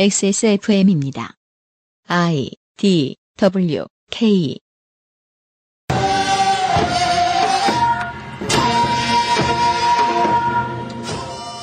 [0.00, 1.34] XSFM입니다.
[2.06, 4.56] I D W K.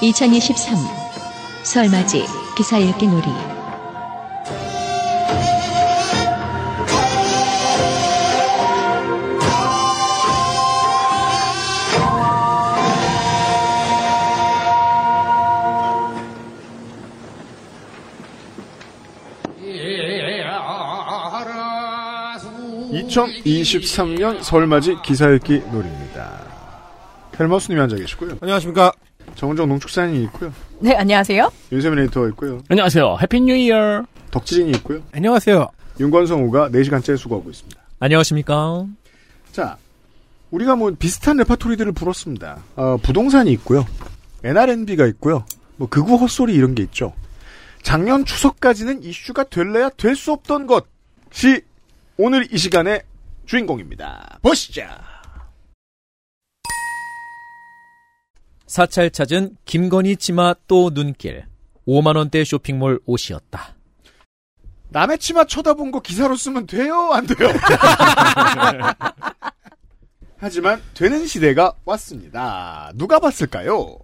[0.02, 0.75] 2023
[1.63, 2.25] 설맞이
[2.57, 3.54] 기사 읽기 놀이
[23.24, 26.42] 2023년 설맞이 기사읽기 놀이입니다.
[27.39, 28.38] 헬마우스님이 앉아 계시고요.
[28.41, 28.91] 안녕하십니까.
[29.36, 30.54] 정은정 농축산인이 있고요.
[30.79, 31.51] 네, 안녕하세요.
[31.71, 32.61] 윤세민 에디터가 있고요.
[32.69, 33.17] 안녕하세요.
[33.22, 34.03] Happy New Year.
[34.31, 35.02] 덕지진이 있고요.
[35.11, 35.67] 안녕하세요.
[36.00, 37.81] 윤관성우가 4시간째 수고하고 있습니다.
[38.00, 38.86] 안녕하십니까.
[39.52, 39.77] 자,
[40.52, 42.58] 우리가 뭐 비슷한 레파토리들을 풀었습니다.
[42.75, 43.86] 어, 부동산이 있고요.
[44.44, 45.45] NRNB가 있고요.
[45.77, 47.13] 뭐 극우 헛소리 이런 게 있죠.
[47.81, 51.61] 작년 추석까지는 이슈가 될래야 될 수 없던 것이
[52.17, 53.03] 오늘 이 시간의
[53.45, 54.39] 주인공입니다.
[54.41, 54.83] 보시죠.
[58.66, 61.45] 사찰 찾은 김건희 치마 또 눈길.
[61.88, 63.75] 5만원대 쇼핑몰 옷이었다.
[64.89, 67.11] 남의 치마 쳐다본 거 기사로 쓰면 돼요?
[67.11, 67.49] 안 돼요?
[70.38, 72.91] 하지만 되는 시대가 왔습니다.
[72.95, 73.99] 누가 봤을까요?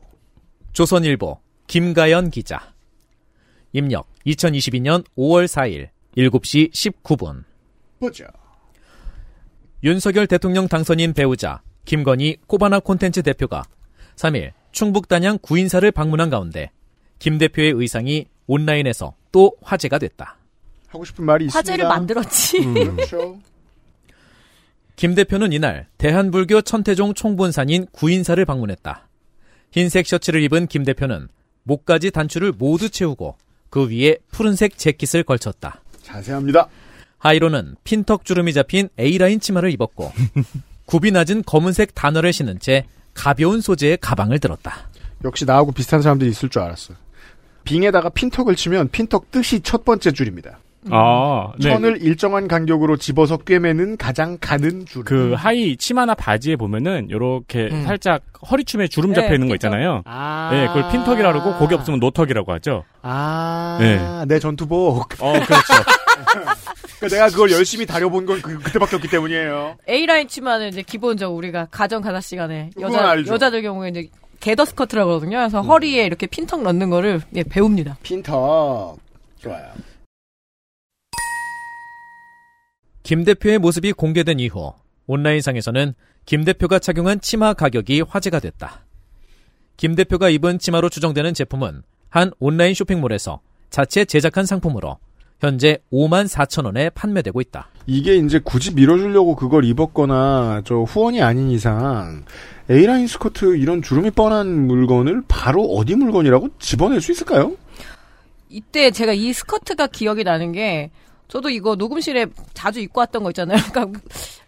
[0.74, 2.74] 조선일보 김가연 기자.
[3.72, 7.51] 입력 2022년 5월 4일 7시 19분.
[8.02, 8.26] 보죠.
[9.84, 13.64] 윤석열 대통령 당선인 배우자 김건희 코바나 콘텐츠 대표가
[14.16, 16.72] 3일 충북 단양 구인사를 방문한 가운데
[17.20, 20.38] 김 대표의 의상이 온라인에서 또 화제가 됐다.
[20.88, 21.58] 하고 싶은 말이 있습니다.
[21.58, 22.60] 화제를 만들었지.
[22.60, 23.40] 음, 그렇죠.
[24.96, 29.08] 김 대표는 이날 대한불교 천태종 총본산인 구인사를 방문했다.
[29.72, 31.30] 흰색 셔츠를 입은 김 대표는
[31.64, 33.38] 목까지 단추를 모두 채우고
[33.70, 35.82] 그 위에 푸른색 재킷을 걸쳤다.
[36.02, 36.68] 자세합니다.
[37.22, 40.12] 하이로는 핀턱 주름이 잡힌 A라인 치마를 입었고
[40.86, 44.90] 굽이 낮은 검은색 단어를 신은 채 가벼운 소재의 가방을 들었다.
[45.24, 46.98] 역시 나하고 비슷한 사람들이 있을 줄 알았어요.
[47.64, 50.60] 빙에다가 핀턱을 치면 핀턱 뜻이 첫 번째 줄입니다.
[50.90, 51.70] 아, 네.
[51.72, 55.04] 천을 일정한 간격으로 집어서 꿰매는 가장 가는 줄.
[55.04, 57.84] 그 하이 치마나 바지에 보면은 요렇게 음.
[57.84, 59.56] 살짝 허리춤에 주름 잡혀 네, 있는 거 pin tuck.
[59.56, 60.02] 있잖아요.
[60.06, 60.50] 아.
[60.52, 62.84] 네, 그걸 pin tuck이라고 그러고 그게 없으면 no tuck이라고 하죠.
[63.04, 63.78] 아.
[63.80, 64.00] 네.
[64.28, 65.14] 내 전투복.
[65.22, 65.74] 어, 그렇죠.
[67.00, 69.76] 그러니까 내가 그걸 열심히 다려본 건 그, 그때밖에 없기 때문이에요.
[69.90, 73.34] A라인 치마는 이제 기본적으로 우리가 가정 가사 시간에 여자, 알죠.
[73.34, 74.10] 여자들 경우에 이제
[74.40, 75.38] 게더 스커트라고 그러거든요.
[75.38, 77.98] 그래서 허리에 이렇게 pin tuck 넣는 거를 예, 배웁니다.
[78.04, 78.98] pin tuck.
[79.40, 79.66] 좋아요.
[83.04, 84.74] 김 대표의 모습이 공개된 이후
[85.08, 85.94] 온라인상에서는
[86.26, 88.86] 김 대표가 착용한 치마 가격이 화제가 됐다.
[89.78, 94.98] 김 대표가 입은 치마로 추정되는 제품은 한 온라인 쇼핑몰에서 자체 제작한 상품으로
[95.40, 97.70] 현재 5만 4천 원에 판매되고 있다.
[97.88, 102.24] 이게 이제 굳이 밀어주려고 그걸 입었거나 저 후원이 아닌 이상
[102.70, 107.58] A라인 스커트 이런 주름이 뻔한 물건을 바로 어디 물건이라고 집어낼 수 있을까요?
[108.50, 110.92] 이때 제가 이 스커트가 기억이 나는 게
[111.32, 113.58] 저도 이거 녹음실에 자주 입고 왔던 거 있잖아요.
[113.72, 114.00] 그러니까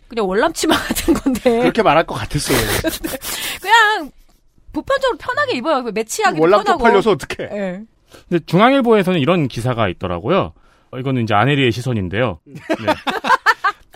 [0.09, 2.57] 그냥 월남 치마 같은 건데 그렇게 말할 것 같았어요.
[3.61, 4.11] 그냥
[4.73, 5.81] 보편적으로 편하게 입어요.
[5.83, 6.83] 매치하기 월남 편하고.
[6.83, 7.49] 쪽팔려서 어떡해.
[7.57, 7.81] 예.
[8.27, 10.51] 근데 중앙일보에서는 이런 기사가 있더라고요.
[10.91, 12.39] 어, 이거는 이제 아내리의 시선인데요.
[12.45, 12.53] 네.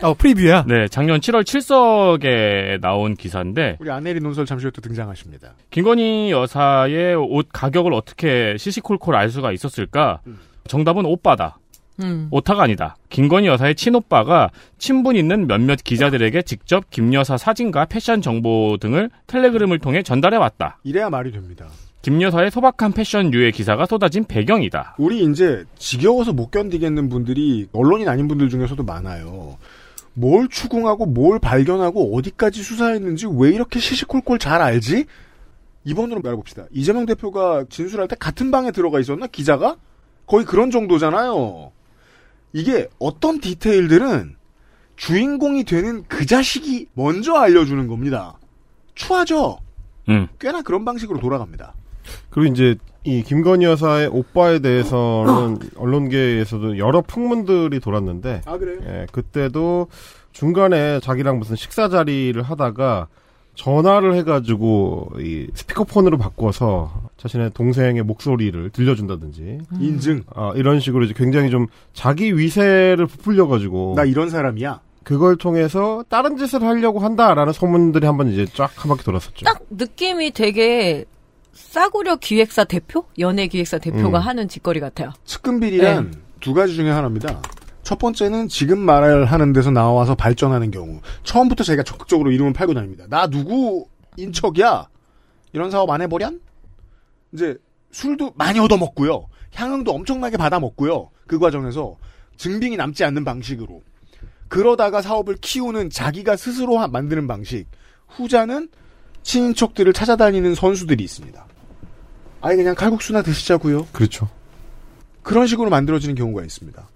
[0.02, 0.64] 어, 프리뷰야.
[0.66, 5.54] 네, 작년 7월 7석에 나온 기사인데 우리 아내리 논설 잠시 후에 또 등장하십니다.
[5.70, 10.20] 김건희 여사의 옷 가격을 어떻게 시시콜콜 알 수가 있었을까?
[10.68, 11.58] 정답은 오빠다.
[12.00, 12.28] 음.
[12.30, 12.96] 오타가 아니다.
[13.10, 19.78] 김건희 여사의 친오빠가 친분 있는 몇몇 기자들에게 직접 김 여사 사진과 패션 정보 등을 텔레그램을
[19.78, 20.78] 통해 전달해 왔다.
[20.84, 21.66] 이래야 말이 됩니다.
[22.02, 24.94] 김 여사의 소박한 패션 유의 기사가 쏟아진 배경이다.
[24.98, 29.58] 우리 이제 지겨워서 못 견디겠는 분들이 언론인 아닌 분들 중에서도 많아요.
[30.14, 35.06] 뭘 추궁하고 뭘 발견하고 어디까지 수사했는지 왜 이렇게 시시콜콜 잘 알지?
[35.84, 36.66] 이번으로 말해봅시다.
[36.72, 39.26] 이재명 대표가 진술할 때 같은 방에 들어가 있었나?
[39.26, 39.76] 기자가?
[40.26, 41.72] 거의 그런 정도잖아요.
[42.58, 44.34] 이게 어떤 디테일들은
[44.96, 48.36] 주인공이 되는 그 자식이 먼저 알려주는 겁니다.
[48.96, 49.58] 추하죠?
[50.08, 50.26] 음.
[50.40, 51.74] 꽤나 그런 방식으로 돌아갑니다.
[52.30, 52.74] 그리고 이제
[53.04, 58.80] 이 김건희 여사의 오빠에 대해서는 언론계에서도 여러 풍문들이 돌았는데 아, 그래요?
[58.86, 59.86] 예, 그때도
[60.32, 63.06] 중간에 자기랑 무슨 식사 자리를 하다가
[63.58, 70.22] 전화를 해가지고 이 스피커폰으로 바꿔서 자신의 동생의 목소리를 들려준다든지 인증.
[70.34, 74.80] 아, 이런 식으로 이제 굉장히 좀 자기 위세를 부풀려가지고 나 이런 사람이야.
[75.02, 79.44] 그걸 통해서 다른 짓을 하려고 한다라는 소문들이 한번 이제 쫙 한 바퀴 돌았었죠.
[79.44, 81.04] 딱 느낌이 되게
[81.52, 84.22] 싸구려 기획사 대표, 연예 기획사 대표가 음.
[84.22, 85.10] 하는 짓거리 같아요.
[85.24, 87.42] 측근 비리란 두 가지 중에 하나입니다.
[87.88, 91.00] 첫 번째는 지금 말을 하는 데서 나와서 발전하는 경우.
[91.22, 93.06] 처음부터 자기가 적극적으로 이름을 팔고 다닙니다.
[93.08, 93.86] 나 누구
[94.18, 94.86] 인척이야?
[95.54, 96.38] 이런 사업 안 해버련?
[97.32, 97.56] 이제
[97.90, 99.28] 술도 많이 얻어먹고요.
[99.54, 101.08] 향응도 엄청나게 받아먹고요.
[101.26, 101.96] 그 과정에서
[102.36, 103.80] 증빙이 남지 않는 방식으로.
[104.48, 107.64] 그러다가 사업을 키우는 자기가 스스로 하- 만드는 방식.
[108.08, 108.68] 후자는
[109.22, 111.42] 친인척들을 찾아다니는 선수들이 있습니다.
[112.42, 113.86] 아예 그냥 칼국수나 드시자고요.
[113.92, 114.28] 그렇죠.
[115.22, 116.86] 그런 식으로 만들어지는 경우가 있습니다.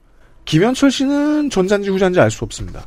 [0.45, 2.87] 김현철 씨는 전자인지 후자인지 알 수 없습니다.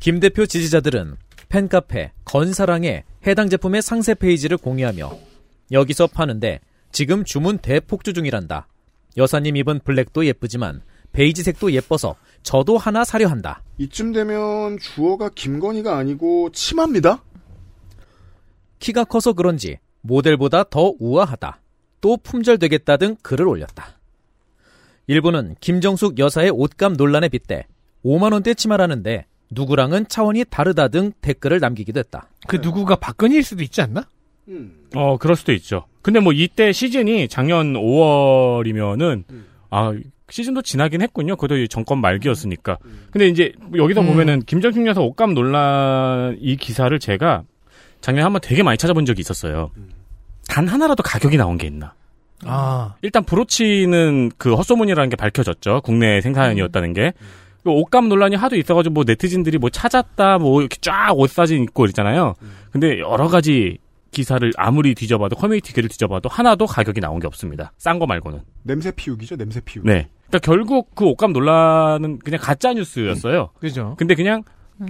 [0.00, 1.16] 김 대표 지지자들은
[1.48, 5.12] 팬카페 건사랑에 해당 제품의 상세 페이지를 공유하며
[5.70, 6.60] 여기서 파는데
[6.90, 8.66] 지금 주문 대폭주 중이란다.
[9.16, 13.62] 여사님 입은 블랙도 예쁘지만 베이지색도 예뻐서 저도 하나 사려 한다.
[13.78, 17.22] 이쯤 되면 주어가 김건희가 아니고 치마입니다.
[18.80, 21.60] 키가 커서 그런지 모델보다 더 우아하다.
[22.02, 23.98] 또 품절되겠다 등 글을 올렸다.
[25.06, 27.64] 일부는 김정숙 여사의 옷감 논란에 빗대
[28.04, 32.28] 5만원대 치마라는데 누구랑은 차원이 다르다 등 댓글을 남기기도 했다.
[32.46, 34.06] 그 누구가 박근혜일 수도 있지 않나?
[34.94, 35.86] 어, 그럴 수도 있죠.
[36.02, 39.24] 근데 뭐 이때 시즌이 작년 5월이면은
[39.70, 39.94] 아
[40.28, 41.36] 시즌도 지나긴 했군요.
[41.36, 42.78] 그것도 이 정권 말기였으니까.
[43.10, 44.06] 근데 이제 여기서 음.
[44.06, 47.44] 보면은 김정숙 여사 옷감 논란 이 기사를 제가
[48.00, 49.70] 작년에 한번 되게 많이 찾아본 적이 있었어요.
[50.48, 51.94] 단 하나라도 가격이 나온 게 있나?
[52.44, 55.80] 아, 일단 브로치는 그 헛소문이라는 게 밝혀졌죠.
[55.84, 57.12] 국내 생산이었다는 게.
[57.62, 61.82] 그 옷감 논란이 하도 있어가지고 뭐 네티즌들이 뭐 찾았다 뭐 이렇게 쫙 옷 사진 있고
[61.82, 62.34] 그랬잖아요.
[62.72, 63.78] 근데 여러 가지
[64.10, 67.72] 기사를 아무리 뒤져봐도 커뮤니티 글을 뒤져봐도 하나도 가격이 나온 게 없습니다.
[67.78, 68.40] 싼 거 말고는.
[68.64, 69.88] 냄새 피우기죠, 냄새 피우기.
[69.88, 70.08] 네.
[70.26, 73.50] 그러니까 결국 그 옷감 논란은 그냥 가짜 뉴스였어요.
[73.60, 73.94] 그죠.
[73.96, 74.42] 근데 그냥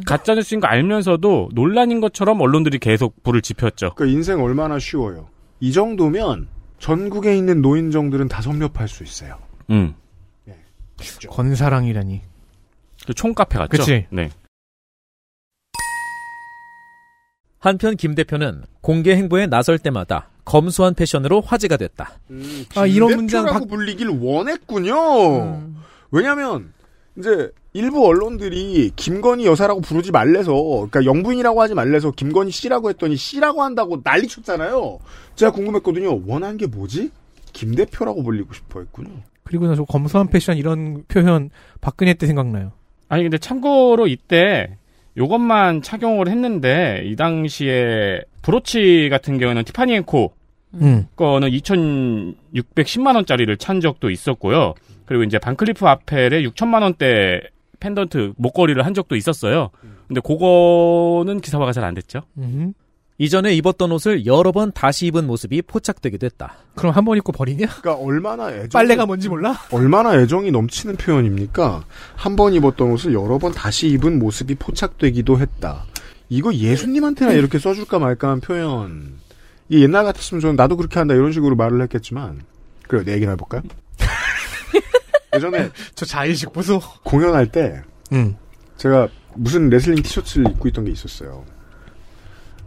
[0.07, 3.93] 가짜 뉴스인 거 알면서도 논란인 것처럼 언론들이 계속 불을 지폈죠.
[3.95, 5.29] 그러니까 인생 얼마나 쉬워요.
[5.63, 6.49] 이 정도면
[6.81, 9.39] 전국에 있는 노인정들은 다 섭렵할 수 있어요.
[9.71, 9.95] 음.
[11.01, 11.31] 쉽죠.
[11.31, 12.21] 건사랑이라니.
[13.07, 13.69] 그 총카페 같죠?
[13.71, 14.07] 그치.
[14.11, 14.29] 네.
[17.61, 22.19] 한편 김 대표는 공개 행보에 나설 때마다 검소한 패션으로 화제가 됐다.
[22.31, 25.43] 음, 아, 이런 김 문장 박- 불리길 원했군요.
[25.45, 25.81] 음.
[26.11, 26.73] 왜냐면
[27.19, 33.63] 이제 일부 언론들이 김건희 여사라고 부르지 말래서 그러니까 영부인이라고 하지 말래서 김건희 씨라고 했더니 씨라고
[33.63, 34.99] 한다고 난리 쳤잖아요.
[35.35, 36.23] 제가 궁금했거든요.
[36.27, 37.11] 원한 게 뭐지?
[37.53, 39.11] 김 대표라고 불리고 싶어 했군요.
[39.45, 41.51] 그리고 나서 검소한 패션 이런 표현
[41.81, 42.73] 박근혜 때 생각나요.
[43.09, 44.77] 아니 근데 참고로 이때
[45.17, 50.33] 요것만 착용을 했는데 이 당시에 브로치 같은 경우는 티파니 앤코
[50.75, 51.07] 음.
[51.17, 54.75] 거는 2,610만 원짜리를 찬 적도 있었고요.
[55.13, 57.43] 그리고 이제 반클리프 아펠에 6천만 원대
[57.81, 59.69] 펜던트 목걸이를 한 적도 있었어요.
[60.09, 62.23] 근데 그거는 기사화가 잘 안 됐죠.
[62.39, 62.73] 음.
[63.19, 66.55] 이전에 입었던 옷을 여러 번 다시 입은 모습이 포착되기도 했다.
[66.75, 67.67] 그럼 한 번 입고 버리냐?
[67.83, 69.55] 그러니까 얼마나 애정 빨래가 뭔지 몰라?
[69.71, 71.85] 얼마나 애정이 넘치는 표현입니까?
[72.17, 75.85] 한 번 입었던 옷을 여러 번 다시 입은 모습이 포착되기도 했다.
[76.31, 79.17] 이거 예수님한테나 이렇게 써줄까 말까한 표현.
[79.69, 82.41] 이 옛날 같았으면 저는 나도 그렇게 한다 이런 식으로 말을 했겠지만
[82.89, 83.05] 그래요.
[83.05, 83.61] 내 얘기나 해볼까요?
[85.35, 86.81] 예전에 저 자의식 보소.
[87.05, 87.83] 공연할 때
[88.13, 88.37] 음.
[88.77, 91.45] 제가 무슨 레슬링 티셔츠를 입고 있던 게 있었어요.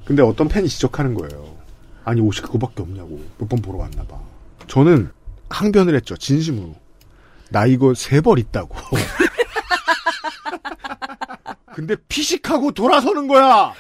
[0.06, 1.56] 근데 어떤 팬이 지적하는 거예요.
[2.04, 4.20] 아니 옷이 그거밖에 없냐고 몇 번 보러 왔나 봐.
[4.68, 5.10] 저는
[5.50, 6.16] 항변을 했죠.
[6.18, 6.76] 진심으로.
[7.50, 8.76] 나 이거 세 벌 있다고.
[11.76, 13.74] 근데 피식하고 돌아서는 거야.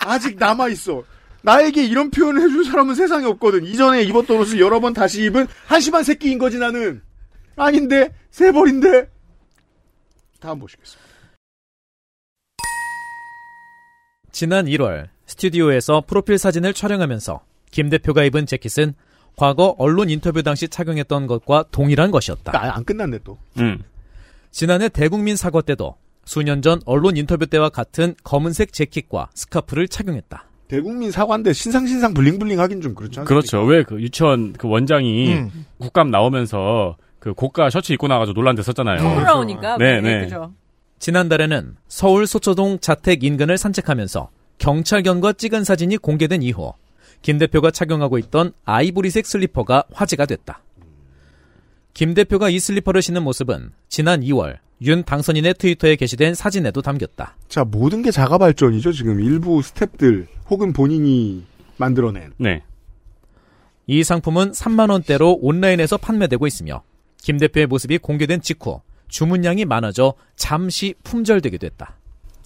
[0.00, 1.02] 아직 남아 있어.
[1.42, 3.64] 나에게 이런 표현을 해줄 사람은 세상에 없거든.
[3.64, 7.02] 이전에 입었던 옷을 여러 번 다시 입은 한심한 새끼인 거지 나는.
[7.58, 9.08] 아닌데 세 벌인데.
[10.40, 11.08] 다음 보시겠습니다.
[14.30, 18.94] 지난 1월 스튜디오에서 프로필 사진을 촬영하면서 김 대표가 입은 재킷은
[19.36, 22.52] 과거 언론 인터뷰 당시 착용했던 것과 동일한 것이었다.
[22.56, 23.38] 아, 안 끝났네 또.
[23.58, 23.82] 음.
[24.50, 30.44] 지난해 대국민 사과 때도 수년 전 언론 인터뷰 때와 같은 검은색 재킷과 스카프를 착용했다.
[30.68, 33.28] 대국민 사과인데 신상신상 bling bling 하긴 좀 그렇지 않습니까?
[33.28, 33.62] 그렇죠.
[33.64, 35.66] 왜 그 유치원 그 원장이 음.
[35.78, 38.98] 국감 나오면서 그 고가 셔츠 입고 나가지고 논란 됐었잖아요.
[38.98, 39.76] 돌아오니까.
[39.78, 40.24] 네, 네.
[40.24, 40.52] 그죠.
[40.98, 46.72] 지난달에는 서울 서초동 자택 인근을 산책하면서 경찰견과 찍은 사진이 공개된 이후
[47.22, 50.62] 김 대표가 착용하고 있던 아이보리색 슬리퍼가 화제가 됐다.
[51.94, 57.36] 김 대표가 이 슬리퍼를 신는 모습은 지난 2월 윤 당선인의 트위터에 게시된 사진에도 담겼다.
[57.48, 58.92] 자, 모든 게 자가 발전이죠.
[58.92, 61.44] 지금 일부 스탭들 혹은 본인이
[61.76, 62.32] 만들어낸.
[62.36, 62.62] 네.
[63.88, 66.82] 이 상품은 3만 원대로 온라인에서 판매되고 있으며
[67.22, 71.94] 김 대표의 모습이 공개된 직후 주문량이 많아져 잠시 품절되기도 했다.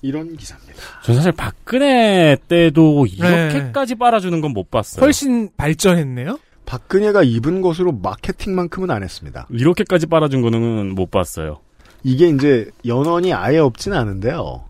[0.02, 0.74] 이런 기사입니다.
[1.04, 3.48] 전 사실 박근혜 때도 네.
[3.48, 5.02] 이렇게까지 빨아주는 건 못 봤어요.
[5.04, 6.38] 훨씬 발전했네요.
[6.66, 9.46] 박근혜가 입은 것으로 마케팅만큼은 안 했습니다.
[9.50, 11.60] 이렇게까지 빨아준 거는 못 봤어요.
[12.04, 14.64] 이게 이제 연원이 아예 없진 않은데요.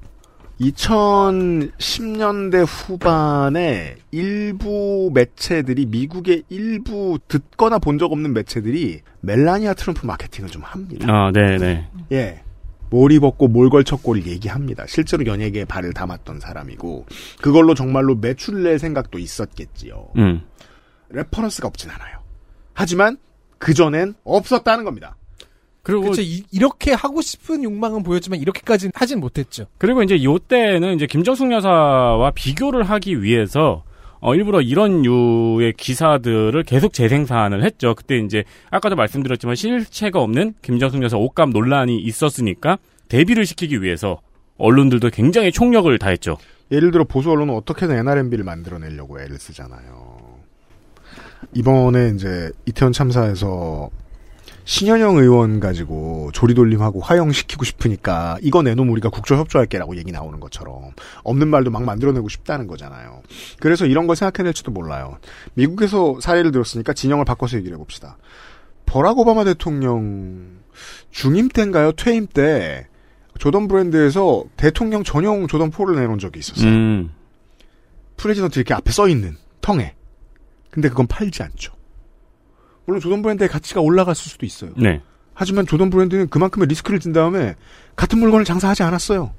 [0.63, 10.63] 2010년대 후반에 일부 매체들이 미국의 일부 듣거나 본 적 없는 매체들이 멜라니아 트럼프 마케팅을 좀
[10.63, 11.07] 합니다.
[11.09, 11.89] 아, 네 네.
[12.11, 12.43] 예.
[12.91, 14.85] 뭘 입었고 뭘 걸쳤고를 얘기합니다.
[14.87, 17.07] 실제로 연예계에 발을 담았던 사람이고
[17.41, 20.09] 그걸로 정말로 매출 낼 생각도 있었겠지요.
[20.17, 20.43] 음.
[21.11, 22.19] reference가 없진 않아요.
[22.75, 23.17] 하지만
[23.59, 25.17] 그전엔 없었다는 겁니다.
[25.83, 26.23] 그리고 그렇죠.
[26.23, 29.67] 이, 렇게 하고 싶은 욕망은 보였지만 이렇게까지는 하진 못했죠.
[29.79, 33.83] 그리고 이제 요때는 이제 김정숙 여사와 비교를 하기 위해서
[34.21, 37.97] 어, 일부러 이런 유의 기사들을 계속 재생산을 했죠.
[37.97, 44.21] 그때 이제 아까도 말씀드렸지만 실체가 없는 김정숙 여사 옷감 논란이 있었으니까 대비를 시키기 위해서
[44.59, 46.37] 언론들도 굉장히 총력을 다했죠.
[46.71, 50.39] 예를 들어 보수 언론은 어떻게든 NRMB를 만들어내려고 애를 쓰잖아요.
[51.55, 53.91] 이번에 이제 이태원 참사에서
[54.73, 60.93] 신현영 의원 가지고 조리돌림하고 화형시키고 싶으니까 이거 내놓으면 우리가 국조협조할게라고 얘기 나오는 것처럼
[61.25, 63.21] 없는 말도 막 만들어내고 싶다는 거잖아요.
[63.61, 65.19] 그래서 이런 걸 생각해낼지도 몰라요.
[65.53, 68.17] 미국에서 사례를 들었으니까 진영을 바꿔서 얘기를 해봅시다.
[68.87, 70.63] 버락 오바마 대통령
[71.11, 71.93] 중임 때인가요?
[71.93, 72.87] 퇴임 때
[73.39, 76.71] 조던 브랜드에서 대통령 전용 조던 four를 내놓은 적이 있었어요.
[76.71, 77.11] 음.
[78.17, 79.95] president 이렇게 앞에 써 있는 tongue에.
[80.71, 81.72] 근데 그건 팔지 않죠.
[82.87, 84.73] 물론 조던 브랜드의 가치가 올라갔을 수도 있어요.
[84.77, 85.01] 네.
[85.35, 87.55] 하지만 조던 브랜드는 그만큼의 리스크를 진 다음에
[87.97, 89.33] 같은 물건을 장사하지 않았어요.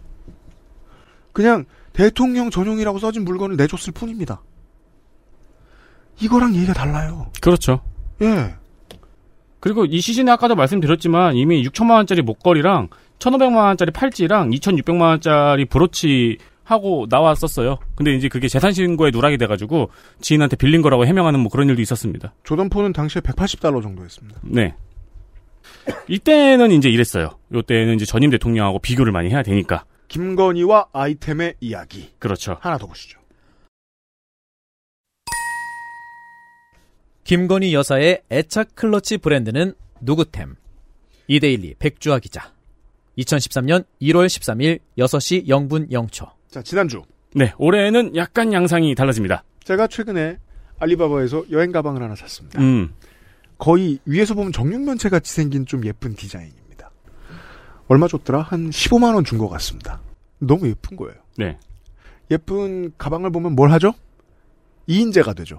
[1.32, 4.42] 그냥 대통령 전용이라고 써진 물건을 내줬을 뿐입니다.
[6.20, 7.32] 이거랑 얘기가 달라요.
[7.42, 7.82] 그렇죠.
[8.22, 8.56] 예.
[9.60, 16.38] 그리고 이 시즌에 아까도 말씀드렸지만 이미 6천만 원짜리 목걸이랑 1,500만 원짜리 팔찌랑 2,600만 원짜리 브로치
[16.64, 17.78] 하고 나왔었어요.
[17.96, 19.90] 근데 이제 그게 재산 신고에 누락이 돼가지고
[20.22, 22.34] 지인한테 빌린 거라고 해명하는 뭐 그런 일도 있었습니다.
[22.44, 24.40] 조던 포는 당시에 180달러 정도였습니다.
[24.44, 24.76] 네.
[26.08, 27.38] 이때는 이제 이랬어요.
[27.54, 29.86] 요때는 이제 전임 대통령하고 비교를 많이 해야 되니까.
[30.08, 32.12] 김건희와 아이템의 이야기.
[32.20, 32.58] 그렇죠.
[32.62, 33.20] 하나 더 보시죠.
[37.24, 40.56] 김건희 여사의 애착 클러치 브랜드는 누구템.
[41.28, 42.54] 이데일리 백주아 기자.
[43.18, 46.30] 2013년 1월 13일 6시 0분 0초.
[46.54, 47.02] 자, 지난주.
[47.34, 49.44] 네, 올해는 약간 양상이 달라집니다.
[49.64, 50.38] 제가 최근에
[50.78, 52.62] 알리바바에서 여행 가방을 하나 샀습니다.
[52.62, 52.94] 음.
[53.58, 56.92] 거의 위에서 보면 정육면체 같이 생긴 좀 예쁜 디자인입니다.
[57.88, 58.44] 얼마 줬더라?
[58.44, 60.00] 한 15만 원 준 것 같습니다.
[60.38, 61.16] 너무 예쁜 거예요.
[61.40, 61.58] 네.
[62.30, 63.96] 예쁜 가방을 보면 뭘 하죠?
[64.88, 65.58] 2인제가 되죠.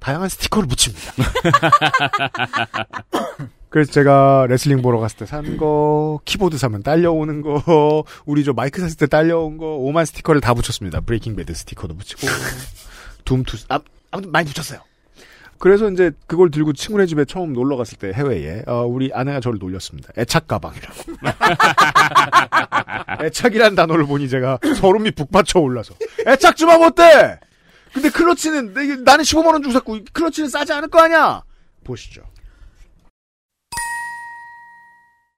[0.00, 1.12] 다양한 스티커를 붙입니다.
[3.76, 8.80] 그래서 제가 레슬링 보러 갔을 때 산 거, 키보드 사면 딸려오는 거, 우리 저 마이크
[8.80, 11.02] 샀을 때 딸려온 거, 오만 스티커를 다 붙였습니다.
[11.02, 12.26] Breaking Bad 스티커도 붙이고,
[13.26, 13.78] Doom Two, 아,
[14.12, 14.80] 아무튼 많이 붙였어요.
[15.58, 19.58] 그래서 이제 그걸 들고 친구네 집에 처음 놀러 갔을 때 해외에, 어, 우리 아내가 저를
[19.58, 20.08] 놀렸습니다.
[20.16, 20.94] 애착 가방이라고.
[23.24, 25.94] 애착이란 단어를 보니 제가 소름이 북받쳐 올라서.
[26.26, 27.38] 애착 좀 하면 어때?
[27.92, 31.42] 근데 클러치는, 내- 나는 15만 원 주고 샀고, 클러치는 싸지 않을 거 아니야?
[31.84, 32.22] 보시죠.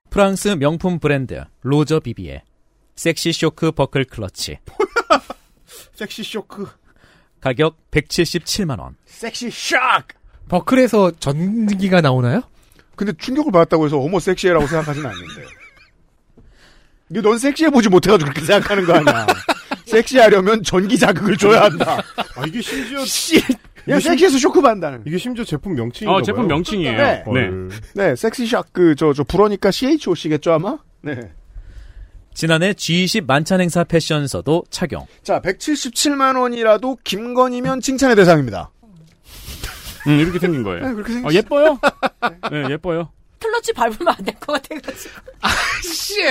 [0.09, 2.43] 프랑스 명품 브랜드 로저 비비에
[2.95, 4.57] 섹시 쇼크 버클 클러치.
[5.93, 6.67] 섹시 쇼크.
[7.39, 8.95] 가격 177만 원.
[9.05, 10.03] sexy shock!
[10.49, 12.41] 버클에서 전기가 나오나요?
[12.95, 15.45] 근데 충격을 받았다고 해서 어머 섹시해라고 생각하지는 않는데.
[17.09, 19.27] 이게 넌 섹시해 보지 못해가지고 그렇게 생각하는 거 아니야.
[19.85, 22.01] 섹시하려면 전기 자극을 줘야 한다.
[22.35, 23.05] 아, 이게 심지어
[23.79, 23.85] 씨.
[23.85, 25.03] 그냥 섹시해서 쇼크 받는다는.
[25.05, 26.47] 이게 심지어 제품 명칭인가 어, 제품.
[26.47, 26.97] 명칭이에요.
[26.97, 27.03] 네.
[27.03, 27.23] 네.
[27.25, 27.69] 헐.
[27.95, 30.77] 네, 섹시 샥, 그, 저, 저, 불어니까 CHOC겠죠, 아마?
[31.01, 31.17] 네.
[32.33, 35.05] 지난해 G20 만찬 행사 패션서도 착용.
[35.23, 38.69] 자, 177만 원이라도 김건희면 칭찬의 대상입니다.
[40.07, 40.87] 음, 이렇게 생긴 거예요.
[40.87, 41.37] 네, 그렇게 어, 생겼어요.
[41.37, 41.79] 예뻐요?
[42.51, 43.09] 네, 예뻐요.
[43.39, 45.13] 클러치 밟으면 안 될 것 같아가지고.
[45.83, 46.21] 씨!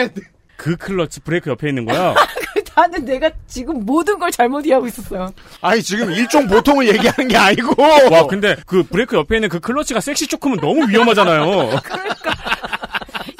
[0.59, 2.15] 그 클러치 브레이크 옆에 있는 거요.
[2.75, 5.33] 나는 내가 지금 모든 걸 잘못 이해하고 있었어요.
[5.61, 7.75] 아니, 지금 일종 보통을 얘기하는 게 아니고.
[8.11, 11.79] 와, 근데 그 브레이크 옆에 있는 그 클러치가 섹시 초크면 너무 위험하잖아요.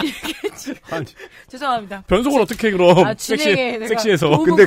[0.03, 0.77] 이게 지금.
[1.49, 2.05] 죄송합니다.
[2.07, 4.65] 변속을 어떻게 그럼 아, 섹시 섹시해서 근데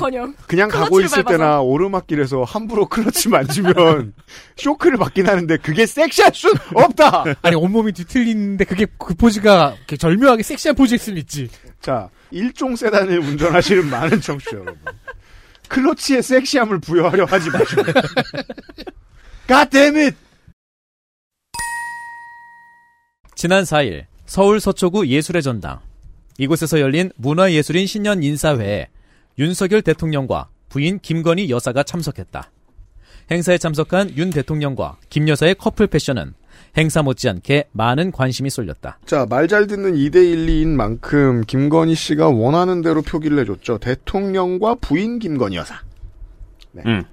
[0.47, 1.37] 그냥 가고 있을 밟아서.
[1.37, 4.13] 때나 오르막길에서 함부로 클러치 만지면
[4.57, 7.23] 쇼크를 받긴 하는데 그게 섹시할 순 없다.
[7.41, 11.49] 아니 온몸이 뒤틀리는데 그게 그 포즈가 이렇게 절묘하게 섹시한 포즈일 수는 있지.
[11.81, 14.77] 자, 일종 세단을 운전하시는 많은 청취자 여러분.
[15.67, 17.83] 클러치에 섹시함을 부여하려 하지 마시고.
[19.47, 20.17] God damn it!
[23.35, 25.79] 지난 4일 서울 서초구 예술의 전당.
[26.37, 28.87] 이곳에서 열린 문화예술인 신년 인사회에
[29.39, 32.51] 윤석열 대통령과 부인 김건희 여사가 참석했다.
[33.31, 36.33] 행사에 참석한 윤 대통령과 김 여사의 커플 패션은
[36.77, 38.99] 행사 못지않게 많은 관심이 쏠렸다.
[39.05, 43.79] 자, 말 잘 듣는 2대1인 만큼 김건희 씨가 원하는 대로 표기를 해줬죠.
[43.79, 45.75] 대통령과 부인 김건희 여사.
[46.85, 47.03] 음.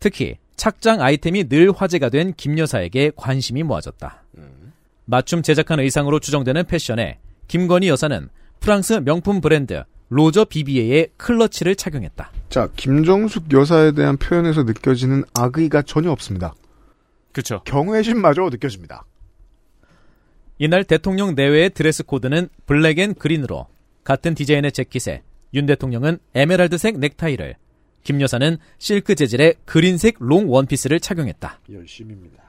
[0.00, 4.22] 특히 착장 아이템이 늘 화제가 된 김 여사에게 관심이 모아졌다.
[5.04, 12.30] 맞춤 제작한 의상으로 추정되는 패션에 김건희 여사는 프랑스 명품 브랜드 로저 비비에의 클러치를 착용했다.
[12.48, 16.54] 자, 김정숙 여사에 대한 표현에서 느껴지는 악의가 전혀 없습니다.
[17.36, 17.60] 그쵸.
[17.66, 19.04] 경외심마저 느껴집니다.
[20.56, 23.66] 이날 대통령 내외의 드레스 코드는 black and green으로
[24.04, 27.56] 같은 디자인의 재킷에 윤 대통령은 에메랄드색 넥타이를
[28.04, 31.60] 김 여사는 실크 재질의 그린색 롱 원피스를 착용했다.
[31.70, 32.42] 열심입니다.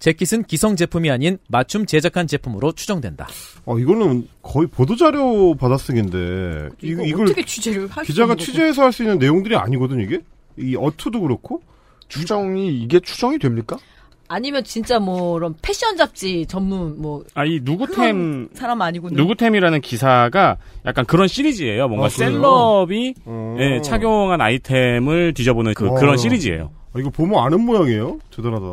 [0.00, 3.28] 재킷은 기성 제품이 아닌 맞춤 제작한 제품으로 추정된다.
[3.64, 8.34] 어, 이거는 거의 보도자료 받아쓰기인데, 이, 이걸 어떻게 취재를 할수 기자가.
[8.34, 10.20] 취재해서 할 수 있는 내용들이 아니거든, 이게?
[10.58, 11.62] 이 어투도 그렇고?
[12.08, 13.78] 추정이 이게 추정이 됩니까?
[14.28, 19.16] 아니면 진짜 뭐 그런 패션 잡지 전문 뭐 아, 이 누구템, 사람 아니군요.
[19.16, 21.88] 누구템이라는 기사가 약간 그런 시리즈예요.
[21.88, 22.08] 뭔가 아?
[22.08, 23.56] 셀럽이 어.
[23.58, 25.94] 예, 착용한 아이템을 뒤져보는 그, 어.
[25.94, 26.70] 그런 시리즈예요.
[26.92, 28.18] 아, 이거 보면 아는 모양이에요?
[28.34, 28.64] 대단하다.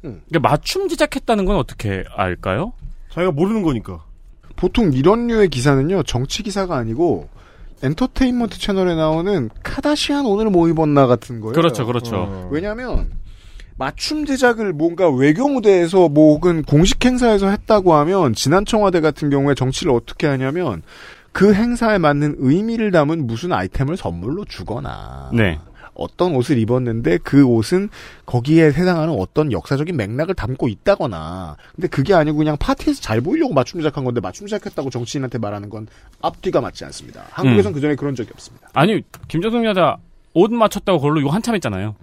[0.00, 2.72] 그러니까 맞춤 제작했다는 건 어떻게 알까요?
[3.10, 4.04] 자기가 모르는 거니까.
[4.56, 7.28] 보통 이런 류의 기사는요, 정치 기사가 아니고,
[7.82, 11.54] 엔터테인먼트 채널에 나오는 카다시안 오늘 뭐 입었나 같은 거예요.
[11.54, 12.16] 그렇죠, 그렇죠.
[12.16, 12.48] 어.
[12.50, 13.10] 왜냐면,
[13.76, 19.54] 맞춤 제작을 뭔가 외교 무대에서 뭐 혹은 공식 행사에서 했다고 하면, 지난 청와대 같은 경우에
[19.54, 20.82] 정치를 어떻게 하냐면,
[21.32, 25.58] 그 행사에 맞는 의미를 담은 무슨 아이템을 선물로 주거나, 네.
[25.94, 27.88] 어떤 옷을 입었는데 그 옷은
[28.26, 33.80] 거기에 해당하는 어떤 역사적인 맥락을 담고 있다거나 근데 그게 아니고 그냥 파티에서 잘 보이려고 맞춤
[33.80, 35.86] 제작한 건데 맞춤 제작했다고 정치인한테 말하는 건
[36.20, 37.22] 앞뒤가 맞지 않습니다.
[37.30, 37.74] 한국에선 음.
[37.74, 38.68] 그전에 그런 적이 없습니다.
[38.72, 39.96] 아니, 김정숙 여자
[40.32, 41.94] 옷 맞췄다고 그걸로 이거 한참 했잖아요.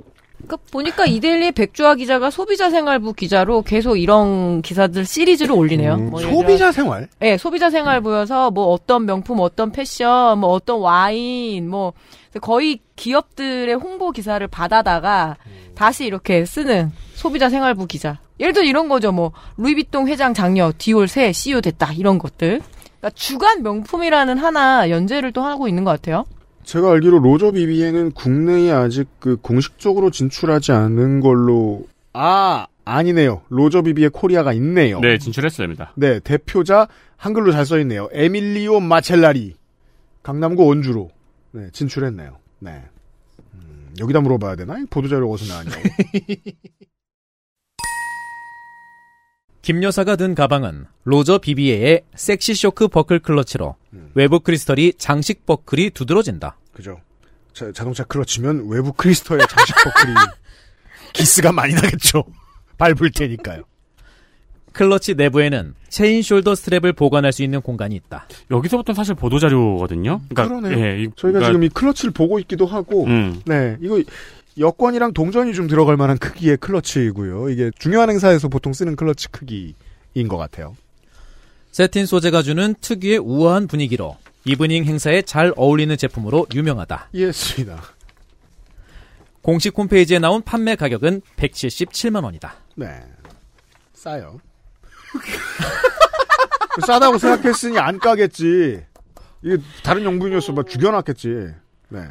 [0.48, 5.94] 그러니까 보니까 이데일리 백주아 기자가 소비자 생활부 기자로 계속 이런 기사들 시리즈를 올리네요.
[5.96, 7.08] 음, 뭐 들어- 소비자 생활?
[7.20, 11.94] 네, 소비자 생활부여서 뭐 어떤 명품, 어떤 패션, 뭐 어떤 와인, 뭐
[12.42, 15.38] 거의 기업들의 홍보 기사를 받아다가
[15.76, 18.20] 다시 이렇게 쓰는 소비자 생활부 기자.
[18.40, 19.12] 예를 들어 이런 거죠.
[19.12, 22.62] 뭐 루이비통 회장 장녀 디올 새 CEO 됐다 이런 것들.
[23.00, 26.26] 그러니까 주간 명품이라는 하나 연재를 또 하고 있는 것 같아요.
[26.64, 33.42] 제가 알기로 로저 비비에는 국내에 아직 그 공식적으로 진출하지 않은 걸로 아 아니네요.
[33.50, 35.00] 로저 비비에 코리아가 있네요.
[35.00, 35.94] 네, 진출했습니다.
[35.96, 38.10] 네, 대표자 한글로 잘 써 있네요.
[38.12, 39.56] 에밀리오 마첼라리
[40.24, 41.10] 강남구 언주로
[41.52, 42.38] 네, 진출했네요.
[42.60, 42.84] 네.
[43.54, 44.78] 음, 여기다 물어봐야 되나?
[44.90, 45.82] 보도자료 어디서 나왔냐고.
[49.62, 54.12] 김 여사가 든 가방은 로저 비비에의 섹시 쇼크 버클 클러치로 음.
[54.16, 56.58] 외부 크리스털이 장식 버클이 두드러진다.
[56.74, 57.00] 그죠?
[57.54, 60.14] 자, 자동차 클러치면 외부 크리스털의 장식 버클이
[61.14, 62.24] 기스가 많이 나겠죠.
[62.78, 63.64] 밟을 테니까요.
[64.74, 68.28] 클러치 내부에는 체인 shoulder strap을 보관할 수 있는 공간이 있다.
[68.50, 70.22] 여기서부터 사실 보도 자료거든요.
[70.30, 70.80] 그러니까, 그러네요.
[70.86, 74.02] 예, 이- 저희가 그러니까, 지금 이 클러치를 보고 있기도 하고 음, 네, 이거
[74.58, 77.50] 여권이랑 동전이 좀 들어갈 만한 크기의 클러치이고요.
[77.50, 80.76] 이게 중요한 행사에서 보통 쓰는 클러치 크기인 것 같아요.
[81.72, 87.10] 새틴 소재가 주는 특유의 우아한 분위기로 이브닝 행사에 잘 어울리는 제품으로 유명하다.
[87.14, 87.82] 이해했습니다.
[89.42, 92.56] 공식 홈페이지에 나온 판매 가격은 177만 원이다.
[92.76, 93.02] 네.
[93.94, 94.40] 싸요.
[96.86, 98.84] 싸다고 생각했으니 안 까겠지.
[99.44, 100.54] 이게 다른 용품이었어.
[100.54, 101.54] 막 죽여놨겠지.
[101.90, 102.08] 네.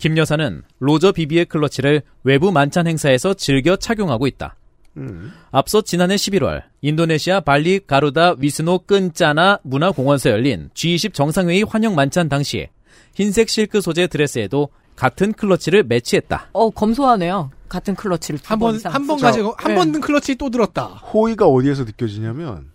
[0.00, 4.56] 김 여사는 로저 비비의 클러치를 외부 만찬 행사에서 즐겨 착용하고 있다.
[4.96, 5.30] 음.
[5.52, 12.68] 앞서 지난해 11월 인도네시아 발리 가루다 위스노 끈짜나 문화공원에서 열린 G20 정상회의 환영 만찬 당시
[13.14, 16.48] 흰색 실크 소재 드레스에도 같은 클러치를 매치했다.
[16.52, 17.50] 어 검소하네요.
[17.68, 19.74] 같은 클러치를 한 번, 한번 자, 가지고, 한 네.
[19.76, 20.86] 번든 클러치 또 들었다.
[20.86, 22.70] 호의가 어디에서 느껴지냐면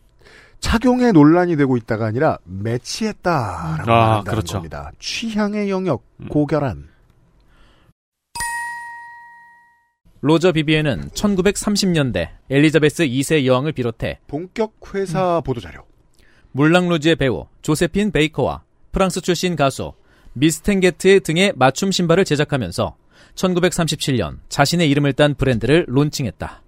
[0.60, 4.58] 착용에 논란이 되고 있다가 아니라 매치했다라고 아, 말한다는 그렇죠.
[4.58, 4.92] 겁니다.
[5.00, 6.30] 취향의 영역 음.
[6.30, 6.95] 고결한
[10.22, 15.84] 로저 비비에는 1930년대 엘리자베스 2세 여왕을 비롯해 본격 회사 보도자료.
[16.54, 19.94] 물랑루즈의 배우 조세핀 베이커와 프랑스 출신 가수
[20.34, 22.96] 미스탱게트 등의 맞춤 신발을 제작하면서
[23.36, 26.64] 1937년 자신의 이름을 딴 브랜드를 론칭했다.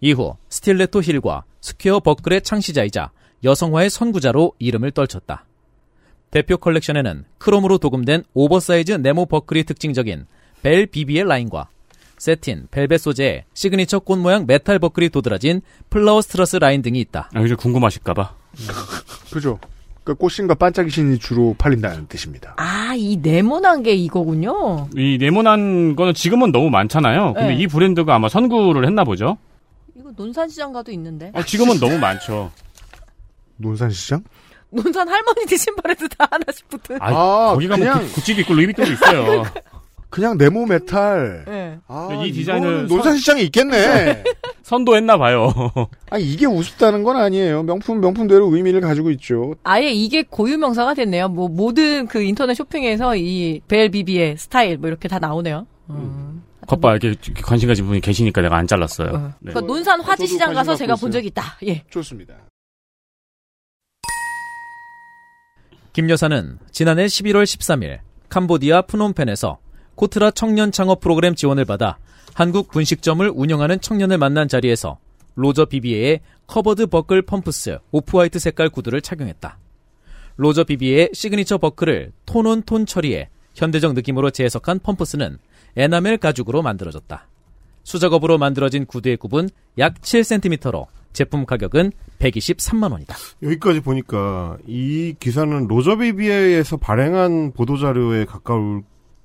[0.00, 3.12] 이후 stiletto heel과 square 버클의 창시자이자
[3.44, 5.46] 여성화의 선구자로 이름을 떨쳤다.
[6.30, 10.26] 대표 컬렉션에는 크롬으로 도금된 오버사이즈 네모 버클이 특징적인
[10.62, 11.68] 벨 비비에 라인과
[12.24, 17.30] 새틴, 벨벳 소재의 시그니처 꽃 모양 메탈 버클이 도드라진 플라워 스트라스 라인 등이 있다.
[17.34, 18.34] 아, 요즘 궁금하실까봐.
[19.32, 19.58] 그죠?
[20.04, 22.54] 그 꽃신과 반짝이신이 주로 팔린다는 뜻입니다.
[22.58, 24.88] 아, 이 네모난 게 이거군요.
[24.94, 27.32] 이 네모난 거는 지금은 너무 많잖아요.
[27.32, 27.56] 근데 네.
[27.56, 29.38] 이 브랜드가 아마 선구를 했나 보죠.
[29.98, 31.30] 이거 논산시장 가도 있는데.
[31.34, 32.50] 어, 지금은 너무 많죠.
[33.56, 34.22] 논산시장?
[34.68, 36.98] 논산 할머니들 신발에도 다 하나씩 붙은.
[37.00, 39.44] 아, 아, 거기가 그냥- 뭐 구- 구찌도 있고 루이비통도 있어요.
[40.10, 41.44] 그냥 네모 메탈.
[41.46, 41.78] 네.
[41.86, 44.24] 아, 이 디자인을 이거는 논산 시장에 있겠네.
[44.62, 45.52] 선도했나 봐요.
[46.10, 47.62] 아, 이게 우습다는 건 아니에요.
[47.62, 49.54] 명품, 명품대로 의미를 가지고 있죠.
[49.62, 51.28] 아예 이게 고유 명사가 됐네요.
[51.28, 55.66] 뭐 모든 그 인터넷 쇼핑에서 이 벨 비비의 스타일 뭐 이렇게 다 나오네요.
[55.90, 56.42] 음.
[56.66, 59.08] 겉봐 이렇게 관심 가진 분이 계시니까 내가 안 잘랐어요.
[59.08, 59.18] 어.
[59.40, 59.52] 네.
[59.52, 61.10] 그러니까 논산 화지 시장 가서 제가 본.
[61.10, 61.56] 적이 있다.
[61.66, 61.82] 예.
[61.90, 62.34] 좋습니다.
[65.92, 69.58] 김 여사는 지난해 11월 13일 캄보디아 프놈펜에서
[70.00, 71.98] 코트라 청년 창업 프로그램 지원을 받아
[72.32, 74.98] 한국 분식점을 운영하는 청년을 만난 자리에서
[75.34, 79.58] 로저 비비에의 covered 버클 펌프스 off-white 색깔 구두를 착용했다.
[80.36, 85.36] 로저 비비에의 시그니처 버클을 tone on tone 처리해 현대적 느낌으로 재해석한 펌프스는
[85.76, 87.26] 에나멜 가죽으로 만들어졌다.
[87.82, 93.16] 수작업으로 만들어진 구두의 굽은 약 7cm로 제품 가격은 123만 원이다.
[93.42, 98.82] 여기까지 보니까 이 기사는 로저비비에에서 발행한 보도 자료에 가까울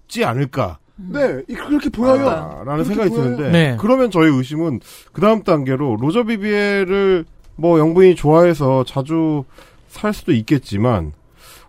[0.08, 0.80] 지 않을까.
[0.98, 2.30] 네, 이- 그렇게 보여요.
[2.30, 3.24] 아, 라는 생각이 보여요.
[3.36, 3.78] 드는데 네.
[3.80, 4.80] 그러면 저희 의심은
[5.12, 7.26] 그 다음 단계로 로저 비비에를
[7.58, 9.44] 뭐 영부인이 좋아해서 자주
[9.89, 11.12] 살 수도 있겠지만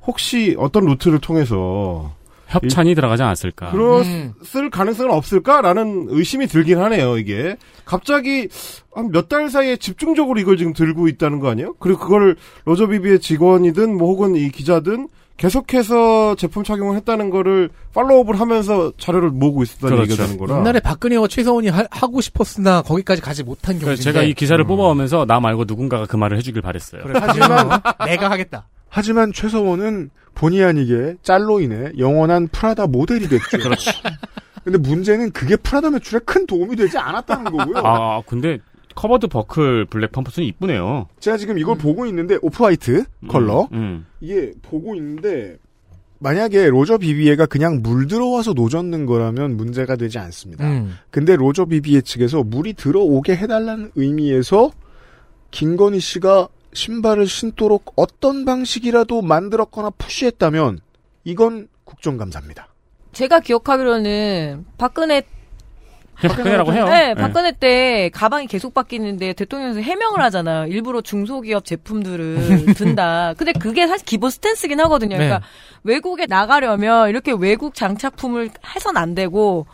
[0.07, 2.13] 혹시 어떤 루트를 통해서
[2.49, 3.73] 협찬이 들어가지 않았을까.
[3.73, 4.33] 음.
[4.39, 7.57] 그랬을 가능성은 없을까라는 의심이 들긴 하네요, 이게.
[7.85, 8.49] 갑자기
[8.95, 11.75] 한 몇 달 사이에 집중적으로 이걸 지금 들고 있다는 거 아니에요?
[11.81, 18.41] 그리고 그걸 로저 비비에 직원이든 뭐 혹은 이 기자든 계속해서 제품 착용을 했다는 거를 follow-up을
[18.41, 20.13] 하면서 자료를 모으고 있었다는 그렇죠.
[20.13, 20.59] 얘기가 되는 거라.
[20.61, 24.67] 옛날에 박근혜와 최서원이 하, 고 싶었으나 거기까지 가지 못한 경우인데 제가 이 기사를 음.
[24.67, 27.03] 뽑아오면서 나 말고 누군가가 그 말을 해주길 바랬어요.
[27.03, 27.69] 그래, 하지만
[28.07, 28.69] 내가 하겠다.
[28.89, 33.59] 하지만 최서원은 본의 아니게 짤로 인해 영원한 프라다 모델이 됐죠.
[33.59, 33.91] 그렇지.
[34.65, 37.83] 근데 문제는 그게 프라다 매출에 큰 도움이 되지 않았다는 거고요.
[37.85, 38.59] 아 근데
[38.97, 41.07] covered 버클 블랙 펌프스는 이쁘네요.
[41.21, 44.07] 제가 지금 이걸 보고 있는데 off-white 컬러 음.
[44.21, 45.59] 이게 보고 있는데
[46.19, 50.67] 만약에 로저 비비에가 그냥 물 들어와서 노젓는 거라면 문제가 되지 않습니다.
[50.67, 50.97] 음.
[51.11, 54.71] 근데 로저 비비에 측에서 물이 들어오게 해달라는 의미에서
[55.51, 60.81] 김건희 씨가 신발을 신도록 어떤 방식이라도 만들었거나 push했다면
[61.25, 62.69] 이건 국정감사입니다.
[63.13, 65.23] 제가 기억하기로는 박근혜
[66.21, 66.87] 박근혜라고 해요.
[66.89, 67.15] 네, 네.
[67.15, 70.67] 박근혜 때 가방이 계속 바뀌는데 대통령에서 해명을 하잖아요.
[70.67, 73.35] 일부러 중소기업 제품들을 든다.
[73.37, 75.17] 근데 그게 사실 기본 stance긴 하거든요.
[75.17, 75.43] 그러니까
[75.85, 79.67] 외국에 나가려면 이렇게 외국 장착품을 해선 안 되고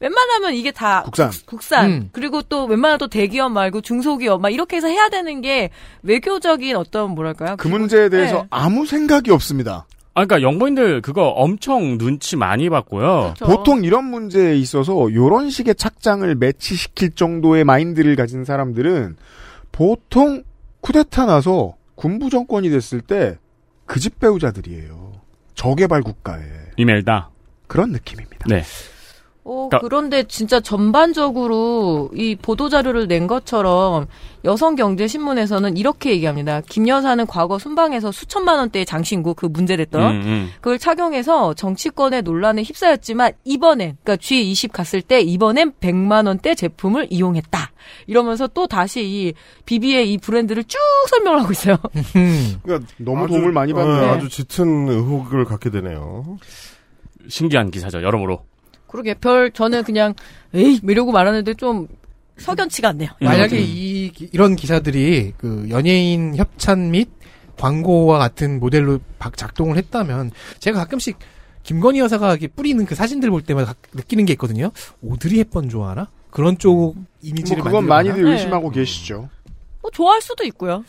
[0.00, 1.30] 웬만하면 이게 다 국산.
[1.44, 2.08] 국산 음.
[2.12, 5.70] 그리고 또 웬만하면 또 대기업 말고 중소기업 막 이렇게 해서 해야 되는 게
[6.02, 7.56] 외교적인 어떤 뭐랄까요?
[7.58, 8.46] 그 문제에 대해서 네.
[8.50, 9.86] 아무 생각이 없습니다.
[10.14, 13.34] 아, 그러니까 영부인들 그거 엄청 눈치 많이 봤고요.
[13.36, 13.44] 그렇죠.
[13.46, 19.16] 보통 이런 문제에 있어서 이런 식의 착장을 매치시킬 정도의 마인드를 가진 사람들은
[19.72, 20.42] 보통
[20.80, 23.36] 쿠데타 나서 군부 정권이 됐을 때
[23.86, 25.12] 그 집 배우자들이에요.
[25.54, 26.42] 저개발 국가에
[26.76, 27.30] 이멜다.
[27.66, 28.46] 그런 느낌입니다.
[28.48, 28.62] 네.
[29.52, 34.06] 어, 그러니까- 그런데 진짜 전반적으로 이 보도자료를 낸 것처럼
[34.44, 36.60] 여성경제신문에서는 이렇게 얘기합니다.
[36.68, 40.48] 김 여사는 과거 순방에서 수천만 원대의 장신구 그 문제됐던 음, 음.
[40.60, 47.72] 그걸 착용해서 정치권의 논란에 휩싸였지만 이번엔 그러니까 G20 갔을 때 이번엔 100만 원대 제품을 이용했다.
[48.06, 49.32] 이러면서 또 다시 이
[49.66, 51.76] 비비의 이 브랜드를 쭉 설명을 하고 있어요.
[52.16, 52.54] 음.
[52.62, 54.10] 그러니까 너무 아주- 도움을 많이 어, 받네요.
[54.12, 56.38] 아주 짙은 의혹을 갖게 되네요.
[57.28, 58.44] 신기한 기사죠, 여러모로.
[58.90, 60.14] 그러게 별 저는 그냥
[60.54, 61.86] 에이 뭐 이러고 말하는데 좀
[62.38, 63.10] 석연치가 않네요.
[63.20, 63.62] 만약에 음.
[63.66, 67.08] 이 기- 이런 기사들이 그 연예인 협찬 및
[67.58, 71.18] 광고와 같은 모델로 박- 작동을 했다면 제가 가끔씩
[71.62, 74.70] 김건희 여사가 이렇게 뿌리는 그 사진들 볼 때마다 각- 느끼는 게 있거든요.
[75.02, 76.08] 오드리 헵번 좋아하나?
[76.30, 77.86] 그런 쪽 이미지를 뭐 그건.
[77.86, 78.32] 많이들 네.
[78.32, 79.28] 의심하고 계시죠.
[79.82, 80.84] 뭐 좋아할 수도 있고요.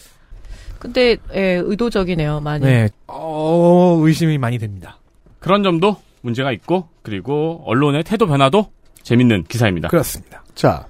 [0.79, 2.65] 근데 예, 의도적이네요, 많이.
[2.65, 4.97] 네, 어 의심이 많이 됩니다.
[5.39, 8.67] 그런 점도 문제가 있고, 그리고 언론의 태도 변화도
[9.03, 9.89] 재밌는 기사입니다.
[9.89, 10.43] 그렇습니다.
[10.55, 10.85] 자.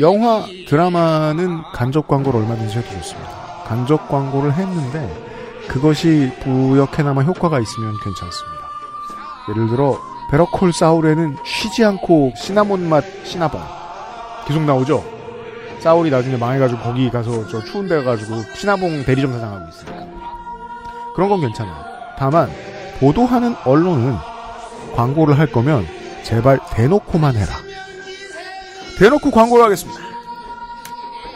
[0.00, 3.30] 영화, 드라마는 간접 광고를 얼마든지 해도 좋습니다.
[3.66, 5.32] 간접 광고를 했는데
[5.68, 8.68] 그것이 부역해나마 효과가 있으면 괜찮습니다.
[9.50, 9.98] 예를 들어
[10.30, 13.60] 베러콜 사울에는 쉬지 않고 시나몬 맛 시나봉
[14.46, 15.04] 계속 나오죠.
[15.78, 20.06] 사울이 나중에 망해가지고 거기 가서 저 추운 데 가가지고 시나봉 대리점 사장하고 있으니까
[21.14, 21.74] 그런 건 괜찮아요.
[22.18, 22.50] 다만
[23.00, 24.16] 보도하는 언론은
[24.94, 25.86] 광고를 할 거면
[26.22, 27.54] 제발 대놓고만 해라.
[28.98, 30.00] 대놓고 광고를 하겠습니다.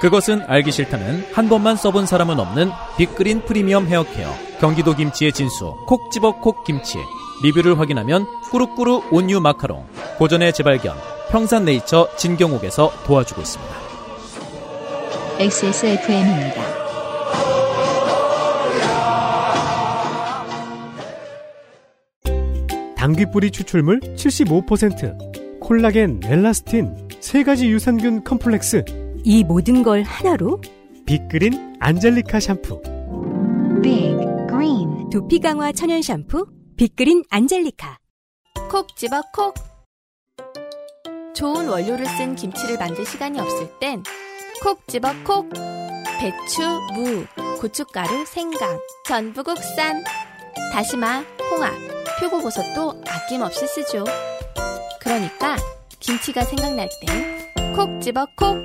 [0.00, 6.10] 그것은 알기 싫다는 한 번만 써본 사람은 없는 빅그린 프리미엄 헤어케어 경기도 김치의 진수 콕
[6.10, 6.98] 집어 콕 김치
[7.42, 9.86] 리뷰를 확인하면 꾸루꾸루 온유 마카롱
[10.18, 10.96] 고전의 재발견
[11.30, 13.74] 평산네이처 진경옥에서 도와주고 있습니다.
[15.38, 16.86] XSFM입니다.
[23.06, 28.84] 당귀뿌리 추출물 75%, 콜라겐, 엘라스틴, 세 가지 유산균 컴플렉스,
[29.22, 30.60] 이 모든 걸 하나로
[31.06, 32.82] 빅그린 안젤리카 샴푸.
[33.80, 34.16] Big
[34.48, 37.96] Green 두피 강화 천연 샴푸 빅그린 안젤리카
[38.68, 39.54] 콕 집어 콕.
[41.32, 44.02] 좋은 원료를 쓴 김치를 만들 시간이 없을 땐
[44.60, 45.48] 콕 집어 콕.
[46.18, 47.24] 배추, 무,
[47.60, 50.02] 고춧가루, 생강, 전부 국산.
[50.72, 51.72] 다시마, 홍합,
[52.20, 54.04] 표고버섯도 아낌없이 쓰죠.
[55.00, 55.56] 그러니까
[56.00, 57.36] 김치가 생각날 땐
[57.76, 58.56] 콕 집어 콕.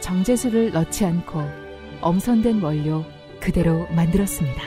[0.00, 1.40] 정제수를 넣지 않고
[2.02, 3.02] 엄선된 원료
[3.40, 4.60] 그대로 만들었습니다.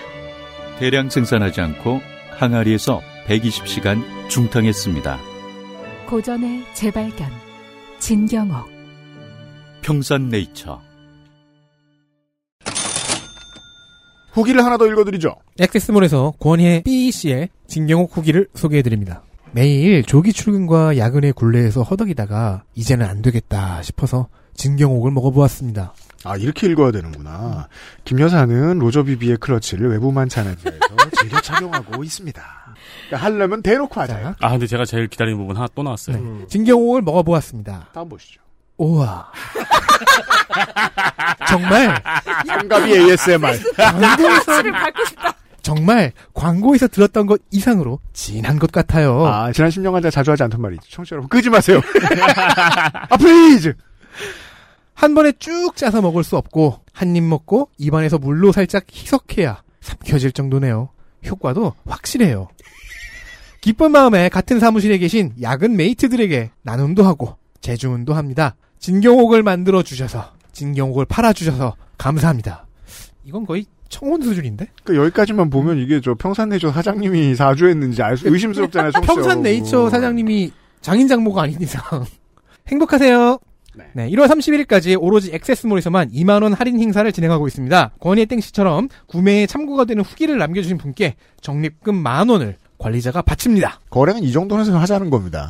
[0.80, 5.20] 대량 생산하지 않고 항아리에서 120시간 중탕했습니다.
[6.08, 7.30] 고전의 재발견
[8.00, 8.72] 진경옥
[9.84, 10.82] 평산네이처
[14.34, 15.36] 후기를 하나 더 읽어드리죠.
[15.60, 19.24] 액세스몰에서 권혜 B씨의 진경옥 후기를 소개해드립니다.
[19.52, 25.94] 매일 조기 출근과 야근의 굴레에서 허덕이다가 이제는 안 되겠다 싶어서 진경옥을 먹어보았습니다.
[26.26, 27.68] 아 이렇게 읽어야 되는구나.
[28.06, 30.80] 김 여사는 로저비비의 클러치를 외부만 차는지에서
[31.20, 32.42] 즐겨 착용하고 있습니다.
[33.08, 34.36] 그러니까 하려면 대놓고 하자.
[34.40, 36.18] 아, 근데 제가 제일 기다리는 부분 하나 또 나왔어요.
[36.18, 36.48] 네.
[36.48, 37.90] 진경옥을 먹어보았습니다.
[37.94, 38.42] 다음 보시죠.
[38.78, 39.32] 우와.
[41.48, 42.02] 정말
[42.48, 43.60] 장갑이 ASMR.
[43.76, 45.34] 광고에서 밟고 싶다.
[45.62, 49.26] 정말 광고에서 들었던 것 이상으로 진한 것 같아요.
[49.26, 50.82] 아 지난 10년간 제가 자주 하지 않던 말이죠.
[50.90, 51.80] 청취자 여러분 끄지 마세요.
[53.10, 53.74] 아 please.
[54.94, 60.32] 한 번에 쭉 짜서 먹을 수 없고 한 입 먹고 입안에서 물로 살짝 희석해야 삼켜질
[60.34, 60.90] 정도네요.
[61.26, 62.50] 효과도 확실해요.
[63.62, 68.56] 기쁜 마음에 같은 사무실에 계신 야근 mate들에게 나눔도 하고 재주문도 합니다.
[68.80, 72.68] 진경옥을 만들어 주셔서 진경옥을 팔아 주셔서 감사합니다.
[73.24, 74.68] 이건 거의 청혼 수준인데?
[74.84, 78.92] 그 여기까지만 보면 이게 저 평산네이처 사장님이 사주했는지 알 수 의심스럽잖아요.
[79.04, 79.90] 평산네이처.
[79.90, 81.82] 사장님이 장인 장모가 아닌 이상
[82.68, 83.40] 행복하세요.
[83.96, 84.10] 네.
[84.10, 87.92] 1월 31일까지 오로지 액세스몰에서만 2만원 할인 행사를 진행하고 있습니다.
[88.00, 93.80] 권희의 땡씨처럼 구매에 참고가 되는 후기를 남겨주신 분께 적립금 만원을 관리자가 바칩니다.
[93.90, 95.50] 거래는 이 정도는 하자는 겁니다.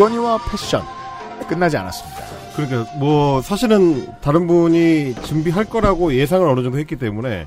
[0.00, 0.82] 김건희와 패션
[1.46, 2.20] 끝나지 않았습니다.
[2.56, 7.46] 그러니까 뭐 사실은 다른 분이 준비할 거라고 예상을 어느 정도 했기 때문에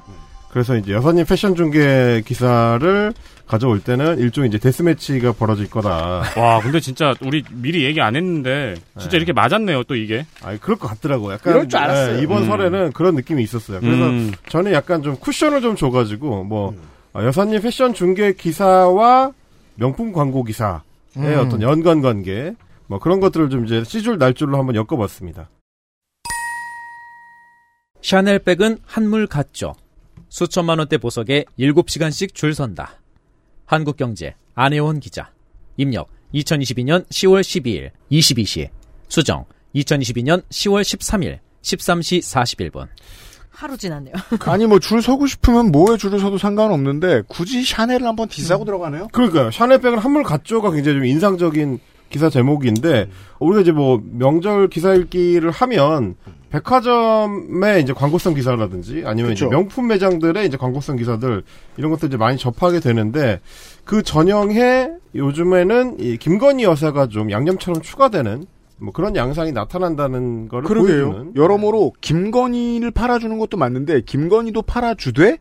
[0.52, 3.14] 그래서 이제 여사님 패션 중계 기사를
[3.48, 6.24] 가져올 때는 일종의 이제 데스매치가 벌어질 거다.
[6.38, 9.18] 와, 근데 진짜 우리 미리 얘기 안 했는데 진짜 네.
[9.18, 10.26] 이렇게 맞았네요, 또 이게.
[10.44, 11.34] 아니 그럴 것 같더라고요.
[11.34, 12.18] 약간 이럴 줄 알았어요.
[12.18, 12.48] 네, 이번 음.
[12.48, 13.80] 설에는 그런 느낌이 있었어요.
[13.80, 14.32] 그래서 음.
[14.50, 16.76] 저는 약간 좀 쿠션을 좀 줘가지고 뭐
[17.14, 19.32] 아, 여사님 패션 중계 기사와
[19.76, 21.40] 명품 광고 기사의 음.
[21.40, 22.56] 어떤 연관 관계
[22.88, 25.50] 뭐 그런 것들을 좀 이제 시줄 날줄로 한번 엮어봤습니다.
[28.02, 29.76] 샤넬백은 한물 같죠.
[30.28, 33.00] 수천만 원대 보석에 7시간씩 줄 선다.
[33.66, 35.32] 한국경제 안혜원 기자.
[35.78, 38.70] 입력 2022년 10월 12일 22시.
[39.08, 39.46] 수정
[39.76, 42.88] 2022년 10월 13일 13시 41분.
[43.54, 44.14] 하루 지났네요.
[44.46, 49.08] 아니 뭐 줄 서고 싶으면 뭐에 줄을 서도 상관없는데 굳이 샤넬을 한번 디싸고 들어가네요.
[49.12, 49.52] 그러니까요.
[49.52, 56.16] 샤넬백은 한물 같죠가 굉장히 좀 인상적인 기사 제목인데 우리가 이제 뭐 명절 기사 읽기를 하면
[56.52, 59.48] 백화점의 이제 광고성 기사라든지 아니면 이제.
[59.48, 61.44] 명품 매장들의 이제 광고성 기사들
[61.78, 63.40] 이런 것들 이제 많이 접하게 되는데
[63.84, 68.46] 그 전형에 요즘에는 이 김건희 여사가 좀 양념처럼 추가되는
[68.84, 71.10] 뭐 그런 양상이 나타난다는 거를 그러게요.
[71.12, 75.38] 보여주는 여러모로 김건희를 팔아주는 것도 맞는데 김건희도 팔아주되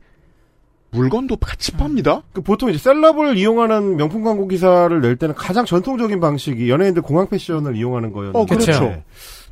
[0.93, 2.23] 물건도 같이 팝니다.
[2.33, 7.27] 그 보통 이제 셀럽을 이용하는 명품 광고 기사를 낼 때는 가장 전통적인 방식이 연예인들 공항
[7.29, 8.85] 패션을 이용하는 거였는데 어, 그렇죠.
[8.85, 9.05] 네.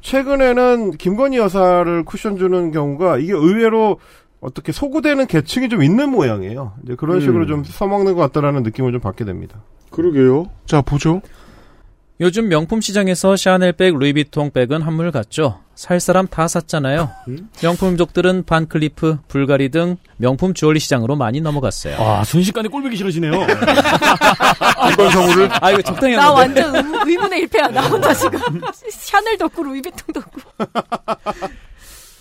[0.03, 3.98] 최근에는 김건희 여사를 쿠션 주는 경우가 이게 의외로
[4.40, 6.74] 어떻게 소구되는 계층이 좀 있는 모양이에요.
[6.85, 7.20] 이제 그런 음.
[7.20, 9.62] 식으로 좀 써먹는 것 같다라는 느낌을 좀 받게 됩니다.
[9.90, 10.46] 그러게요.
[10.66, 11.22] 자 보죠.
[12.21, 15.61] 요즘 명품 시장에서 샤넬백, 루이비통 백은 한물 같죠.
[15.75, 17.09] 살 사람 다 샀잖아요.
[17.63, 21.97] 명품족들은 반클리프, 불가리 등 명품 주얼리 시장으로 많이 넘어갔어요.
[21.99, 23.33] 아, 순식간에 꼴보기 싫어지네요.
[24.93, 26.31] 이번 성우를 아 이거 적당히 나.
[26.33, 27.69] 완전 의- 의문의 일패야.
[27.69, 28.39] 나 혼자 지금
[28.91, 30.67] 샤넬 덕후, 루이비통 덕후.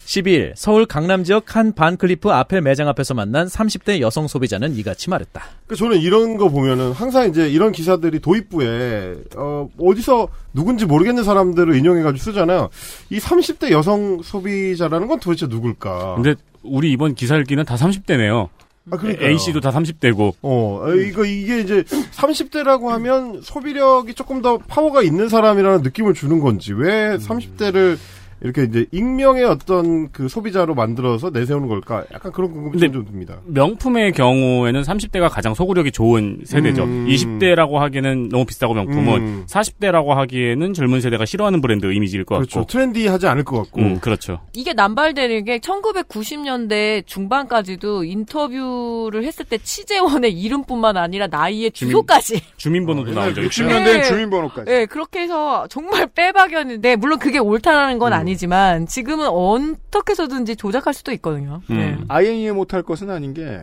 [0.10, 5.44] 12일 서울 강남 지역 한 반클리프 아펠 매장 앞에서 만난 30대 여성 소비자는 이같이 말했다.
[5.68, 11.76] 그 저는 이런 거 보면은 항상 이제 이런 기사들이 도입부에 어 어디서 누군지 모르겠는 사람들을
[11.76, 12.70] 인용해 가지고 쓰잖아요.
[13.12, 16.16] 이 30대 여성 소비자라는 건 도대체 누굴까?
[16.16, 18.50] 근데 우리 이번 기사 읽기는 다 30대네요.
[18.92, 19.30] 아, 그러니까요.
[19.30, 20.34] A 씨도 다 30대고.
[20.42, 26.40] 어, 아, 이거 이게 이제 30대라고 하면 소비력이 조금 더 파워가 있는 사람이라는 느낌을 주는
[26.40, 28.00] 건지 왜 30대를
[28.42, 32.04] 이렇게 이제 익명의 어떤 그 소비자로 만들어서 내세우는 걸까?
[32.14, 33.40] 약간 그런 궁금증이 좀 듭니다.
[33.46, 36.84] 명품의 경우에는 30대가 가장 소구력이 좋은 세대죠.
[36.84, 37.06] 음.
[37.10, 39.46] 20대라고 하기에는 너무 비싸고 명품은 음.
[39.48, 42.60] 40대라고 하기에는 젊은 세대가 싫어하는 브랜드 이미지일 것 그렇죠.
[42.62, 42.72] 같고.
[42.72, 43.82] 트렌디하지 않을 것 같고.
[43.82, 44.40] 음, 그렇죠.
[44.54, 52.42] 이게 남발되는 게 1990년대 중반까지도 인터뷰를 했을 때 취재원의 이름뿐만 아니라 나이의 주민- 주소까지.
[52.58, 53.42] 주민 번호도 나오죠.
[53.42, 54.04] 60년대엔 네.
[54.04, 54.72] 주민번호까지.
[54.72, 60.94] 네, 그렇게 해서 정말 빼박이었는데 물론 그게 옳다는 건 아니 지만 지금은 어떻게 해서든지 조작할
[60.94, 61.62] 수도 있거든요.
[61.70, 61.98] 네.
[62.08, 63.62] INE에 못할 것은 아닌 게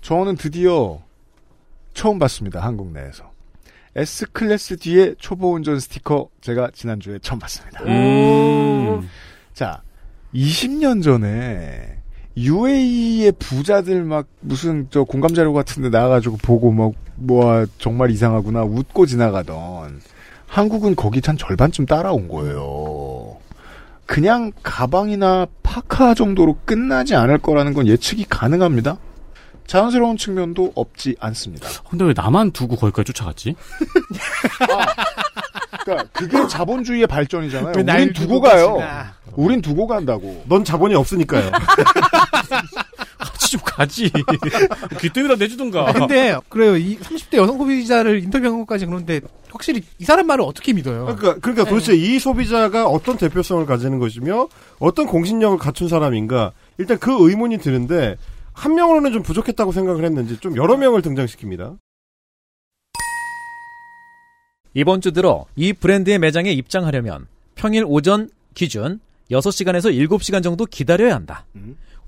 [0.00, 1.00] 저는 드디어
[1.94, 2.60] 처음 봤습니다.
[2.60, 3.30] 한국 내에서.
[3.96, 7.82] S클래스 뒤에 초보 운전 스티커 제가 지난주에 처음 봤습니다.
[7.84, 9.08] 음.
[9.54, 9.82] 자,
[10.34, 11.98] 20년 전에
[12.36, 18.10] UAE의 부자들 막 무슨 저 공감 자료 같은 데 나와 가지고 보고 막, 뭐, 정말
[18.10, 20.00] 이상하구나 웃고 지나가던
[20.46, 23.27] 한국은 거기 한 절반쯤 따라온 거예요.
[24.08, 28.96] 그냥 가방이나 파카 정도로 끝나지 않을 거라는 건 예측이 가능합니다.
[29.66, 31.68] 자연스러운 측면도 없지 않습니다.
[31.90, 33.54] 근데 왜 나만 두고 거기까지 쫓아갔지?
[35.84, 37.74] 그러니까 그게 자본주의의 발전이잖아요.
[37.76, 38.76] 우린 두고 두고 가요.
[38.76, 39.14] 가시나.
[39.34, 40.42] 우린 두고 간다고.
[40.48, 41.50] 넌 자본이 없으니까요.
[43.48, 44.10] 같이 좀 가지.
[45.00, 45.88] 귀뜸이라 내주든가.
[45.88, 46.76] 아, 근데 그래요.
[46.76, 51.04] 이 30대 여성 소비자를 인터뷰한 것까지 그런데 확실히 이 사람 말을 어떻게 믿어요?
[51.16, 57.28] 그러니까, 그러니까 도대체 이 소비자가 어떤 대표성을 가지는 것이며 어떤 공신력을 갖춘 사람인가 일단 그
[57.28, 58.16] 의문이 드는데
[58.52, 61.78] 한 명으로는 좀 부족했다고 생각을 했는지 좀 여러 명을 등장시킵니다.
[64.74, 71.44] 이번 주 들어 이 브랜드의 매장에 입장하려면 평일 오전 기준 6시간에서 7시간 정도 기다려야 한다.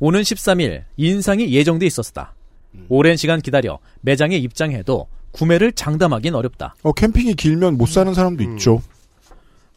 [0.01, 2.33] 오는 13일 인상이 예정돼 있었다.
[2.89, 6.75] 오랜 시간 기다려 매장에 입장해도 구매를 장담하긴 어렵다.
[6.83, 8.83] 어, 캠핑이 길면 못 사는 사람도 있죠.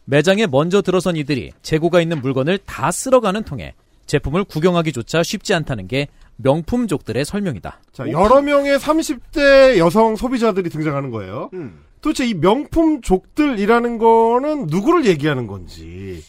[0.06, 3.74] 매장에 먼저 들어선 이들이 재고가 있는 물건을 다 쓸어가는 통에
[4.06, 7.80] 제품을 구경하기조차 쉽지 않다는 게 명품족들의 설명이다.
[7.92, 11.50] 자, 여러 명의 30대 여성 소비자들이 등장하는 거예요.
[12.04, 16.22] 도대체 이 명품 족들이라는 거는 누구를 얘기하는 건지,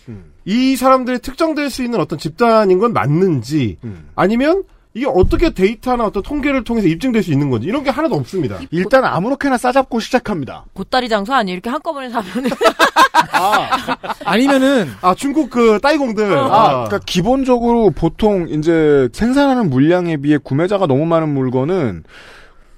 [0.46, 3.78] 이 사람들이 특정될 수 있는 어떤 집단인 건 맞는지,
[4.16, 8.58] 아니면 이게 어떻게 데이터나 어떤 통계를 통해서 입증될 수 있는 건지, 이런 게 하나도 없습니다.
[8.72, 10.64] 일단 아무렇게나 싸잡고 시작합니다.
[10.74, 12.50] 보따리 장소 아니 이렇게 한꺼번에 사면은.
[14.24, 16.38] 아 니면은 아 중국 그 따이공들.
[16.38, 22.06] 아, 그러니까 기본적으로 보통 이제 생산하는 물량에 비해 구매자가 너무 많은 물건은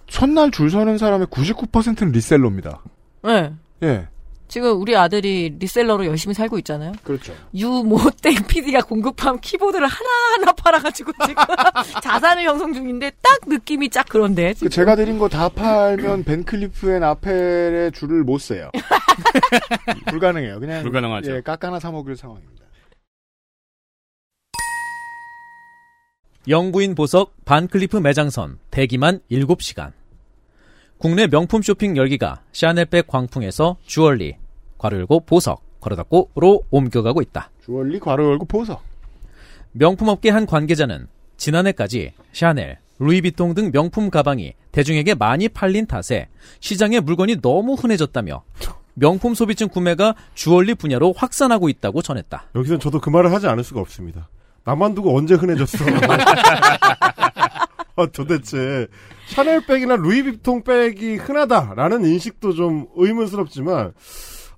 [0.07, 2.81] 첫날 줄 서는 사람의 99%는 reseller입니다.
[3.23, 3.53] 네.
[3.83, 4.07] 예.
[4.47, 6.93] 지금 우리 아들이 reseller로 열심히 살고 있잖아요.
[7.03, 7.33] 그렇죠.
[7.53, 11.43] 유모땡 PD가 공급한 키보드를 하나하나 팔아가지고 지금
[12.01, 14.53] 자산을 형성 중인데 딱 느낌이 딱 그런데.
[14.57, 18.71] 그 제가 드린 거 다 팔면 반클리프 앤 아펠의 줄을 못 세요.
[20.07, 20.61] 불가능해요.
[20.61, 21.35] 그냥 불가능하죠.
[21.35, 22.55] 예, 까까나 사 먹을 상황입니다.
[26.47, 29.91] 영부인 보석 반클리프 매장선 대기만 7시간.
[30.97, 34.35] 국내 명품 쇼핑 열기가 샤넬백 광풍에서 주얼리,
[34.79, 37.51] 괄호 열고 보석, 괄호 닫고로 옮겨가고 있다.
[37.63, 38.81] 주얼리 괄호 열고 보석.
[39.73, 41.07] 명품업계 한 관계자는
[41.37, 46.29] 지난해까지 샤넬, 루이비통 등 명품 가방이 대중에게 많이 팔린 탓에
[46.61, 48.43] 시장에 물건이 너무 흔해졌다며
[48.95, 52.45] 명품 소비층 구매가 주얼리 분야로 확산하고 있다고 전했다.
[52.55, 54.27] 여기선 저도 그 말을 하지 않을 수가 없습니다.
[54.63, 55.85] 나만 두고 언제 흔해졌어?
[57.95, 58.87] 아, 도대체
[59.27, 63.93] 샤넬백이나 루이비통 백이 흔하다라는 인식도 좀 의문스럽지만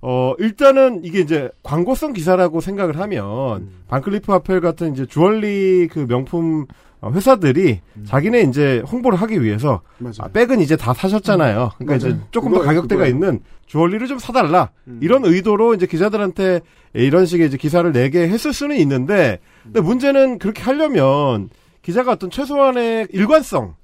[0.02, 6.66] 어 일단은 이게 이제 광고성 기사라고 생각을 하면 반클리프 아펠 같은 이제 주얼리 그 명품
[7.02, 9.80] 어, 회사들이 자기네 이제 홍보를 하기 위해서
[10.18, 11.70] 아, 백은 이제 다 사셨잖아요.
[11.78, 12.22] 그러니까 이제 맞아요.
[12.30, 13.14] 조금 더 가격대가 그거예요.
[13.14, 14.70] 있는 주얼리를 좀 사달라.
[15.00, 16.60] 이런 의도로 이제 기자들한테
[16.92, 21.48] 이런 식의 이제 기사를 내게 했을 수는 있는데 근데 문제는 그렇게 하려면
[21.82, 23.76] 기자가 어떤 최소한의 일관성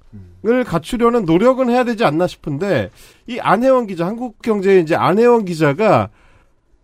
[0.45, 2.89] 을 갖추려는 노력은 해야 되지 않나 싶은데
[3.27, 6.09] 이 안혜원 기자 한국경제의 이제 안혜원 기자가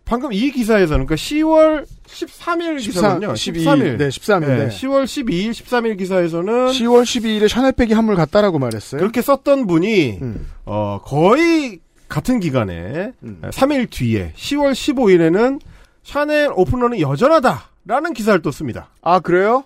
[0.04, 3.32] 방금 이 기사에서는 그러니까 10월 13일 13, 기사거든요.
[3.32, 3.96] 12일.
[3.96, 4.46] 네, 13일.
[4.46, 4.68] 네.
[4.68, 8.98] 10월 12일, 13일 기사에서는 10월 12일에 샤넬백이 한물 갔다라고 말했어요.
[9.00, 10.46] 그렇게 썼던 분이 음.
[10.66, 15.58] 어 거의 같은 기간에 3일 뒤에 10월 15일에는
[16.02, 17.62] 샤넬 오픈런이 여전하다.
[17.86, 18.90] 라는 기사를 또 씁니다.
[19.00, 19.64] 아 그래요?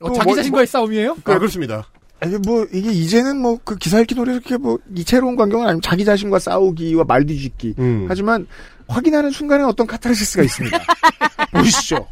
[0.00, 1.16] 어, 또 자기 뭐- 자신과의 싸움이에요?
[1.24, 1.86] 아, 그렇습니다.
[2.26, 6.04] 아니 뭐 이게 이제는 뭐 그 기사 읽기 노래 이렇게 뭐 이채로운 광경은 아니면 자기
[6.04, 7.74] 자신과 싸우기와 말 뒤집기.
[7.78, 8.06] 음.
[8.08, 8.46] 하지만
[8.88, 10.78] 확인하는 순간에 어떤 카타르시스가 있습니다.
[11.52, 12.06] 보시죠.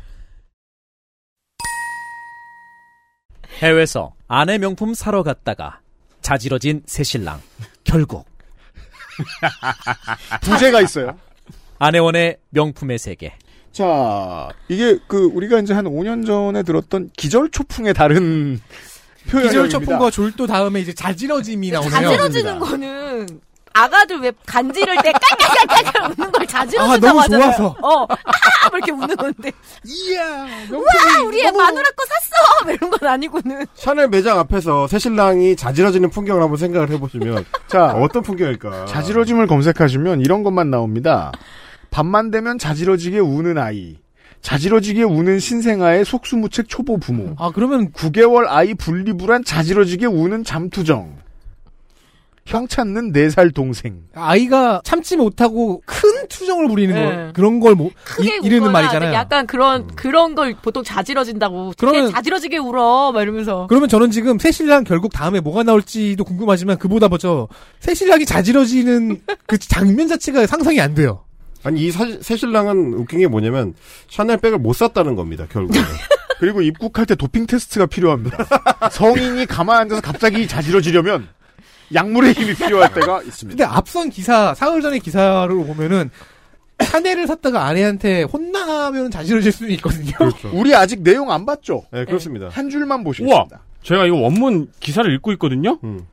[3.60, 5.80] 해외에서 아내 명품 사러 갔다가
[6.22, 7.40] 자지러진 새 신랑.
[7.84, 8.26] 결국
[10.42, 11.16] 부제가 있어요.
[11.78, 13.34] 아내원의 명품의 세계.
[13.72, 18.60] 자, 이게 그 우리가 이제 한 5년 전에 들었던 기절 초풍의 다른.
[19.30, 21.90] 기절 초풍과 졸도 다음에 이제 자지러짐이 나오네요.
[21.90, 23.26] 자지러지는 거는
[23.76, 27.50] 아가들 왜 간지를 때 깔깔깔깔 웃는 걸 자지러진다고 아, 너무 하잖아요.
[27.56, 27.76] 좋아서.
[27.82, 29.50] 어, 아, 뭐 이렇게 웃는 건데.
[29.84, 32.64] 이야, 우와, 우리 애 마누라 거 샀어!
[32.64, 33.66] 뭐 이런 건 아니고는.
[33.74, 38.86] 샤넬 매장 앞에서 새신랑이 자지러지는 풍경을 한번 생각을 해보시면 자, 어떤 풍경일까?
[38.86, 41.32] 자지러짐을 검색하시면 이런 것만 나옵니다.
[41.90, 43.96] 밤만 되면 자지러지게 우는 아이.
[44.44, 47.34] 자지러지게 우는 신생아의 속수무책 초보 부모.
[47.38, 51.16] 아, 그러면 9개월 아이 분리불안 자지러지게 우는 잠투정.
[52.44, 54.02] 형 찾는 4살 동생.
[54.14, 57.02] 아이가 참지 못하고 큰 투정을 부리는 네.
[57.28, 59.14] 거 그런 걸 뭐, 크게 이, 이르는 말이잖아요.
[59.14, 61.72] 약간 그런, 그런 걸 보통 자지러진다고.
[61.78, 63.12] 그러면- 그러면 자지러지게 울어.
[63.12, 63.66] 막 이러면서.
[63.70, 67.48] 그러면 저는 지금 새신랑 결국 다음에 뭐가 나올지도 궁금하지만 그보다 먼저
[67.80, 71.24] 새신랑이 자지러지는 그 장면 자체가 상상이 안 돼요.
[71.64, 73.74] 아니 이 사- 새신랑은 웃긴 게 뭐냐면
[74.10, 75.78] 샤넬 백을 못 샀다는 겁니다 결국에.
[76.38, 78.36] 그리고 입국할 때 도핑 테스트가 필요합니다.
[78.92, 81.28] 성인이 가만 앉아서 갑자기 자지러지려면
[81.94, 83.56] 약물의 힘이 필요할 때가 있습니다.
[83.56, 86.10] 근데 앞선 기사 사흘 전의 기사로 보면은
[86.82, 90.12] 샤넬을 샀다가 아내한테 혼나면 자지러질 수는 있거든요.
[90.18, 90.50] 그렇죠.
[90.52, 91.84] 우리 아직 내용 안 봤죠?
[91.92, 92.48] 네 그렇습니다.
[92.48, 93.04] 한 줄만 우와!
[93.04, 93.60] 보시겠습니다.
[93.82, 95.78] 제가 이거 원문 기사를 읽고 있거든요?
[95.84, 96.06] 음.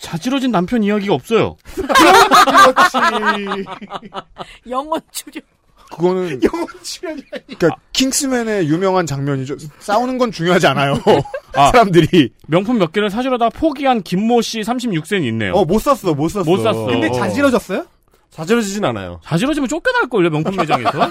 [0.00, 1.56] 자지러진 남편 이야기가 없어요.
[4.68, 5.42] 영원 출연.
[5.90, 9.56] 그거는 영혼 출연이 그러니까 킹스맨의 유명한 장면이죠.
[9.80, 10.94] 싸우는 건 중요하지 않아요.
[11.54, 11.70] 아.
[11.72, 15.54] 사람들이 명품 몇 개를 사주려다 포기한 김모 씨 36세는 있네요.
[15.54, 16.44] 어 못 샀어 못 샀어.
[16.48, 16.86] 못 샀어.
[16.86, 17.12] 근데 어.
[17.12, 17.86] 자지러졌어요?
[18.30, 19.20] 자지러지진 않아요.
[19.24, 21.10] 자지러지면 쫓겨날 걸요, 명품 매장에서?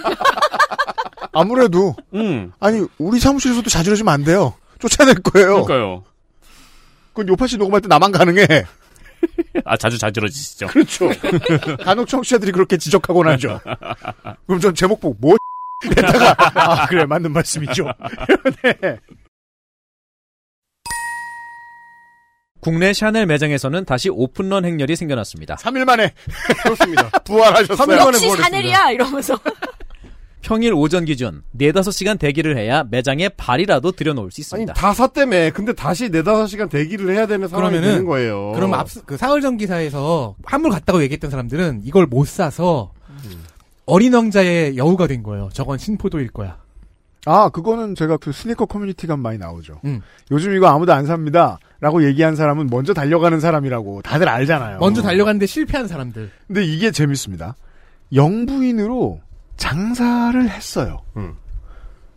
[1.33, 2.53] 아무래도 응.
[2.61, 4.53] 아니 우리 사무실에서도 자지러지면 안 돼요.
[4.79, 5.65] 쫓아낼 거예요.
[5.65, 6.03] 그러니까요.
[7.09, 8.47] 그건 요파 씨 녹음할 때 나만 가능해.
[9.65, 10.67] 아, 자주 자지러지시죠.
[10.67, 11.09] 그렇죠.
[11.83, 13.59] 간혹 청취자들이 그렇게 지적하곤 하죠.
[14.45, 15.35] 그럼 전 제목 보고 뭐
[15.85, 17.85] 했다가 아 그래 맞는 말씀이죠.
[18.63, 18.99] 네.
[22.61, 25.55] 국내 샤넬 매장에서는 다시 오픈런 행렬이 생겨났습니다.
[25.55, 26.13] 3일 만에
[26.63, 27.09] 그렇습니다.
[27.23, 27.77] 부활하셨어요.
[27.77, 28.43] 3일 만에 역시 부활했습니다.
[28.43, 28.91] 샤넬이야!
[28.91, 29.39] 이러면서.
[30.41, 34.73] 평일 오전 기준 4, 5시간 대기를 해야 매장에 발이라도 들여놓을 수 아니 있습니다.
[34.73, 35.51] 다 샀다며.
[35.53, 38.51] 근데 다시 네다섯 시간 대기를 해야 되는 상황이 그러면은- 되는 거예요.
[38.55, 42.91] 그럼 앞, 그 사흘 전 기사에서 한물 갔다고 얘기했던 사람들은 이걸 못 사서
[43.85, 45.49] 어린 왕자의 여우가 된 거예요.
[45.53, 46.57] 저건 신포도일 거야.
[47.25, 49.81] 아 그거는 제가 그 스니커 커뮤니티가 많이 나오죠.
[49.83, 50.01] 음.
[50.31, 51.59] 요즘 이거 아무도 안 삽니다.
[51.81, 54.79] 라고 얘기한 사람은 먼저 달려가는 사람이라고 다들 알잖아요.
[54.79, 56.29] 먼저 달려갔는데 실패한 사람들.
[56.47, 57.55] 근데 이게 재밌습니다.
[58.13, 59.19] 영부인으로
[59.59, 61.03] 장사를 했어요.
[61.17, 61.35] 음.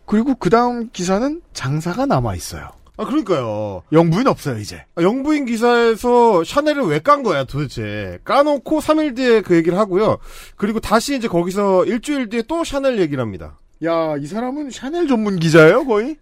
[0.05, 2.69] 그리고 그 다음 기사는 장사가 남아 있어요.
[2.97, 3.83] 아 그러니까요.
[3.91, 4.85] 영부인 없어요 이제.
[4.95, 8.19] 아, 영부인 기사에서 샤넬을 왜 깐 거야 도대체.
[8.23, 10.17] 까놓고 3일 뒤에 그 얘기를 하고요.
[10.57, 13.57] 그리고 다시 이제 거기서 일주일 뒤에 또 샤넬 얘기를 합니다.
[13.83, 16.17] 야 이 사람은 샤넬 전문 기자예요 거의.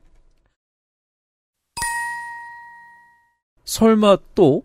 [3.65, 4.63] 설마 또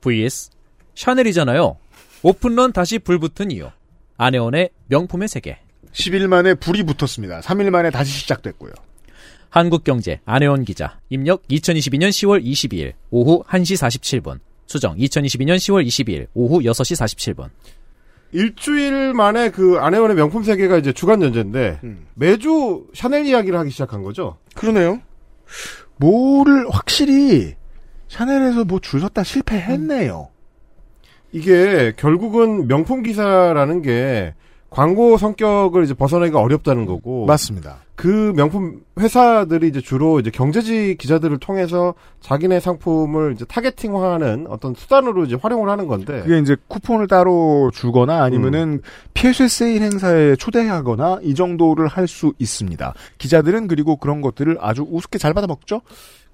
[0.00, 0.50] vs
[0.94, 1.76] 샤넬이잖아요.
[2.22, 3.70] 오픈런 다시 불붙은 이유.
[4.16, 5.58] 아내원의 명품의 세계.
[5.92, 7.40] 10일 만에 불이 붙었습니다.
[7.40, 8.72] 3일 만에 다시 시작됐고요.
[9.48, 13.76] 한국경제 안혜원 기자 입력 2022년 10월 22일 오후 1시
[14.22, 16.94] 47분 수정 2022년 10월 22일 오후 6시
[17.34, 17.48] 47분
[18.32, 22.06] 일주일 만에 그 아내원의 명품 세계가 이제 주간 연재인데 음.
[22.14, 24.36] 매주 샤넬 이야기를 하기 시작한 거죠.
[24.54, 25.00] 그러네요.
[25.96, 27.54] 뭐를 확실히
[28.08, 30.28] 샤넬에서 뭐 줄 섰다 실패했네요.
[31.36, 34.32] 이게 결국은 명품 기사라는 게
[34.70, 37.76] 광고 성격을 이제 벗어나기가 어렵다는 거고 맞습니다.
[37.94, 45.24] 그 명품 회사들이 이제 주로 이제 경제지 기자들을 통해서 자기네 상품을 이제 타겟팅하는 어떤 수단으로
[45.24, 48.80] 이제 활용을 하는 건데 그게 이제 쿠폰을 따로 주거나 아니면은
[49.14, 52.94] PSS 세일 행사에 초대하거나 이 정도를 할 수 있습니다.
[53.18, 55.80] 기자들은 그리고 그런 것들을 아주 우습게 잘 받아먹죠?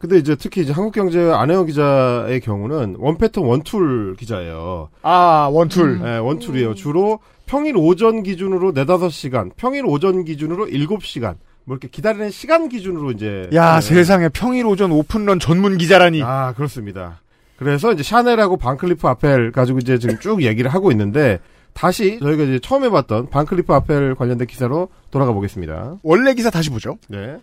[0.03, 4.88] 근데 이제 특히 이제 한국경제 안혜영 기자의 경우는 원패턴 원툴 기자예요.
[5.03, 6.00] 아, 원툴.
[6.00, 6.74] 네, 원툴이에요.
[6.74, 12.68] 주로 평일 오전 기준으로 네다섯 시간, 평일 오전 기준으로 일곱 시간, 뭐 이렇게 기다리는 시간
[12.68, 13.48] 기준으로 이제.
[13.55, 13.80] 야, 네.
[13.80, 16.20] 세상에 평일 오전 오픈런 전문 기자라니.
[16.24, 17.20] 아, 그렇습니다.
[17.57, 21.38] 그래서 이제 샤넬하고 반클리프 아펠 가지고 이제 지금 쭉 얘기를 하고 있는데,
[21.74, 25.98] 다시 저희가 이제 처음 해봤던 반클리프 아펠 관련된 기사로 돌아가 보겠습니다.
[26.03, 26.98] 원래 기사 다시 보죠.
[27.09, 27.36] 네.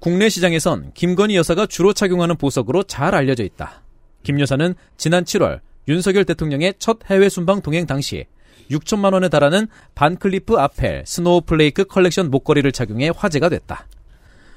[0.00, 3.82] 국내 시장에선 김건희 여사가 주로 착용하는 보석으로 잘 알려져 있다.
[4.22, 8.24] 김 여사는 지난 7월 윤석열 대통령의 첫 해외 순방 동행 당시
[8.70, 13.86] 6천만 원에 달하는 반클리프 아펠 스노우 플레이크 컬렉션 목걸이를 착용해 화제가 됐다.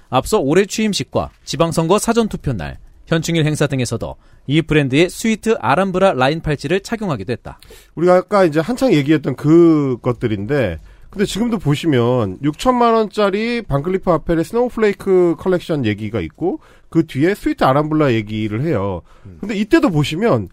[0.09, 2.77] 앞서 올해 취임식과 지방선거 사전투표 날,
[3.07, 4.15] 현충일 행사 등에서도
[4.47, 7.59] 이 브랜드의 스위트 알함브라 라인 팔찌를 착용하기도 했다.
[7.95, 10.79] 우리가 아까 이제 한창 얘기했던 그 것들인데
[11.13, 16.59] 근데 지금도 보시면 6천만 원짜리 반클리프 아펠의 스노우플레이크 컬렉션 얘기가 있고
[16.89, 19.03] 그 뒤에 스위트 알함브라 얘기를 해요.
[19.39, 20.49] 근데 이때도 보시면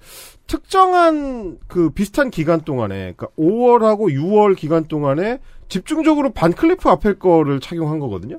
[0.47, 5.39] 특정한 그 비슷한 기간 동안에 그러니까 5월하고 6월 기간 동안에
[5.69, 8.39] 집중적으로 반클리프 아펠 거를 착용한 거거든요.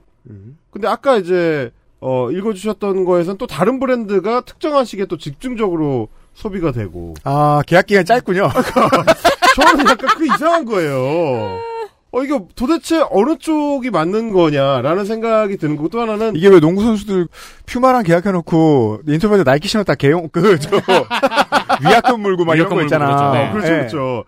[0.70, 7.16] 근데 아까 이제 어 읽어주셨던 거에선 또 다른 브랜드가 특정한 시기에 또 집중적으로 소비가 되고
[7.24, 8.48] 아, 계약 기간 짧군요.
[9.56, 11.71] 저는 약간 그 이상한 거예요.
[12.14, 16.84] 어, 이거 도대체 어느 쪽이 맞는 거냐라는 생각이 드는 거고 또 하나는 이게 왜 농구
[16.84, 17.28] 선수들
[17.66, 20.70] 퓨마랑 계약해놓고 인터뷰에서 나이키 신었다 개용 그저
[21.82, 23.06] 위약금 물고 막 이런 위약금 거 있잖아.
[23.06, 23.32] 그러죠.
[23.34, 23.52] 네.
[23.52, 23.74] 그렇죠,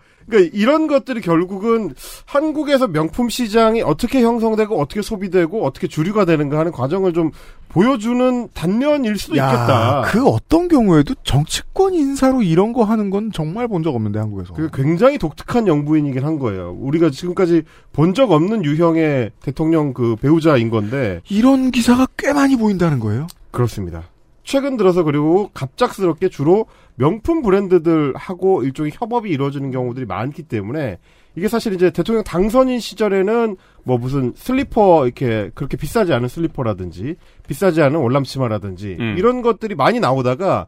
[0.00, 0.13] 예.
[0.28, 1.94] 그러니까 이런 것들이 결국은
[2.26, 7.30] 한국에서 명품 시장이 어떻게 형성되고 어떻게 소비되고 어떻게 주류가 되는가 하는 과정을 좀
[7.68, 10.02] 보여주는 단면일 수도 야, 있겠다.
[10.06, 14.54] 그 어떤 경우에도 정치권 인사로 이런 거 하는 건 정말 본 적 없는데 한국에서.
[14.54, 16.76] 그 굉장히 독특한 영부인이긴 한 거예요.
[16.80, 17.62] 우리가 지금까지
[17.92, 23.26] 본 적 없는 유형의 대통령 그 배우자인 건데 이런 기사가 꽤 많이 보인다는 거예요.
[23.50, 24.04] 그렇습니다.
[24.44, 30.98] 최근 들어서 그리고 갑작스럽게 주로 명품 브랜드들하고 일종의 협업이 이루어지는 경우들이 많기 때문에
[31.34, 37.16] 이게 사실 이제 대통령 당선인 시절에는 뭐 무슨 슬리퍼 이렇게 그렇게 비싸지 않은 슬리퍼라든지
[37.48, 39.16] 비싸지 않은 월남치마라든지 음.
[39.18, 40.66] 이런 것들이 많이 나오다가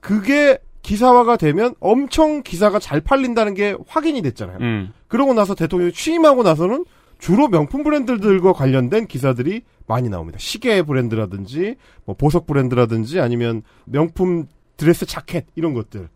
[0.00, 4.58] 그게 기사화가 되면 엄청 기사가 잘 팔린다는 게 확인이 됐잖아요.
[4.60, 4.92] 음.
[5.06, 6.84] 그러고 나서 대통령이 취임하고 나서는
[7.18, 10.38] 주로 명품 브랜드들과 관련된 기사들이 많이 나옵니다.
[10.38, 14.46] 시계 브랜드라든지 뭐 보석 브랜드라든지 아니면 명품
[14.76, 16.08] 드레스 자켓 이런 것들.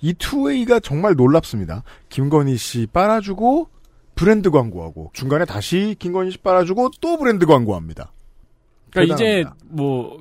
[0.00, 1.82] 이 투웨이가 정말 놀랍습니다.
[2.08, 3.68] 김건희 씨 빨아주고
[4.14, 8.12] 브랜드 광고하고 중간에 다시 김건희 씨 빨아주고 또 브랜드 광고합니다.
[8.90, 9.66] 그러니까 이제 대단합니다.
[9.68, 10.18] 뭐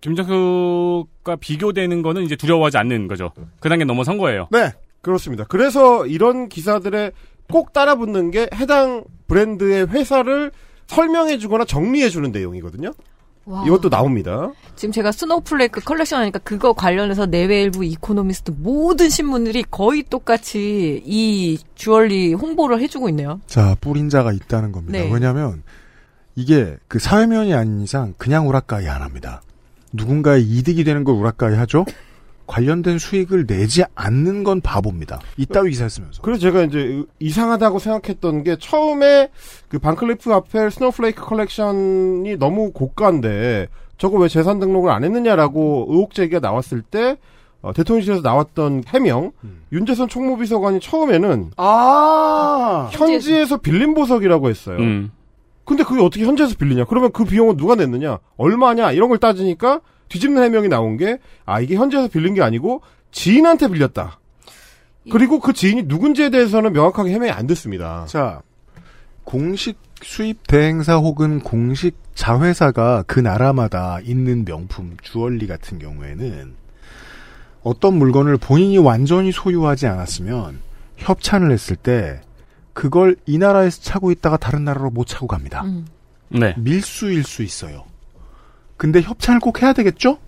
[0.00, 3.32] 김정숙과 비교되는 거는 이제 두려워하지 않는 거죠.
[3.60, 4.48] 그 단계 넘어선 거예요.
[4.50, 4.72] 네.
[5.02, 5.44] 그렇습니다.
[5.44, 7.12] 그래서 이런 기사들에
[7.50, 10.50] 꼭 따라붙는 게 해당 브랜드의 회사를
[10.86, 12.92] 설명해 주거나 정리해 주는 내용이거든요.
[13.46, 13.62] 와.
[13.66, 14.52] 이것도 나옵니다.
[14.74, 22.32] 지금 제가 스노우플레이크 컬렉션 하니까 그거 관련해서 내외일보 이코노미스트 모든 신문들이 거의 똑같이 이 주얼리
[22.32, 23.40] 홍보를 해주고 있네요.
[23.46, 24.98] 자, 뿌린 자가 있다는 겁니다.
[24.98, 25.10] 네.
[25.12, 25.62] 왜냐하면
[26.36, 29.42] 이게 그 사회면이 아닌 이상 그냥 우라까이 안 합니다.
[29.92, 31.84] 누군가의 이득이 되는 걸 우라까이 하죠.
[32.46, 35.20] 관련된 수익을 내지 않는 건 바보입니다.
[35.36, 36.22] 이따위 기사 쓰면서.
[36.22, 39.30] 그래서 제가 이제 이상하다고 생각했던 게 처음에
[39.68, 46.40] 그 반클리프 아펠 스노우플레이크 컬렉션이 너무 고가인데 저거 왜 재산 등록을 안 했느냐라고 의혹 제기가
[46.40, 47.16] 나왔을 때
[47.62, 49.32] 어, 대통령실에서 나왔던 해명
[49.72, 54.76] 윤재순 총무비서관이 처음에는 아 현지에서 빌린 보석이라고 했어요.
[54.78, 55.10] 음.
[55.64, 56.84] 근데 그게 어떻게 현지에서 빌리냐?
[56.84, 58.18] 그러면 그 비용은 누가 냈느냐?
[58.36, 58.92] 얼마냐?
[58.92, 64.18] 이런 걸 따지니까 뒤집는 해명이 나온 게, 아, 이게 현지에서 빌린 게 아니고, 지인한테 빌렸다.
[65.10, 68.06] 그리고 그 지인이 누군지에 대해서는 명확하게 해명이 안 됐습니다.
[68.08, 68.40] 자,
[69.24, 76.54] 공식 수입 대행사 혹은 공식 자회사가 그 나라마다 있는 명품 주얼리 같은 경우에는
[77.62, 80.60] 어떤 물건을 본인이 완전히 소유하지 않았으면
[80.98, 82.20] 협찬을 했을 때
[82.72, 85.62] 그걸 이 나라에서 차고 있다가 다른 나라로 못 차고 갑니다.
[85.64, 85.86] 음.
[86.28, 86.54] 네.
[86.58, 87.84] 밀수일 수 있어요.
[88.84, 90.18] 근데 협찬을 꼭 해야 되겠죠?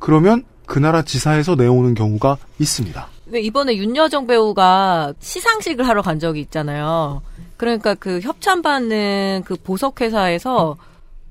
[0.00, 3.06] 그러면 그 나라 지사에서 내오는 경우가 있습니다.
[3.26, 7.22] 왜 이번에 윤여정 배우가 시상식을 하러 간 적이 있잖아요.
[7.56, 10.76] 그러니까 그 협찬받는 그 보석 회사에서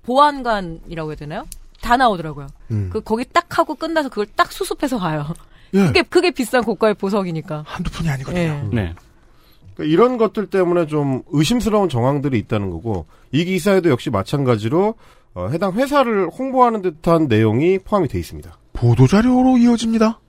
[0.03, 1.45] 보안관이라고 해야 되나요?
[1.81, 2.47] 다 나오더라고요.
[2.71, 2.89] 음.
[2.93, 5.25] 그 거기 딱 하고 끝나서 그걸 딱 수습해서 가요.
[5.73, 5.87] 예.
[5.87, 7.65] 그게 그게 비싼 고가의 보석이니까.
[7.67, 8.39] 한두 푼이 아니거든요.
[8.39, 8.69] 예.
[8.71, 8.93] 네.
[9.75, 14.95] 그러니까 이런 것들 때문에 좀 의심스러운 정황들이 있다는 거고, 이 기사에도 역시 마찬가지로,
[15.39, 18.57] 어, 해당 회사를 홍보하는 듯한 내용이 포함이 돼 있습니다.
[18.73, 20.19] 보도자료로 이어집니다.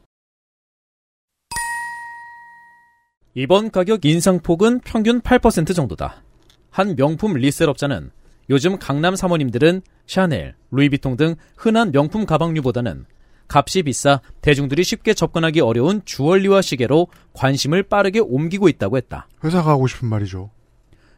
[3.35, 6.23] 이번 가격 인상폭은 평균 8% 정도다.
[6.71, 8.13] 한 명품 리셀업자는
[8.51, 13.05] 요즘 강남 사모님들은 샤넬, 루이비통 등 흔한 명품 가방류보다는
[13.49, 19.27] 값이 비싸 대중들이 쉽게 접근하기 어려운 주얼리와 시계로 관심을 빠르게 옮기고 있다고 했다.
[19.43, 20.51] 회사가 하고 싶은 말이죠.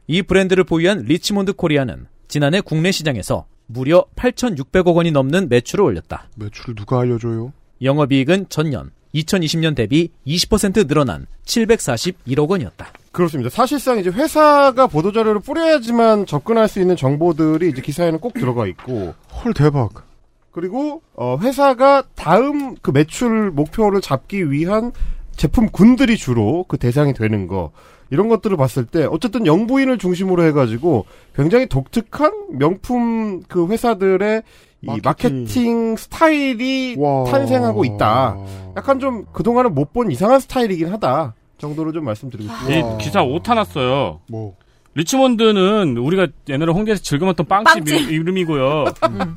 [0.06, 6.28] 이 브랜드를 보유한 리치몬트 코리아는 지난해 국내 시장에서 무려 8,600억 원이 넘는 매출을 올렸다.
[6.36, 7.52] 매출을 누가 알려줘요?
[7.80, 12.92] 영업이익은 전년 2020년 대비 20% 늘어난 741억 원이었다.
[13.12, 13.50] 그렇습니다.
[13.50, 19.14] 사실상 이제 회사가 보도자료를 뿌려야지만 접근할 수 있는 정보들이 이제 기사에는 꼭 들어가 있고.
[19.44, 20.06] 헐, 대박.
[20.50, 24.92] 그리고, 어, 회사가 다음 그 매출 목표를 잡기 위한
[25.36, 27.72] 제품군들이 주로 그 대상이 되는 거.
[28.12, 34.42] 이런 것들을 봤을 때, 어쨌든 영부인을 중심으로 해가지고 굉장히 독특한 명품 그 회사들의
[34.82, 36.96] 이 마케팅 스타일이
[37.30, 38.36] 탄생하고 있다.
[38.76, 41.34] 약간 좀 그동안은 못 본 이상한 스타일이긴 하다.
[41.58, 42.96] 정도로 좀 말씀드리고 이 싶습니다.
[42.98, 44.20] 기사 오타 났어요.
[44.28, 44.56] 뭐.
[44.94, 47.94] 리치몬드는 우리가 옛날에 홍대에서 즐겨먹던 빵집, 빵집.
[48.10, 48.84] 이- 이름이고요.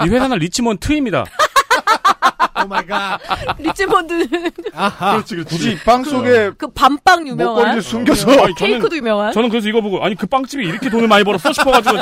[0.05, 1.23] 이 회사는 리치몬트입니다.
[2.63, 3.19] Oh my god.
[3.59, 4.27] 리치몬드는
[4.73, 5.13] 아하.
[5.13, 5.55] 그렇지, 그렇지.
[5.55, 8.31] 굳이 빵 속에 그 밤빵 유명한 목걸이를 숨겨서.
[8.31, 11.51] 아니, 저는- 케이크도 유명한 저는 그래서 이거 보고 아니 그 빵집이 이렇게 돈을 많이 벌었어
[11.51, 11.97] 싶어가지고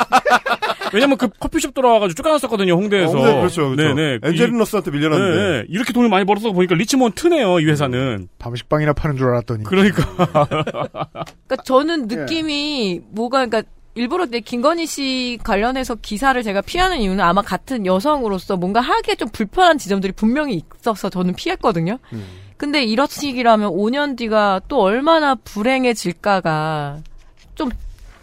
[0.92, 3.18] 왜냐면 그 커피숍 들어와가지고 쫓겨났었거든요 홍대에서.
[3.18, 3.94] 어, 네, 그렇죠, 그렇죠.
[3.94, 4.18] 네네.
[4.22, 5.36] 엔젤리너스한테 밀려났는데.
[5.36, 5.64] 네, 네.
[5.68, 8.28] 이렇게 돈을 많이 벌어서 보니까 리치몬드네요 이 회사는.
[8.38, 9.64] 밤식빵이나 파는 줄 알았더니.
[9.64, 10.04] 그러니까.
[10.16, 17.42] 그러니까 저는 느낌이 뭐가 그러니까 일부러 내 김건희 씨 관련해서 기사를 제가 피하는 이유는 아마
[17.42, 21.98] 같은 여성으로서 뭔가 하기에 좀 불편한 지점들이 분명히 있어서 저는 피했거든요.
[22.56, 26.98] 근데 이런 식이라면 5년 뒤가 또 얼마나 불행해질까가
[27.54, 27.70] 좀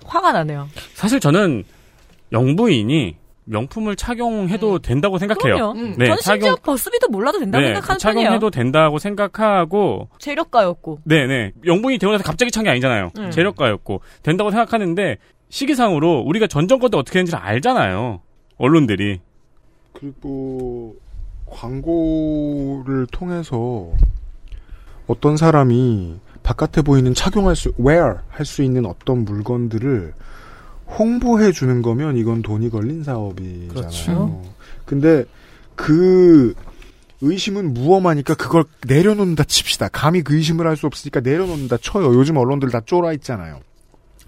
[0.05, 0.67] 화가 나네요.
[0.93, 1.63] 사실 저는
[2.31, 3.15] 영부인이
[3.45, 5.71] 명품을 착용해도 된다고 생각해요.
[5.71, 5.95] 음.
[5.97, 8.49] 저는 심지어 버스비도 몰라도 된다고 네, 생각하는 착용해도 편이에요.
[8.51, 10.99] 된다고 생각하고 재력가였고.
[11.05, 11.53] 네네.
[11.65, 13.11] 영분이 되고 나서 갑자기 찬 게 아니잖아요.
[13.17, 13.31] 음.
[13.31, 14.01] 재력가였고.
[14.23, 15.17] 된다고 생각하는데,
[15.51, 18.21] 시기상으로 우리가 전 정권 때 어떻게 했는지를 알잖아요.
[18.57, 19.19] 언론들이.
[19.93, 20.95] 그리고
[21.45, 23.91] 광고를 통해서
[25.07, 30.13] 어떤 사람이 바깥에 보이는 착용할 수, wear 할 수 있는 어떤 물건들을
[30.97, 33.67] 홍보해 주는 거면 이건 돈이 걸린 사업이잖아요.
[33.73, 34.41] 그렇죠.
[34.85, 35.25] 근데
[35.75, 36.53] 그
[37.21, 39.89] 의심은 무엄하니까 그걸 내려놓는다 칩시다.
[39.89, 42.13] 감히 그 의심을 할 수 없으니까 내려놓는다 쳐요.
[42.15, 43.59] 요즘 언론들 다 쫄아 있잖아요.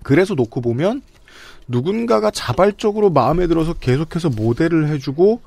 [0.04, 1.02] 그래서 놓고 보면
[1.68, 5.42] 누군가가 자발적으로 마음에 들어서 계속해서 모델을 해주고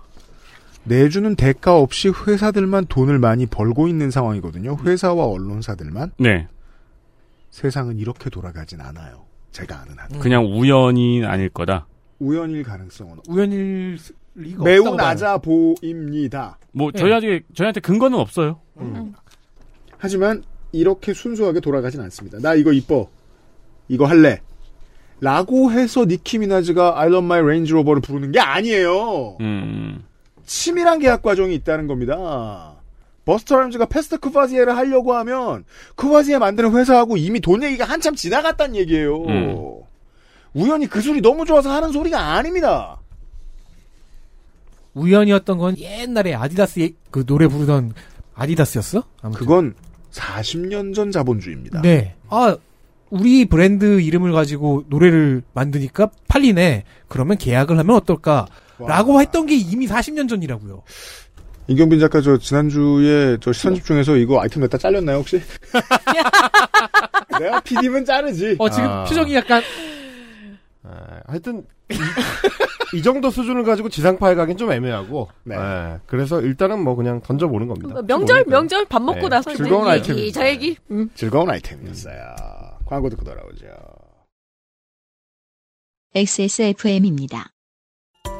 [0.84, 4.78] 내주는 대가 없이 회사들만 돈을 많이 벌고 있는 상황이거든요.
[4.84, 6.12] 회사와 언론사들만.
[6.18, 6.46] 네.
[7.50, 9.24] 세상은 이렇게 돌아가진 않아요.
[9.50, 10.18] 제가 아는 한.
[10.20, 11.86] 그냥 우연이 아닐 거다.
[12.18, 13.98] 우연일 가능성은 우연일
[14.34, 14.94] 리가 매우 봐요.
[14.94, 16.58] 낮아 보입니다.
[16.72, 16.98] 뭐, 네.
[16.98, 18.60] 저희 아직, 저희한테 근거는 없어요.
[19.98, 20.42] 하지만
[20.72, 22.38] 이렇게 순수하게 돌아가진 않습니다.
[22.38, 23.08] 나 이거 이뻐.
[23.88, 24.40] 이거 할래.
[25.20, 29.36] 라고 해서 니키 미나즈가 I love my Range Rover를 부르는 게 아니에요.
[29.40, 30.04] 음.
[30.44, 32.74] 치밀한 계약 과정이 있다는 겁니다.
[33.24, 35.64] 버스타 라임즈가 Pass the Courvoisier를 하려고 하면
[35.96, 39.22] 쿠바지에 만드는 회사하고 이미 돈 얘기가 한참 지나갔단 얘기예요.
[39.24, 39.74] 음.
[40.54, 42.98] 우연히 그 소리 너무 좋아서 하는 소리가 아닙니다.
[44.94, 47.92] 우연이었던 건 옛날에 아디다스 예- 그 노래 부르던
[48.34, 49.02] 아디다스였어?
[49.22, 49.38] 아무튼.
[49.38, 49.74] 그건
[50.12, 51.82] 40년 전 자본주의입니다.
[51.82, 52.14] 네.
[52.30, 52.56] 아,
[53.10, 56.84] 우리 브랜드 이름을 가지고 노래를 만드니까 팔리네.
[57.08, 58.46] 그러면 계약을 하면 어떨까?
[58.78, 60.82] 라고 했던 게 이미 40년 전이라고요.
[61.68, 65.40] 이경빈 작가 저 지난주에 저 시선 집중해서 이거 아이템 냈다 잘렸나요 혹시?
[67.40, 68.56] 내가 PD면 자르지.
[68.58, 69.04] 어, 지금 아.
[69.04, 69.62] 표정이 약간
[70.84, 71.96] 아, 하여튼 이,
[72.98, 75.28] 이 정도 수준을 가지고 지상파에 가긴 좀 애매하고.
[75.44, 75.56] 네.
[75.56, 78.00] 예, 그래서 일단은 뭐 그냥 던져보는 겁니다.
[78.06, 79.92] 명절 명절 밥 먹고 네, 나서 즐거운.
[79.92, 80.76] 얘기 저 얘기.
[80.90, 81.08] 음.
[81.14, 82.34] 즐거운 아이템이었어요.
[82.86, 83.66] 광고 듣고 돌아오죠.
[86.14, 87.50] XSFM입니다.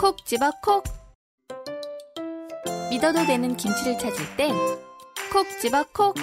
[0.01, 0.84] 콕 집어 콕
[2.90, 4.55] 믿어도 되는 김치를 찾을 땐
[5.32, 6.14] 콕 집어 콕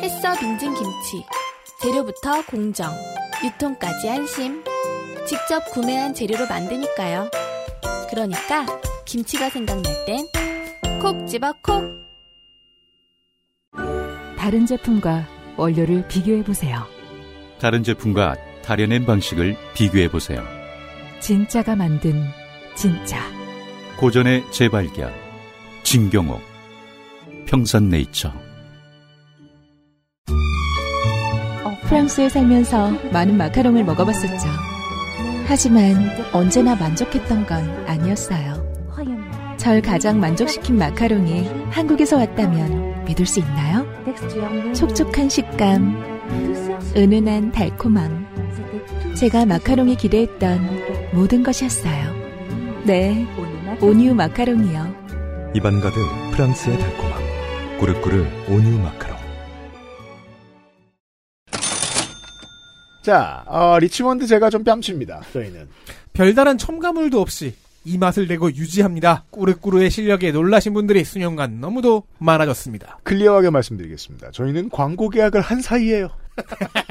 [0.00, 1.24] 햇서 빙진 김치
[1.80, 2.92] 재료부터 공정
[3.42, 4.62] 유통까지 안심
[5.26, 7.30] 직접 구매한 재료로 만드니까요
[8.10, 8.66] 그러니까
[9.06, 10.26] 김치가 생각날 땐
[11.00, 11.82] 콕 집어 콕
[14.38, 16.93] 다른 제품과 원료를 비교해 보세요.
[17.64, 20.44] 다른 제품과 다려낸 방식을 비교해 보세요.
[21.20, 22.22] 진짜가 만든
[22.74, 23.18] 진짜.
[23.96, 25.10] 고전의 재발견.
[25.82, 26.42] 진경옥.
[27.46, 28.34] 평산네이처.
[31.88, 34.46] 프랑스에 살면서 많은 마카롱을 먹어봤었죠.
[35.46, 38.62] 하지만 언제나 만족했던 건 아니었어요.
[39.56, 43.86] 절 가장 만족시킨 마카롱이 한국에서 왔다면 믿을 수 있나요?
[44.74, 46.14] 촉촉한 식감,
[46.96, 49.14] 은은한 달콤함.
[49.16, 52.14] 제가 마카롱이 기대했던 모든 것이었어요.
[52.84, 53.26] 네,
[53.80, 55.52] 온유 마카롱이요.
[55.54, 55.98] 입안 가득
[56.32, 57.22] 프랑스의 달콤함.
[57.80, 59.14] 꾸르꾸르 온유 마카롱.
[63.02, 65.22] 자, 어, 리치몬드 제과점 뺨칩니다.
[65.32, 65.68] 저희는.
[66.12, 69.24] 별다른 첨가물도 없이 이 맛을 내고 유지합니다.
[69.30, 73.00] 꾸르꾸르의 실력에 놀라신 분들이 수년간 너무도 많아졌습니다.
[73.02, 74.30] 클리어하게 말씀드리겠습니다.
[74.30, 76.08] 저희는 광고 계약을 한 사이에요.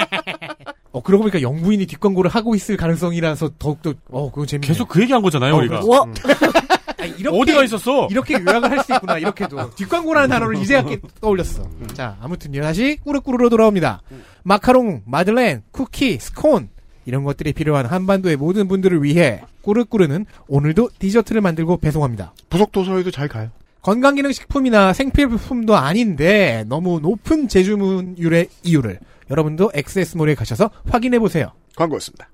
[0.94, 4.68] 어, 그러고 보니까 영부인이 뒷광고를 하고 있을 가능성이라서 더욱더, 어, 그건 재밌네.
[4.68, 5.82] 계속 그 얘기한 거잖아요, 어, 우리가.
[5.82, 6.14] 그래서- 음.
[7.00, 8.08] 아, 이렇게, 어디가 있었어?
[8.12, 9.72] 이렇게 요약을 할 수 있구나, 이렇게도.
[9.76, 11.68] 뒷광고라는 단어를 이제야 깨- 떠올렸어.
[11.94, 14.02] 자, 아무튼요, 다시 꾸르꾸르로 돌아옵니다.
[14.44, 16.70] 마카롱, 마들렌, 쿠키, 스콘,
[17.06, 22.34] 이런 것들이 필요한 한반도의 모든 분들을 위해 꾸르꾸르는 오늘도 디저트를 만들고 배송합니다.
[22.50, 23.50] 부속 도서에도 잘 가요.
[23.82, 29.00] 건강기능식품이나 생필품도 아닌데 너무 높은 제주문율의 이유를
[29.30, 31.52] 여러분도 엑세스몰에 가셔서 확인해 보세요.
[31.76, 32.30] 광고였습니다.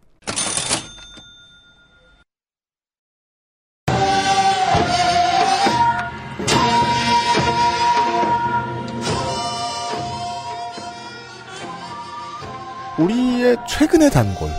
[12.97, 14.49] 우리의 최근의 단골.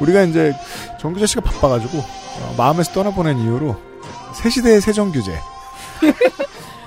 [0.00, 0.54] 우리가 이제
[0.98, 3.76] 정규재 씨가 바빠가지고 어, 마음에서 떠나보낸 이유로
[4.34, 5.38] 새 시대의 세정규제.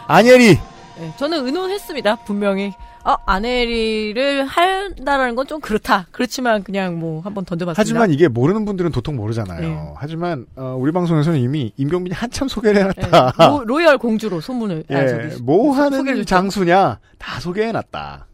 [0.08, 0.60] 아니에리
[0.98, 2.18] 네, 저는 의논했습니다.
[2.26, 2.74] 분명히.
[3.06, 6.08] 아, 아내리를 한다라는 건 좀 그렇다.
[6.12, 7.80] 그렇지만 그냥 뭐 한번 던져봤습니다.
[7.80, 9.60] 하지만 이게 모르는 분들은 도통 모르잖아요.
[9.60, 9.94] 네.
[9.98, 13.46] 하지만 어, 우리 방송에서는 이미 임경빈이 한참 소개를 네, 해놨다.
[13.50, 14.86] 로, 로열 공주로 소문을.
[14.90, 16.26] 아, 예, 저기 뭐 소- 하는.
[16.26, 18.28] 장수냐 다 소개해놨다.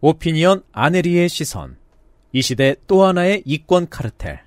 [0.00, 1.76] 오피니언 아네리의 시선.
[2.32, 4.40] 이 시대 또 하나의 이권 카르텔.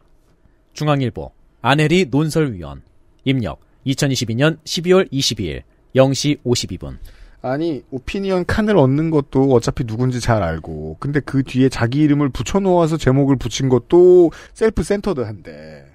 [0.74, 1.32] 중앙일보
[1.62, 2.82] 아네리 논설위원.
[3.26, 5.62] 입력 2022년 12월 22일
[5.96, 6.98] 0시 52분.
[7.42, 12.98] 아니 오피니언 칸을 얻는 것도 어차피 누군지 잘 알고 근데 그 뒤에 자기 이름을 붙여놓아서
[12.98, 15.86] 제목을 붙인 것도 셀프 센터드한데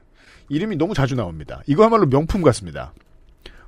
[0.49, 1.61] 이름이 너무 자주 나옵니다.
[1.67, 2.93] 이거야말로 명품 같습니다.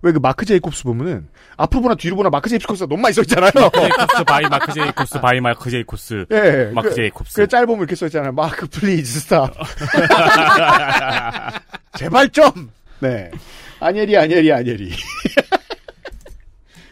[0.02, 3.50] 왜 그 마크 제이콥스 보면은 앞으로 보나 뒤로 보나 마크 제이콥스가 너무 많이 써있잖아요.
[3.54, 7.96] 마크 제이콥스 by 마크 제이콥스 by 마크 제이콥스 예, 마크 그- 제이콥스 그 짧으면 이렇게
[7.96, 8.32] 써있잖아요.
[8.32, 9.54] 마크 please stop.
[11.98, 12.70] 제발 좀.
[13.00, 13.30] 네.
[13.80, 14.92] 안혜리 안혜리 안혜리.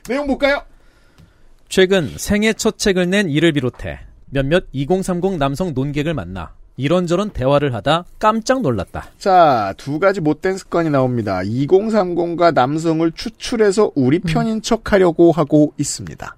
[0.09, 0.63] 내용 볼까요?
[1.69, 4.01] 최근 생애 첫 책을 낸 이를 비롯해
[4.31, 9.11] 몇몇 2030 남성 논객을 만나 이런저런 대화를 하다 깜짝 놀랐다.
[9.19, 11.41] 자, 두 가지 못된 습관이 나옵니다.
[11.41, 16.37] 2030과 남성을 추출해서 우리 편인 척 하려고 하고 있습니다.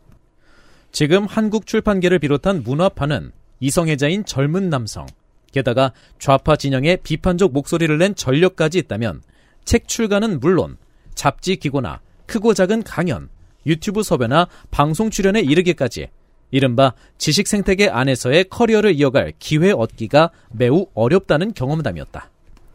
[0.92, 5.06] 지금 한국 출판계를 비롯한 문화판은 이성애자인 젊은 남성,
[5.52, 9.22] 게다가 좌파 진영의 비판적 목소리를 낸 전력까지 있다면
[9.64, 10.76] 책 출간은 물론
[11.14, 13.28] 잡지 기고나 크고 작은 강연,
[13.66, 16.08] 유튜브 섭외나 방송 출연에 이르기까지
[16.50, 22.30] 이른바 지식 생태계 안에서의 커리어를 이어갈 기회 얻기가 매우 어렵다는 경험담이었다.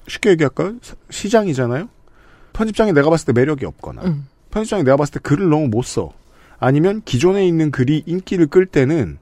[0.08, 0.76] 쉽게 얘기할까요?
[0.82, 1.88] 사- 시장이잖아요?
[2.54, 4.28] 편집장이 내가 봤을 때 매력이 없거나, 음.
[4.52, 6.12] 편집장이 내가 봤을 때 글을 너무 못 써.
[6.60, 9.18] 아니면 기존에 있는 글이 인기를 끌 때는,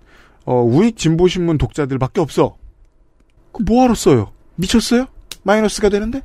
[0.45, 2.55] 어, 우익 진보신문 독자들밖에 없어.
[3.51, 4.32] 그 뭐하러 써요?
[4.55, 5.05] 미쳤어요?
[5.43, 6.22] 마이너스가 되는데?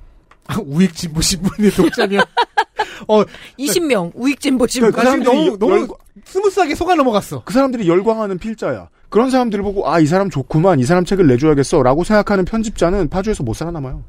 [0.47, 2.25] 아, 우익 진보 신문의 독자면
[3.09, 3.23] 어
[3.59, 5.89] 20명 우익진보 지금 그 사람들이 너무 열- 너무 열-
[6.25, 7.43] smooth하게 속아 넘어갔어.
[7.45, 8.89] 그 사람들이 열광하는 필자야.
[9.09, 13.55] 그런 사람들을 보고 아 이 사람 좋구만 이 사람 책을 내줘야겠어라고 생각하는 편집자는 파주에서 못
[13.55, 14.03] 살아남아요.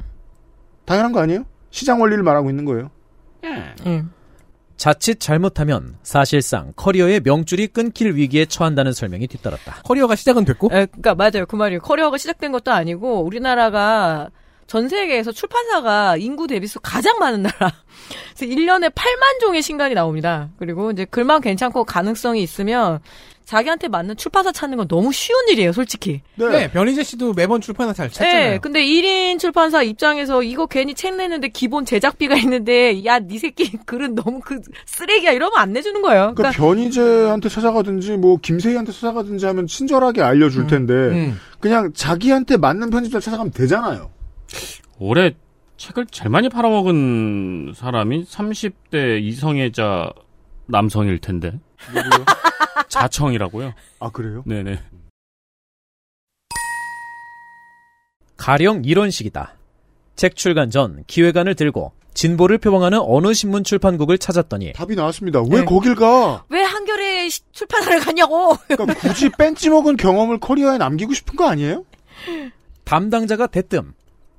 [0.86, 1.46] 당연한 거 아니에요?
[1.72, 2.90] 시장 원리를 말하고 있는 거예요.
[3.86, 4.12] 음.
[4.78, 9.82] 자칫 잘못하면 사실상 커리어의 명줄이 끊길 위기에 처한다는 설명이 뒤따랐다.
[9.84, 11.46] 커리어가 시작은 됐고 에, 그러니까 맞아요.
[11.48, 11.80] 그 말이에요.
[11.82, 14.30] 커리어가 시작된 것도 아니고 우리나라가
[14.68, 17.74] 전 세계에서 출판사가 인구 대비수 가장 많은 나라.
[18.36, 20.50] 그래서 1년에 8만 종의 신간이 나옵니다.
[20.58, 23.00] 그리고 이제 글만 괜찮고 가능성이 있으면
[23.46, 26.22] 자기한테 맞는 출판사 찾는 건 너무 쉬운 일이에요, 솔직히.
[26.36, 26.72] 네.
[26.72, 28.52] 변희재 씨도 매번 출판사 잘 찾잖아요.
[28.52, 33.78] 네, 근데 1인 출판사 입장에서 이거 괜히 책 내는데 기본 제작비가 있는데 야, 니 새끼
[33.86, 36.34] 글은 너무 그 쓰레기야 이러면 안 내주는 거예요.
[36.36, 41.40] 그러니까 변희재한테 찾아가든지 뭐 김세희한테 찾아가든지 하면 친절하게 알려줄 텐데 음.
[41.60, 44.10] 그냥 자기한테 맞는 편집자 찾아가면 되잖아요.
[45.00, 45.36] 올해
[45.78, 50.12] 책을 제일 많이 팔아먹은 사람이 30대 이성애자
[50.68, 51.60] 남성일 텐데.
[52.90, 53.74] 자청이라고요?
[54.00, 54.44] 아 그래요?
[54.46, 54.80] 네네.
[58.38, 59.56] 가령 이런 식이다.
[60.16, 65.42] 책 출간 전 기획안을 들고 진보를 표방하는 어느 신문 출판국을 찾았더니 답이 나왔습니다.
[65.42, 65.66] 왜 네.
[65.66, 66.44] 거길 가?
[66.50, 68.56] 왜 한겨레 시- 출판사를 갔냐고.
[68.68, 71.84] 그러니까 굳이 뺀지 먹은 경험을 커리어에 남기고 싶은 거 아니에요?
[72.86, 73.94] 담당자가 대뜸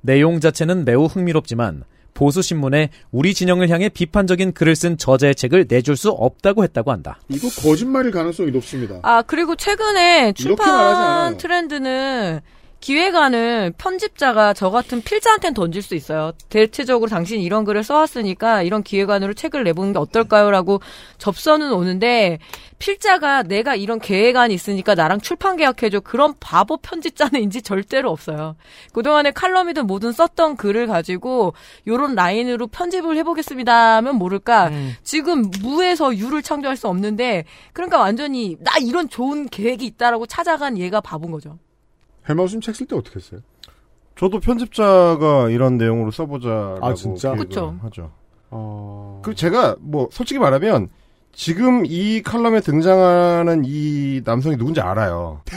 [0.05, 1.83] 내용 자체는 매우 흥미롭지만
[2.13, 7.19] 보수 신문에 우리 진영을 향해 비판적인 글을 쓴 저자의 책을 내줄 수 없다고 했다고 한다.
[7.27, 8.99] 이거 거짓말일 가능성이 높습니다.
[9.03, 11.37] 아, 그리고 최근에 이렇게 말하지 않아요.
[11.37, 12.39] 출판 트렌드는
[12.79, 16.33] 기획안은 편집자가 저 같은 필자한테는 던질 수 있어요.
[16.49, 20.81] 대체적으로 당신 이런 글을 써왔으니까 이런 기획안으로 책을 내보는 게 어떨까요?라고
[21.17, 22.37] 접선은 오는데
[22.77, 28.55] 필자가 내가 이런 계획안이 있으니까 나랑 출판 계약해줘 그런 바보 편집자는인지 절대로 없어요.
[28.93, 31.53] 그동안에 칼럼이든 뭐든 썼던 글을 가지고
[31.87, 34.69] 요런 라인으로 편집을 해보겠습니다 하면 모를까
[35.03, 41.01] 지금 무에서 유를 창조할 수 없는데 그러니까 완전히 나 이런 좋은 계획이 있다라고 찾아간 얘가
[41.01, 41.57] 바본 거죠.
[42.27, 43.41] 헬마우스님 책 쓸 때 어떻게 했어요?
[44.17, 47.33] 저도 편집자가 이런 내용으로 써보자라고 아, 진짜?
[47.35, 47.75] 그쵸.
[47.83, 48.11] 하죠.
[48.49, 49.19] 어...
[49.23, 50.89] 그리고 제가 뭐 솔직히 말하면
[51.33, 55.41] 지금 이 칼럼에 등장하는 이 남성이 누군지 알아요.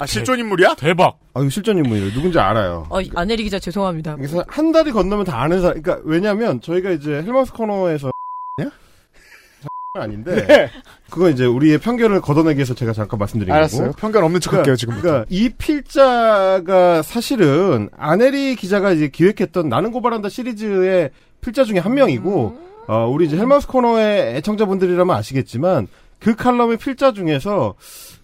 [0.00, 0.74] 아, 실존 인물이야?
[0.76, 1.18] 대박.
[1.34, 2.12] 아, 이거 실존 인물이에요.
[2.12, 2.86] 누군지 알아요.
[2.88, 4.16] 어, 안혜리 기자 죄송합니다.
[4.16, 5.82] 그래서 한 달이 건너면 다 아는 사람.
[5.82, 8.10] 그러니까 왜냐면 저희가 이제 헬마우스 코너에서
[10.00, 10.70] 아닌데 네.
[11.10, 13.88] 그거 이제 우리의 편견을 걷어내기 위해서 제가 잠깐 말씀드린 알았어요.
[13.88, 13.96] 거고.
[13.96, 15.02] 편견 없는 척 할게요, 지금부터.
[15.02, 21.10] 그러니까 이 필자가 사실은 아네리 기자가 이제 기획했던 나는 고발한다 시리즈의
[21.42, 25.88] 필자 중에 한 명이고 어, 우리 이제 헬마우스 코너의 애청자분들이라면 아시겠지만
[26.20, 27.74] 그 칼럼의 필자 중에서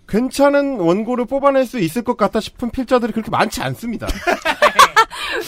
[0.09, 4.07] 괜찮은 원고를 뽑아낼 수 있을 것 같다 싶은 필자들이 그렇게 많지 않습니다.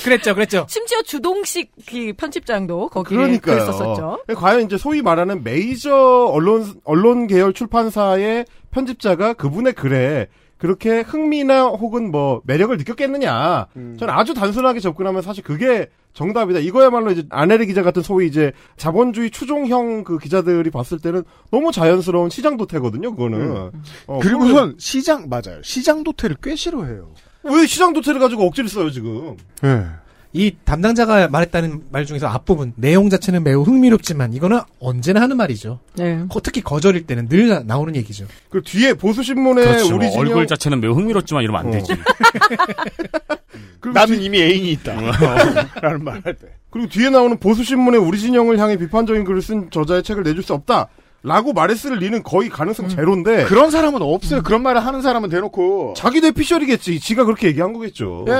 [0.05, 0.67] 그랬죠, 그랬죠.
[0.69, 3.55] 심지어 주동식 그 편집장도 거기에 그러니까요.
[3.57, 4.19] 그랬었었죠.
[4.37, 5.95] 과연 이제 소위 말하는 메이저
[6.33, 10.29] 언론 언론 계열 출판사의 편집자가 그분의 글에
[10.59, 13.69] 그렇게 흥미나 혹은 뭐 매력을 느꼈겠느냐?
[13.75, 16.59] 저는 아주 단순하게 접근하면 사실 그게 정답이다.
[16.59, 22.29] 이거야말로 이제 아네리 기자 같은 소위 이제 자본주의 추종형 그 기자들이 봤을 때는 너무 자연스러운
[22.31, 23.13] 시장 도태거든요.
[23.13, 23.41] 그거는.
[23.41, 23.71] 음.
[24.07, 25.63] 어, 그리고선 시장 맞아요.
[25.63, 27.15] 시장 도태를 꽤 싫어해요.
[27.43, 29.37] 왜 시장 도태를 가지고 억지를 써요 지금?
[29.63, 29.85] 네.
[30.33, 35.81] 이 담당자가 말했다는 말 중에서 앞부분 내용 자체는 매우 흥미롭지만 이거는 언제나 하는 말이죠.
[35.97, 36.25] 네.
[36.31, 38.27] 거- 특히 거절일 때는 늘 나- 나오는 얘기죠.
[38.49, 39.97] 그 뒤에 보수 신문에 그렇죠.
[39.97, 41.71] 우리 진영 얼굴 자체는 매우 흥미롭지만 이러면 안 어.
[41.73, 41.93] 되지.
[43.93, 44.95] 나는 이미 애인이 있다.
[45.83, 46.47] 라는 말할 때.
[46.71, 50.55] 그리고 뒤에 나오는 보수 신문에 우리 진영을 향해 비판적인 글을 쓴 저자의 책을 내줄 수
[50.55, 50.89] 없다.
[51.23, 54.43] 라고 말했을 리는 거의 가능성 제로인데 그런 사람은 없어요.
[54.43, 55.95] 그런 말을 하는 사람은 대놓고.
[55.97, 56.99] 자기 대피셜이겠지.
[56.99, 58.25] 지가 그렇게 얘기한 거겠죠.
[58.29, 58.33] 예.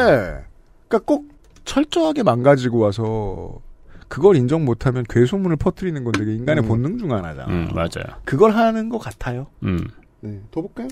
[0.89, 1.29] 그러니까 꼭
[1.65, 3.61] 철저하게 망가지고 와서
[4.09, 6.69] 그걸 인정 못하면 괴소문을 퍼뜨리는 건 되게 인간의 음.
[6.69, 7.47] 본능 중 하나잖아.
[7.49, 8.19] 음, 맞아요.
[8.25, 9.47] 그걸 하는 것 같아요.
[9.63, 9.87] 음.
[10.21, 10.41] 네.
[10.51, 10.89] 더 볼까요?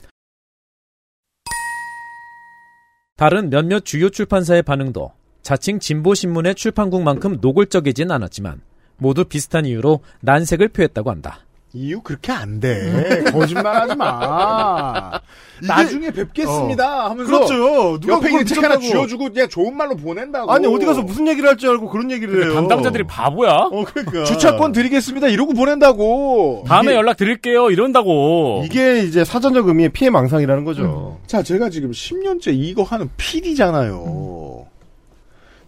[3.17, 5.13] 다른 몇몇 주요 출판사의 반응도
[5.43, 8.61] 자칭 진보신문의 출판국만큼 노골적이진 않았지만
[8.99, 11.41] 모두 비슷한 이유로 난색을 표했다고 한다.
[11.75, 13.25] 이유 그렇게 안 돼.
[13.31, 15.21] 거짓말하지 마.
[15.67, 17.11] 나중에 뵙겠습니다.
[17.11, 18.01] 하면서 그렇죠.
[18.01, 18.79] 누가 옆에 있는 책 하나.
[18.79, 20.51] 쥐어주고 그냥 좋은 말로 보낸다고.
[20.51, 22.55] 아니 어디 가서 무슨 얘기를 할 줄 알고 그런 얘기를 해요.
[22.55, 23.51] 담당자들이 바보야.
[23.71, 25.29] 어 그러니까 주차권 드리겠습니다.
[25.29, 26.65] 이러고 보낸다고.
[26.67, 27.71] 다음에 이게- 연락 드릴게요.
[27.71, 28.63] 이런다고.
[28.65, 31.19] 이게 이제 사전적 의미의 피해 망상이라는 거죠.
[31.27, 34.67] 자, 제가 지금 10년째 이거 하는 PD잖아요.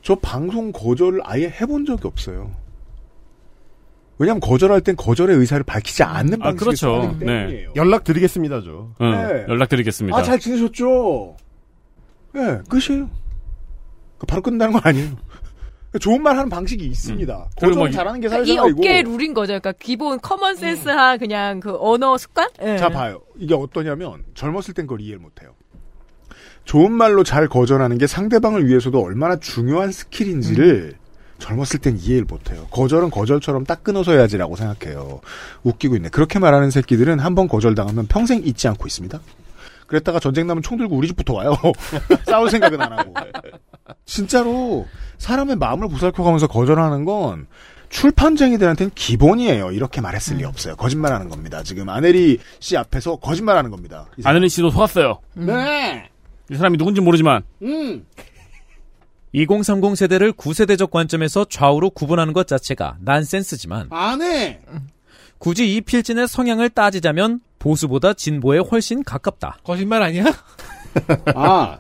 [0.03, 2.53] 저 방송 거절을 아예 해본 적이 없어요.
[4.21, 6.95] 왜냐면 거절할 땐 거절의 의사를 밝히지 않는 아, 방식이 그렇죠.
[7.09, 7.73] 하기 때문이에요.
[7.75, 8.95] 연락 드리겠습니다죠.
[9.01, 9.47] 응, 네.
[9.49, 10.17] 연락드리겠습니다.
[10.17, 11.37] 아, 잘 지내셨죠?
[12.37, 13.09] 예, 끝이에요.
[14.19, 15.17] 그 바로 끝나는 건 아니에요.
[16.01, 17.35] 좋은 말 하는 방식이 있습니다.
[17.35, 17.45] 음.
[17.57, 18.79] 거절 뭐 잘하는 게 이 사회생활이고.
[18.79, 19.53] 업계의 룰인 거죠.
[19.53, 22.51] 그러니까 기본 common sense한 그냥 그 언어 습관?
[22.63, 22.77] 예.
[22.77, 23.23] 자, 봐요.
[23.39, 25.55] 이게 어떠냐면, 젊었을 땐 그걸 이해를 못해요.
[26.67, 31.00] 좋은 말로 잘 거절하는 게 상대방을 위해서도 얼마나 중요한 skill인지를
[31.41, 32.67] 젊었을 땐 이해를 못해요.
[32.71, 35.21] 거절은 거절처럼 딱 끊어서 해야지라고 생각해요.
[35.65, 36.09] 웃기고 있네.
[36.11, 39.19] 그렇게 말하는 새끼들은 한 번 거절당하면 평생 잊지 않고 있습니다.
[39.87, 41.55] 그랬다가 전쟁 나면 총 들고 우리 집부터 와요.
[42.27, 43.15] 싸울 생각은 안 하고.
[44.05, 44.87] 진짜로
[45.19, 47.47] 사람의 마음을 보살펴가면서 거절하는 건
[47.89, 49.73] 출판쟁이들한테는 기본이에요.
[49.73, 50.77] 이렇게 말했을 리 없어요.
[50.77, 51.63] 거짓말하는 겁니다.
[51.65, 54.07] 지금 아네리 씨 앞에서 거짓말하는 겁니다.
[54.25, 55.19] 아내리 씨도 속았어요.
[55.35, 56.09] 네.
[56.51, 58.05] 이 사람이 누군지 모르지만 음.
[59.33, 64.61] 2030 세대를 9세대적 관점에서 좌우로 구분하는 것 자체가 난센스지만 안 해.
[65.39, 69.59] 굳이 이 필진의 성향을 따지자면 보수보다 진보에 훨씬 가깝다.
[69.65, 70.25] 거짓말 아니야?
[71.35, 71.79] 아.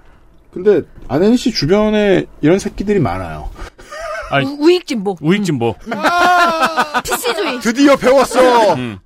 [0.53, 3.51] 근데 아네리 씨 주변에 이런 새끼들이 많아요.
[4.30, 5.16] 아니, 우, 우익 진보.
[5.20, 5.74] 우익진보.
[7.05, 7.61] PC주의.
[7.61, 8.74] 드디어 배웠어.
[8.74, 8.98] 음.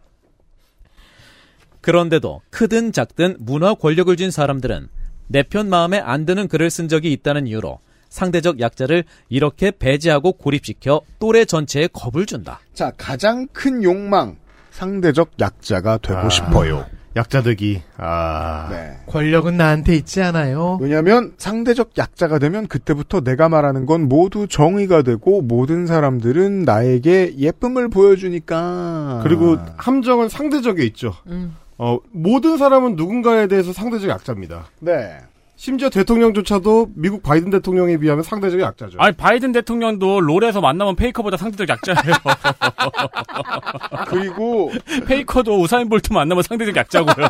[1.80, 4.88] 그런데도 크든 작든 문화 권력을 쥔 사람들은
[5.28, 7.78] 내 편 마음에 안 드는 글을 쓴 적이 있다는 이유로
[8.08, 12.60] 상대적 약자를 이렇게 배제하고 고립시켜 또래 전체에 겁을 준다.
[12.72, 14.36] 자, 가장 큰 욕망.
[14.70, 16.28] 상대적 약자가 되고 아.
[16.28, 16.84] 싶어요.
[17.16, 18.96] 약자득이 아 네.
[19.06, 20.78] 권력은 나한테 있지 않아요.
[20.80, 27.88] 왜냐하면 상대적 약자가 되면 그때부터 내가 말하는 건 모두 정의가 되고 모든 사람들은 나에게 예쁨을
[27.88, 29.20] 보여주니까.
[29.22, 31.14] 그리고 함정은 상대적에 있죠.
[31.28, 31.56] 음.
[31.78, 34.66] 어 모든 사람은 누군가에 대해서 상대적 약자입니다.
[34.80, 35.18] 네.
[35.56, 38.98] 심지어 대통령조차도 미국 바이든 대통령에 비하면 상대적인 약자죠.
[39.00, 42.02] 아니 바이든 대통령도 롤에서 만나면 페이커보다 상대적 약자예요.
[44.08, 44.70] 그리고
[45.06, 47.26] 페이커도 우사인 볼트 만나면 상대적 약자고요.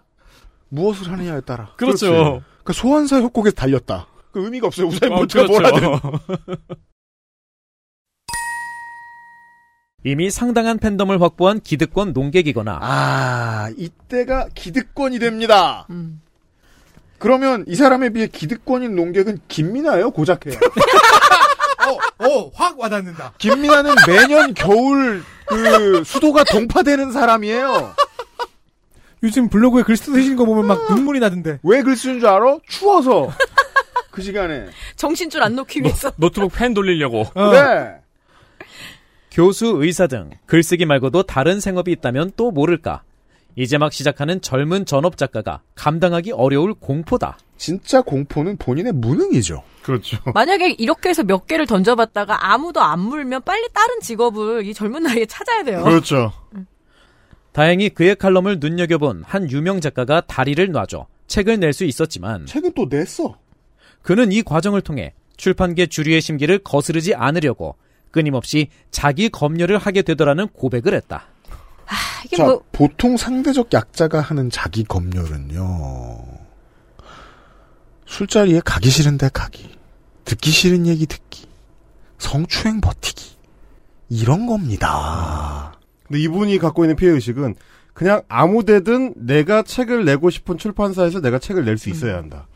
[0.70, 1.72] 무엇을 하느냐에 따라.
[1.76, 2.06] 그렇죠.
[2.06, 2.44] 그렇지.
[2.62, 4.06] 그러니까 소환사 협곡에서 달렸다.
[4.32, 4.86] 그 의미가 없어요.
[4.86, 5.94] 우사인 어, 볼트가 뭘 그렇죠.
[5.94, 6.56] 하든.
[10.02, 15.86] 이미 상당한 팬덤을 확보한 기득권 농객이거나 아, 이때가 기득권이 됩니다.
[15.90, 16.22] 음.
[17.20, 20.58] 그러면 이 사람에 비해 기득권인 논객은 김민하예요, 고작해요.
[21.86, 23.34] 어, 어, 확 와닿는다.
[23.38, 27.94] 김민하는 매년 겨울 그 수도가 동파되는 사람이에요.
[29.22, 31.58] 요즘 블로그에 글 쓰시는 거 보면 막 눈물이 나던데.
[31.62, 32.58] 왜 글 쓰는 줄 알아?
[32.68, 33.30] 추워서.
[34.10, 34.66] 그 시간에.
[34.96, 36.10] 정신줄 안 놓기 위해서.
[36.16, 37.26] 노트북 팬 돌리려고.
[37.34, 37.50] 어.
[37.52, 37.96] 네.
[39.30, 43.02] 교수, 의사 등 글쓰기 말고도 다른 생업이 있다면 또 모를까.
[43.56, 47.38] 이제 막 시작하는 젊은 전업 작가가 감당하기 어려울 공포다.
[47.56, 49.62] 진짜 공포는 본인의 무능이죠.
[49.82, 50.16] 그렇죠.
[50.34, 55.26] 만약에 이렇게 해서 몇 개를 던져봤다가 아무도 안 물면 빨리 다른 직업을 이 젊은 나이에
[55.26, 55.82] 찾아야 돼요.
[55.84, 56.32] 그렇죠.
[57.52, 62.86] 다행히 그의 칼럼을 눈여겨본 한 유명 작가가 다리를 놔줘 책을 낼 수 있었지만 책은 또
[62.88, 63.36] 냈어.
[64.02, 67.76] 그는 이 과정을 통해 출판계 주류의 심기를 거스르지 않으려고
[68.10, 71.26] 끊임없이 자기 검열을 하게 되더라는 고백을 했다.
[72.24, 76.18] 이게 자, 뭐 보통 상대적 약자가 하는 자기 검열은요.
[78.06, 79.70] 술자리에 가기 싫은데 가기.
[80.24, 81.46] 듣기 싫은 얘기 듣기.
[82.18, 83.36] 성추행 버티기.
[84.08, 85.78] 이런 겁니다.
[86.06, 87.54] 근데 이분이 갖고 있는 피해 의식은
[87.94, 92.46] 그냥 아무데든 내가 책을 내고 싶은 출판사에서 내가 책을 낼 수 있어야 한다.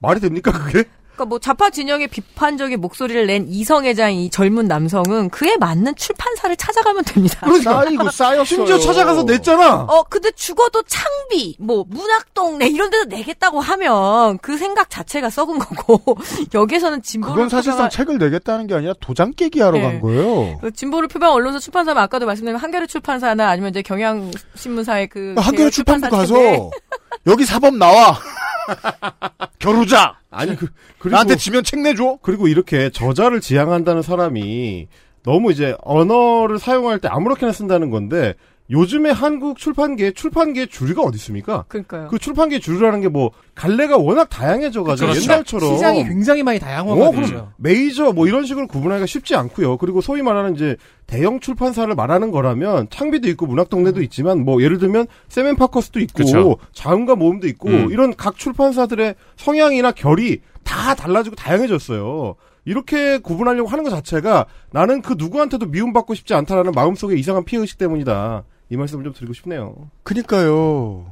[0.00, 0.84] 말이 됩니까, 그게?
[1.14, 7.04] 그러니까 뭐 좌파 진영의 비판적인 목소리를 낸 이성애자인 이 젊은 남성은 그에 맞는 출판사를 찾아가면
[7.04, 7.40] 됩니다.
[7.62, 8.44] 쌓이고 쌓였어요.
[8.44, 9.82] 심지어 찾아가서 냈잖아.
[9.82, 16.16] 어, 근데 죽어도 창비, 뭐, 문학동네, 이런 데서 내겠다고 하면 그 생각 자체가 썩은 거고,
[16.52, 17.34] 여기에서는 진보를.
[17.34, 19.82] 그건 사실상 표방할- 책을 내겠다는 게 아니라 도장 깨기 하러 네.
[19.82, 20.58] 간 거예요.
[20.60, 25.34] 그 진보를 표방 언론사 출판사면 아까도 말씀드린 한겨레 출판사나 아니면 이제 경향신문사의 그.
[25.38, 26.70] 한겨레 출판부 출판사 가서
[27.26, 28.18] 여기 사법 나와.
[29.58, 30.18] 겨루자.
[30.30, 30.66] 아니, 그,
[30.98, 32.18] 그리고, 나한테 지면 책 내줘.
[32.22, 34.88] 그리고 이렇게 저자를 지향한다는 사람이
[35.22, 38.34] 너무 이제 언어를 사용할 때 아무렇게나 쓴다는 건데
[38.70, 41.64] 요즘에 한국 출판계 출판계 주류가 어디 있습니까?
[41.68, 42.08] 그러니까요.
[42.08, 45.22] 그 출판계 주류라는 게 뭐 갈래가 워낙 다양해져가지고 그렇죠.
[45.22, 47.52] 옛날처럼 시장이 굉장히 많이 어, 다양화가 되죠.
[47.58, 49.76] 메이저 뭐 이런 식으로 구분하기가 쉽지 않고요.
[49.76, 55.06] 그리고 소위 말하는 이제 대형 출판사를 말하는 거라면 창비도 있고 문학동네도 있지만 뭐 예를 들면
[55.28, 56.56] 세멘파커스도 있고 그쵸.
[56.72, 57.92] 자음과 모음도 있고 음.
[57.92, 62.34] 이런 각 출판사들의 성향이나 결이 다 달라지고 다양해졌어요.
[62.64, 68.42] 이렇게 구분하려고 하는 것 자체가 나는 그 누구한테도 미움받고 싶지 않다라는 마음속에 이상한 피해의식 때문이다.
[68.74, 69.88] 이 말씀을 좀 드리고 싶네요.
[70.02, 71.06] 그니까요.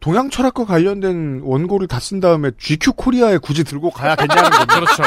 [0.00, 4.74] 동양 철학과 관련된 원고를 다 쓴 다음에 GQ 코리아에 굳이 들고 가야겠냐는 겁니다.
[4.76, 5.02] 그렇죠.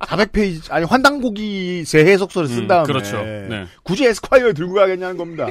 [0.00, 2.86] 400페이지, 아니, 환단고기 새 해석서를 쓴 음, 다음에.
[2.86, 3.16] 그렇죠.
[3.22, 3.64] 네.
[3.82, 5.46] 굳이 에스콰이어에 들고 가야겠냐는 겁니다.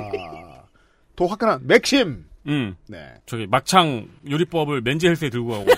[1.16, 2.26] 더 화끈한 맥심.
[2.46, 2.76] 음.
[2.88, 3.08] 네.
[3.26, 5.66] 저기 막창 요리법을 맨즈 헬스에 들고 가고.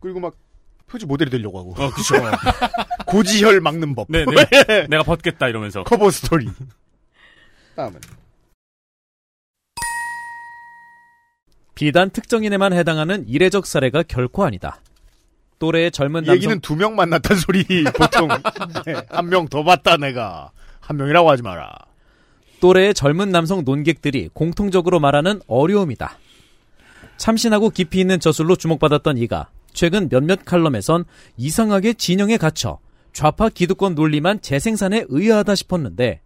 [0.00, 0.34] 그리고 막
[0.86, 1.70] 표지 모델이 되려고 하고.
[1.82, 2.14] 어, 그쵸.
[3.06, 4.08] 고지혈 막는 법.
[4.10, 5.82] 네, 내가, 내가 벗겠다 이러면서.
[5.84, 6.46] 커버 스토리.
[7.80, 8.00] 다음은.
[11.74, 14.80] 비단 특정인에만 해당하는 이례적 사례가 결코 아니다.
[15.58, 17.64] 또래의 젊은 이 남성 얘기는 두 명 만났단 소리,
[17.94, 18.28] 보통.
[18.84, 20.50] 네, 한명 더 봤다, 내가.
[20.80, 21.74] 한 명이라고 하지 마라.
[22.60, 26.18] 또래의 젊은 남성 논객들이 공통적으로 말하는 어려움이다.
[27.16, 31.04] 참신하고 깊이 있는 저술로 주목받았던 이가 최근 몇몇 칼럼에선
[31.38, 32.78] 이상하게 진영에 갇혀
[33.12, 36.20] 좌파 기득권 논리만 재생산에 의아하다 싶었는데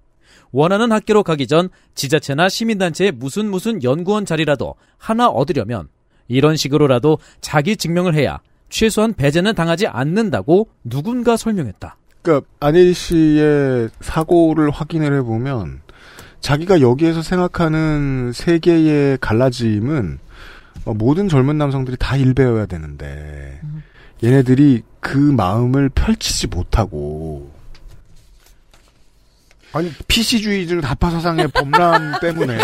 [0.54, 5.88] 원하는 학교로 가기 전 지자체나 시민단체의 무슨 무슨 연구원 자리라도 하나 얻으려면
[6.28, 8.38] 이런 식으로라도 자기 증명을 해야
[8.68, 11.96] 최소한 배제는 당하지 않는다고 누군가 설명했다.
[12.22, 15.80] 그러니까 안혜리 씨의 사고를 확인을 해보면
[16.38, 20.20] 자기가 여기에서 생각하는 세계의 갈라짐은
[20.84, 23.60] 어, 모든 젊은 남성들이 다 일배워야 되는데
[24.22, 27.53] 얘네들이 그 마음을 펼치지 못하고
[29.74, 32.58] 아니 PC주의들 다파사상의 범람 때문에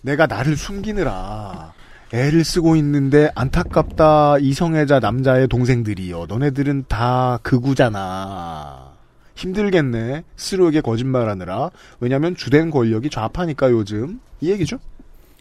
[0.00, 1.74] 내가 나를 숨기느라
[2.12, 6.26] 애를 쓰고 있는데 안타깝다 이성애자 남자의 동생들이요.
[6.26, 8.90] 너네들은 다 극우잖아.
[9.36, 10.24] 힘들겠네.
[10.34, 11.70] 스스로에게 거짓말하느라.
[12.00, 14.18] 왜냐면 주된 권력이 좌파니까 요즘.
[14.40, 14.78] 이 얘기죠.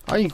[0.06, 0.28] 아니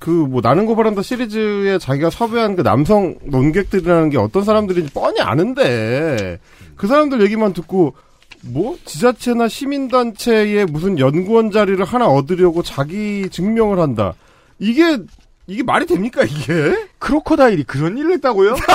[0.00, 6.38] 그 뭐 나는 고발한다 시리즈에 자기가 섭외한 그 남성 논객들이라는 게 어떤 사람들인지 뻔히 아는데
[6.76, 7.94] 그 사람들 얘기만 듣고
[8.42, 14.14] 뭐 지자체나 시민단체의 무슨 연구원 자리를 하나 얻으려고 자기 증명을 한다.
[14.58, 14.98] 이게
[15.46, 16.86] 이게 말이 됩니까 이게?
[16.98, 18.56] 크로커다일이 그런 일을 했다고요?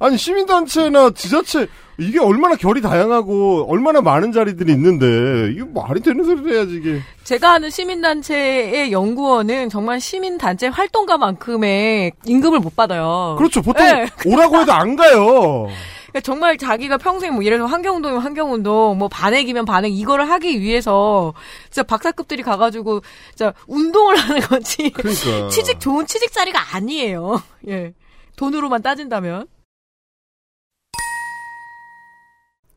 [0.00, 1.66] 아니 시민단체나 지자체
[2.00, 7.00] 이게 얼마나 결이 다양하고 얼마나 많은 자리들이 있는데 이거 말이 되는 소리를 해야지 이게.
[7.24, 13.34] 제가 아는 시민단체의 연구원은 정말 시민단체 활동가만큼의 임금을 못 받아요.
[13.38, 13.60] 그렇죠.
[13.60, 14.06] 보통 네.
[14.24, 15.66] 오라고 해도 안 가요.
[16.08, 21.34] 그러니까 정말 자기가 평생 뭐 예를 들어 환경운동이면 환경운동, 뭐 반액이면 반액 이거를 하기 위해서
[21.64, 24.90] 진짜 박사급들이 가가지고 진짜 운동을 하는 거지.
[24.90, 25.48] 그러니까.
[25.48, 27.42] 취직 좋은 취직 자리가 아니에요.
[27.68, 27.92] 예.
[28.36, 29.46] 돈으로만 따진다면.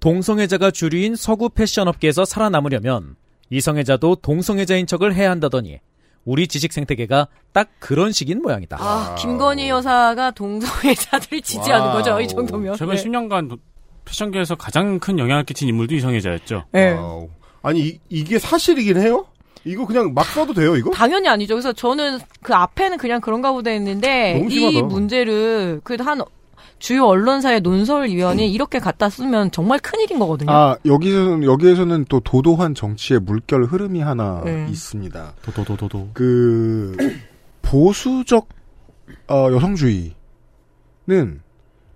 [0.01, 3.15] 동성애자가 주류인 서구 패션업계에서 살아남으려면
[3.51, 5.79] 이성애자도 동성애자인 척을 해야 한다더니
[6.25, 8.77] 우리 지식 생태계가 딱 그런 식인 모양이다.
[8.79, 11.97] 아, 김건희 여사가 동성애자들을 지지하는 wow.
[11.97, 12.19] 거죠.
[12.21, 12.75] 이 정도면.
[12.75, 13.03] 최근 네.
[13.03, 13.57] 10년간
[14.05, 16.65] 패션계에서 가장 큰 영향을 끼친 인물도 이성애자였죠.
[16.71, 16.91] 네.
[16.93, 17.29] Wow.
[17.63, 19.25] 아니 이, 게 사실이긴 해요?
[19.63, 20.89] 이거 그냥 막 써도 돼요 이거?
[20.91, 21.53] 당연히 아니죠.
[21.53, 24.81] 그래서 저는 그 앞에는 그냥 그런가 보다 했는데 이.
[24.81, 26.21] 문제를 그래도 한
[26.81, 30.51] 주요 언론사의 논설위원이 이렇게 갖다 쓰면 정말 큰일인 거거든요.
[30.51, 34.65] 아 여기서는 여기에서는 또 도도한 정치의 물결 흐름이 하나 네.
[34.67, 35.33] 있습니다.
[35.43, 36.09] 도도도도도.
[36.13, 36.97] 그
[37.61, 38.49] 보수적
[39.27, 40.13] 어, 여성주의는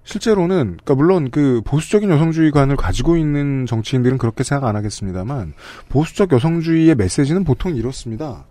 [0.03, 5.55] 실제로는 그러니까 물론 그 보수적인 여성주의관을 가지고 있는 정치인들은 그렇게 생각 안 하겠습니다만
[5.89, 8.45] 보수적 여성주의의 메시지는 보통 이렇습니다.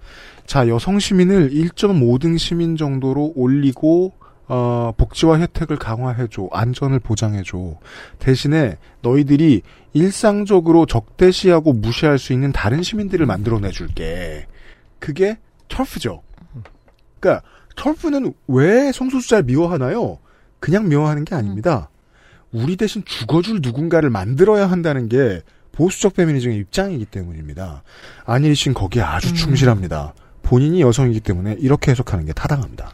[0.47, 7.77] 자 여성 시민을 1.5등 시민 정도로 올리고 어, 복지와 혜택을 강화해줘, 안전을 보장해줘.
[8.19, 14.47] 대신에 너희들이 일상적으로 적대시하고 무시할 수 있는 다른 시민들을 만들어내줄게.
[14.99, 15.39] 그게
[15.69, 16.23] 털프죠.
[17.21, 20.19] 그러니까 털프는 왜 성소수자를 미워하나요?
[20.61, 21.91] 그냥 미워하는 게 아닙니다.
[22.53, 25.43] 우리 대신 죽어줄 누군가를 만들어야 한다는 게
[25.73, 27.83] 보수적 페미니즘의 입장이기 때문입니다.
[28.55, 30.15] 씨는 거기에 아주 충실합니다.
[30.43, 32.93] 본인이 여성이기 때문에 이렇게 해석하는 게 타당합니다.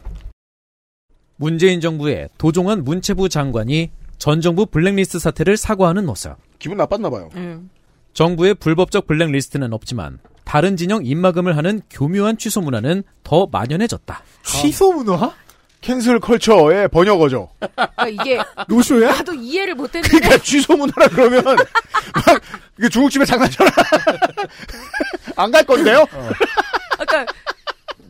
[1.45, 3.89] 문재인 정부의 도종환 문체부 장관이
[4.19, 6.35] 전 정부 블랙리스트 사태를 사과하는 모습.
[6.59, 7.29] 기분 나빴나 봐요.
[8.13, 14.21] 정부의 불법적 블랙리스트는 없지만 다른 진영 입막음을 하는 교묘한 취소 문화는 더 만연해졌다.
[14.43, 15.33] 취소 문화?
[15.81, 17.49] Cancel culture의 번역어죠.
[17.59, 19.07] 그러니까 이게 no-show야?
[19.15, 21.57] 나도 이해를 못했는데 그러니까 취소 문화라 그러면 막
[22.77, 23.71] 이게 중국집에 장난쳐라.
[25.37, 26.05] 안 갈 건데요?
[26.99, 27.33] 그러니까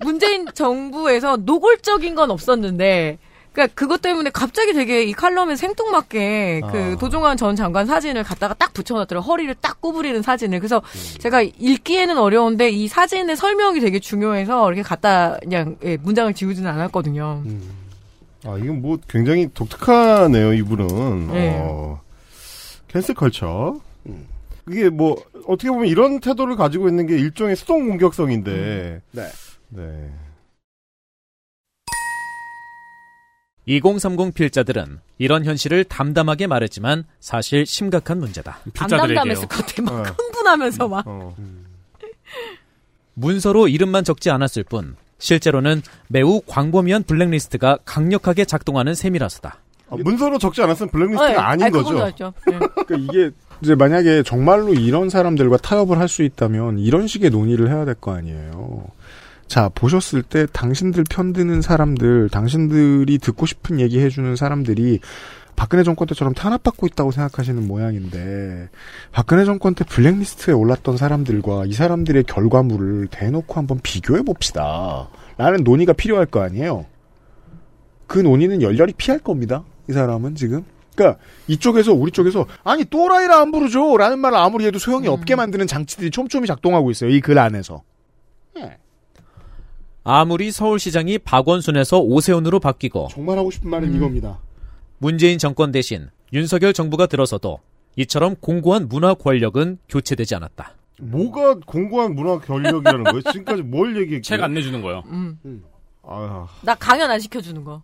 [0.04, 3.18] 문재인 정부에서 노골적인 건 없었는데
[3.52, 6.98] 그러니까 그것 때문에 갑자기 되게 이 칼럼에 생뚱맞게 그 아.
[6.98, 10.82] 도종환 전 장관 사진을 갖다가 딱 붙여놨더라고 허리를 딱 구부리는 사진을 그래서
[11.20, 17.44] 제가 읽기에는 어려운데 이 사진의 설명이 되게 중요해서 이렇게 갖다 그냥 예, 문장을 지우지는 않았거든요.
[18.46, 21.28] 아 이건 뭐 굉장히 독특하네요 이분은.
[21.28, 21.60] 네.
[21.62, 22.00] 어,
[22.88, 23.76] 캔슬 컬처.
[24.70, 29.02] 이게 뭐 어떻게 보면 이런 태도를 가지고 있는 게 일종의 수동 공격성인데.
[29.12, 29.28] 네.
[29.74, 30.12] 네.
[33.66, 38.58] 2030 필자들은 이런 현실을 담담하게 말했지만 사실 심각한 문제다.
[38.80, 39.82] 안 담담했을 것 같아.
[39.84, 41.06] 막 흥분하면서 막.
[43.14, 49.58] 문서로 이름만 적지 않았을 뿐 실제로는 매우 광범위한 블랙리스트가 강력하게 작동하는 셈이라서다.
[49.92, 51.90] 아, 문서로 적지 않았으면 블랙리스트가 네, 아닌 아니, 거죠.
[51.90, 52.34] 그건 알죠.
[52.48, 52.60] 네.
[52.86, 57.86] 그러니까 이게 이제 만약에 정말로 이런 사람들과 타협을 할 수 있다면 이런 식의 논의를 해야
[57.86, 58.88] 될 거 아니에요.
[59.52, 65.02] 자, 보셨을 때 당신들 편드는 사람들, 당신들이 듣고 싶은 얘기 해주는 사람들이
[65.58, 68.70] 박근혜 정권 때처럼 탄압받고 있다고 생각하시는 모양인데,
[69.12, 75.10] 박근혜 정권 때 블랙리스트에 올랐던 사람들과 이 사람들의 결과물을 대놓고 한번 비교해 봅시다.
[75.36, 76.86] 라는 논의가 필요할 거 아니에요.
[78.08, 79.66] 그 논의는 열렬히 피할 겁니다.
[79.90, 80.64] 이 사람은 지금.
[80.96, 85.68] 그러니까 이쪽에서 우리 쪽에서 아니 또라이라 안 부르죠 라는 말을 아무리 해도 소용이 없게 만드는
[85.68, 87.10] 장치들이 촘촘히 작동하고 있어요.
[87.10, 87.84] 이 글 안에서.
[90.04, 94.40] 아무리 서울시장이 박원순에서 오세훈으로 바뀌고 정말 하고 싶은 말은 이겁니다.
[94.98, 97.60] 문재인 정권 대신 윤석열 정부가 들어서도
[97.98, 100.76] 이처럼 공고한 문화 권력은 교체되지 않았다.
[101.02, 103.22] 뭐가 공고한 문화 권력이라는 거예요?
[103.22, 104.22] 지금까지 뭘 얘기했어요?
[104.22, 105.04] 책안 내주는 거요.
[105.08, 105.64] 음.
[106.04, 107.84] 아, 나 강연 안 시켜주는 거.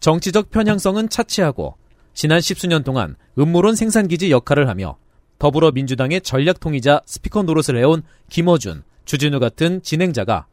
[0.00, 1.76] 정치적 편향성은 차치하고
[2.12, 4.96] 지난 십수년 동안 음모론 생산기지 역할을 하며
[5.38, 10.46] 더불어민주당의 전략통이자 스피커 노릇을 해온 김어준, 주진우 같은 진행자가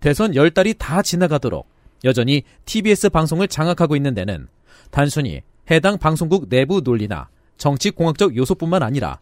[0.00, 1.66] 대선 열 달이 다 지나가도록
[2.04, 4.48] 여전히 TBS 방송을 장악하고 있는 데는
[4.90, 9.18] 단순히 해당 방송국 내부 논리나 정치공학적 요소뿐만 아니라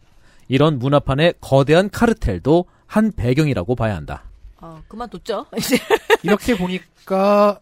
[0.47, 4.23] 이런 문화판의 거대한 카르텔도 한 배경이라고 봐야 한다.
[4.61, 5.45] 어, 그만뒀죠.
[5.57, 5.77] 이제.
[6.23, 7.59] 이렇게 보니까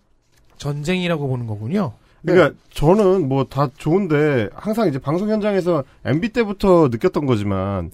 [0.58, 1.94] 전쟁이라고 보는 거군요.
[2.26, 7.92] 그러니까 저는 뭐 다 좋은데 항상 이제 방송 현장에서 MB 때부터 느꼈던 거지만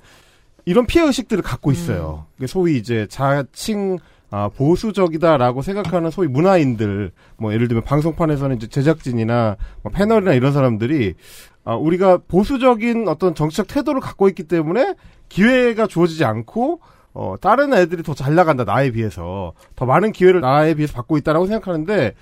[0.69, 2.27] 이런 피해 의식들을 갖고 있어요.
[2.37, 3.97] 이게 소위 이제 자칭
[4.29, 11.15] 아, 보수적이다라고 생각하는 소위 문화인들, 뭐 예를 들면 방송판에서는 이제 제작진이나 뭐 패널이나 이런 사람들이
[11.65, 14.93] 아, 우리가 보수적인 어떤 정치적 태도를 갖고 있기 때문에
[15.27, 16.81] 기회가 주어지지 않고
[17.13, 19.53] 어, 다른 애들이 더 잘 나간다, 나에 비해서.
[19.75, 22.13] 더 많은 기회를 나에 비해서 받고 있다라고 생각하는데,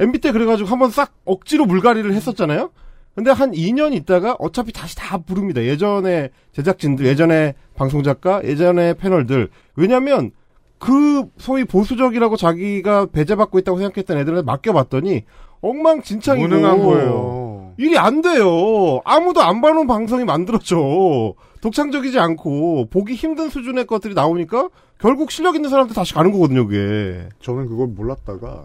[0.00, 2.70] MB 때 그래가지고 한번 싹 억지로 물갈이를 했었잖아요?
[3.14, 5.62] 근데 한 2년 있다가 어차피 다시 다 부릅니다.
[5.62, 9.50] 예전에 제작진들, 예전에 방송작가, 예전에 패널들.
[9.76, 10.30] 왜냐면,
[10.78, 15.24] 그 소위 보수적이라고 자기가 배제받고 있다고 생각했던 애들한테 맡겨봤더니,
[15.60, 16.48] 엉망진창이고.
[16.48, 17.74] 무능한 거예요.
[17.76, 19.00] 일이 안 돼요.
[19.04, 21.34] 아무도 안 봐놓은 방송이 만들어져.
[21.60, 24.68] 독창적이지 않고 보기 힘든 수준의 것들이 나오니까
[24.98, 27.28] 결국 실력 있는 사람한테 다시 가는 거거든요, 그게.
[27.40, 28.64] 저는 그걸 몰랐다가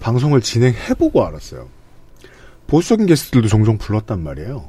[0.00, 1.68] 방송을 진행해보고 알았어요.
[2.68, 4.66] 보수적인 게스트들도 종종 불렀단 말이에요.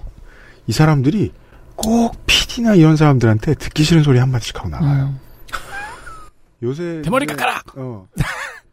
[0.66, 1.32] 이 사람들이
[1.76, 5.14] 꼭 PD나 이런 사람들한테 듣기 싫은 소리 한마디씩 하고 나가요.
[6.64, 7.62] 요새 대머리 깎아라!
[7.76, 8.08] 어.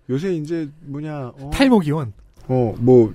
[0.08, 2.12] 요새 이제 뭐냐 어, 탈모기원.
[2.48, 3.12] 어, 뭐,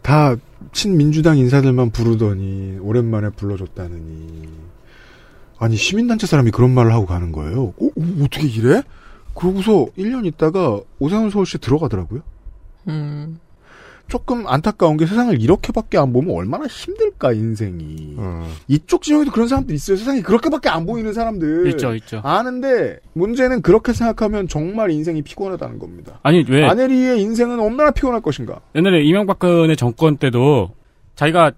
[0.00, 0.34] 다,
[0.72, 4.48] 친민주당 인사들만 부르더니, 오랜만에 불러줬다느니.
[5.58, 7.74] 아니, 시민단체 사람이 그런 말을 하고 가는 거예요.
[7.78, 8.82] 어, 어, 떻게 이래?
[9.34, 12.22] 그러고서 1년 있다가 오세훈 서울시 들어가더라고요.
[12.88, 13.38] 음.
[14.10, 18.16] 조금 안타까운 게 세상을 이렇게밖에 안 보면 얼마나 힘들까, 인생이.
[18.68, 19.96] 이쪽 진영에도 그런 사람들 있어요.
[19.96, 21.68] 세상이 그렇게밖에 안 보이는 사람들.
[21.68, 22.20] 있죠, 있죠.
[22.22, 26.20] 아는데, 문제는 그렇게 생각하면 정말 인생이 피곤하다는 겁니다.
[26.22, 28.60] 아니 왜 아내리의 인생은 얼마나 피곤할 것인가.
[28.74, 30.70] 옛날에 이명박근혜 정권 때도
[31.14, 31.52] 자기가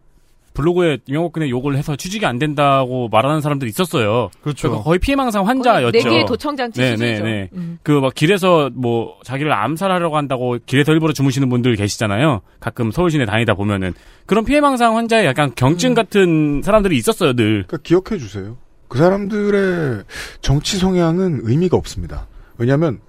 [0.55, 4.31] 블로그에 이명박근혜 욕을 해서 취직이 안 된다고 말하는 사람들이 있었어요.
[4.43, 4.69] 그렇죠.
[4.69, 5.91] 그러니까 거의 피해망상 환자였죠.
[5.93, 7.23] 네 개의 도청장치 수준이죠.
[7.23, 7.49] 네네 네.
[7.55, 7.79] 음.
[7.83, 12.43] 그막 길에서 뭐 자기를 암살하려고 한다고 길에서 일부러 주무시는 분들 계시잖아요.
[12.61, 13.95] 가끔 서울 시내 다니다 보면은
[14.27, 17.65] 그런 피해망상 환자의 약간 경증 같은 사람들이 있었어요, 늘.
[17.66, 18.57] 그러니까 기억해 주세요.
[18.89, 20.05] 그 사람들의
[20.43, 22.27] 정치 성향은 의미가 없습니다.
[22.59, 23.01] 왜냐하면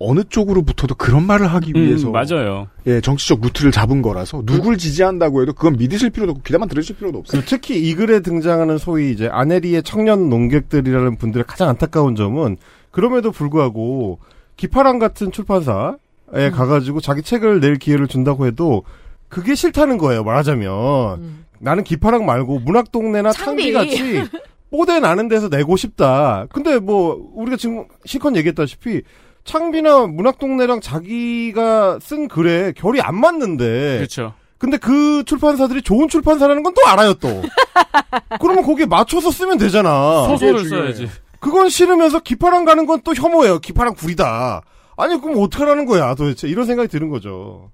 [0.00, 2.68] 어느 쪽으로 붙어도 그런 말을 하기 음, 위해서 맞아요.
[2.86, 7.18] 예 정치적 루트를 잡은 거라서 누굴 지지한다고 해도 그건 믿으실 필요도 없고 귀담아 들으실 필요도
[7.18, 7.40] 없어요.
[7.40, 12.56] 그 특히 이 글에 등장하는 소위 이제 아내리의 청년 농객들이라는 분들의 가장 안타까운 점은
[12.90, 14.20] 그럼에도 불구하고
[14.56, 15.94] 기파랑 같은 출판사에
[16.32, 16.50] 음.
[16.52, 18.84] 가가지고 자기 책을 낼 기회를 준다고 해도
[19.28, 20.22] 그게 싫다는 거예요.
[20.24, 23.32] 말하자면 나는 기파랑 말고 문학동네나.
[23.32, 24.22] 창비 같이
[24.70, 26.46] 뽀대 나는 데서 내고 싶다.
[26.50, 29.02] 근데 뭐 우리가 지금 실컷 얘기했다시피
[29.48, 34.34] 창비나 문학동네랑 자기가 쓴 글에 결이 안 맞는데 그렇죠.
[34.58, 37.28] 근데 그 출판사들이 좋은 출판사라는 건 또 알아요, 또.
[38.40, 40.26] 그러면 거기에 맞춰서 쓰면 되잖아.
[40.28, 41.08] 소설을 써야지.
[41.40, 43.60] 그건 싫으면서 기파랑 가는 건 또 혐오예요.
[43.60, 44.60] 기파랑 구리다.
[44.96, 46.46] 아니, 그럼 어떡하라는 거야, 도대체.
[46.48, 47.70] 이런 생각이 드는 거죠.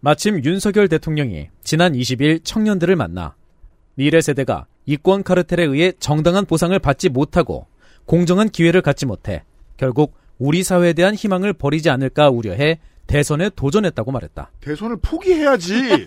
[0.00, 3.34] 마침 윤석열 대통령이 지난 20일 청년들을 만나
[3.94, 7.66] 미래 세대가 이권 카르텔에 의해 정당한 보상을 받지 못하고
[8.10, 9.44] 공정한 기회를 갖지 못해
[9.76, 14.50] 결국 우리 사회에 대한 희망을 버리지 않을까 우려해 대선에 도전했다고 말했다.
[14.60, 16.06] 대선을 포기해야지.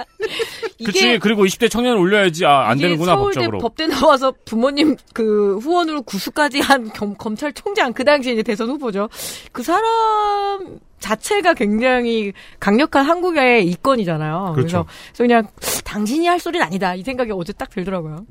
[0.82, 1.18] 그치.
[1.18, 2.46] 그리고 20대 청년을 올려야지.
[2.46, 3.58] 아, 안 되는구나, 서울대 법적으로.
[3.58, 9.10] 법대 나와서 부모님 그 후원으로 구수까지 한 겸- 검찰총장 그 당시 이제 대선 후보죠.
[9.52, 14.52] 그 사람 자체가 굉장히 강력한 한국의 이권이잖아요.
[14.54, 14.78] 그 그렇죠.
[14.78, 15.46] 래서 그래서 그냥
[15.84, 18.24] 당신이 할 소리는 아니다 이 생각이 어제 딱 들더라고요.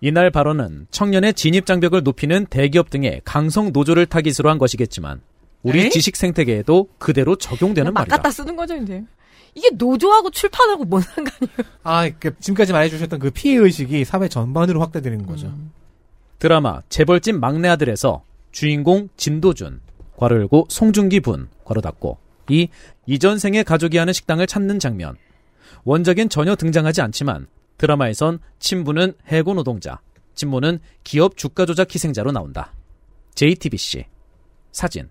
[0.00, 5.20] 이날 발언은 청년의 진입 장벽을 높이는 대기업 등의 강성 노조를 타깃으로 한 것이겠지만
[5.62, 5.90] 우리 에이?
[5.90, 8.16] 지식 생태계에도 그대로 적용되는 막 말이다.
[8.16, 9.02] 갖다 쓰는 거죠 이제.
[9.54, 11.56] 이게 노조하고 출판하고 뭔 상관이에요?
[11.82, 15.52] 아, 그 지금까지 말해주셨던 그 피해 의식이 사회 전반으로 확대되는 거죠.
[16.38, 18.22] 드라마 재벌집 막내 아들에서
[18.52, 19.80] 주인공 진도준
[20.16, 22.18] 괄호 열고 송중기 분 괄호 닫고
[22.50, 22.68] 이
[23.06, 25.16] 이전 생의 가족이 하는 식당을 찾는 장면
[25.84, 30.00] 원작엔 전혀 등장하지 않지만 드라마에선 친부는 해고 노동자
[30.34, 32.72] 친모는 기업 주가 조작 희생자로 나온다
[33.34, 34.04] JTBC
[34.72, 35.08] 사진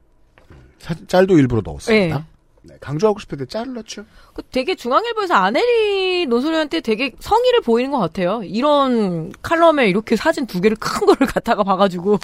[0.80, 2.18] 사진 짤도 일부러 넣었습니다.
[2.18, 2.24] 네.
[2.64, 4.06] 네, 강조하고 때 짤을 넣죠.
[4.34, 8.44] 그 되게 중앙일보에서 아내리 논소리한테 되게 성의를 보이는 것 같아요.
[8.44, 12.20] 이런 칼럼에 이렇게 사진 두 개를 큰 거를 갖다가 봐가지고.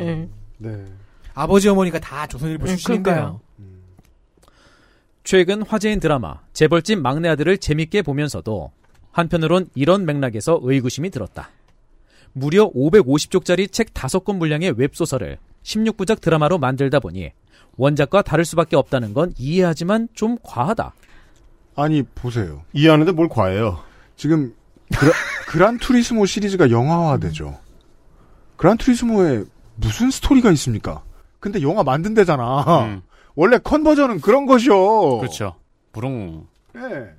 [0.00, 0.28] 예.
[0.58, 0.84] 네.
[1.34, 3.40] 아버지 어머니가 다 조선일보 음, 출신인데요.
[5.22, 8.72] 최근 화제인 드라마 재벌집 막내 아들을 재밌게 보면서도
[9.12, 11.50] 한편으론 이런 맥락에서 의구심이 들었다.
[12.32, 17.32] 무려 550쪽짜리 책 5권 분량의 웹소설을 16부작 드라마로 만들다 보니
[17.76, 20.92] 원작과 다를 수밖에 없다는 건 이해하지만 좀 과하다.
[21.76, 22.62] 아니 보세요.
[22.72, 23.80] 이해하는데 뭘 과해요?
[24.16, 24.54] 지금
[24.96, 25.12] 그라,
[25.46, 27.58] 그란 투리스모 시리즈가 영화화되죠.
[28.56, 29.44] 그란 투리스모에
[29.76, 31.02] 무슨 스토리가 있습니까?
[31.38, 33.00] 근데 영화 만든 데잖아.
[33.36, 35.18] 원래 컨버전은 그런 것이요.
[35.18, 35.54] 그렇죠.
[35.92, 36.48] 부릉.
[36.76, 37.17] 예.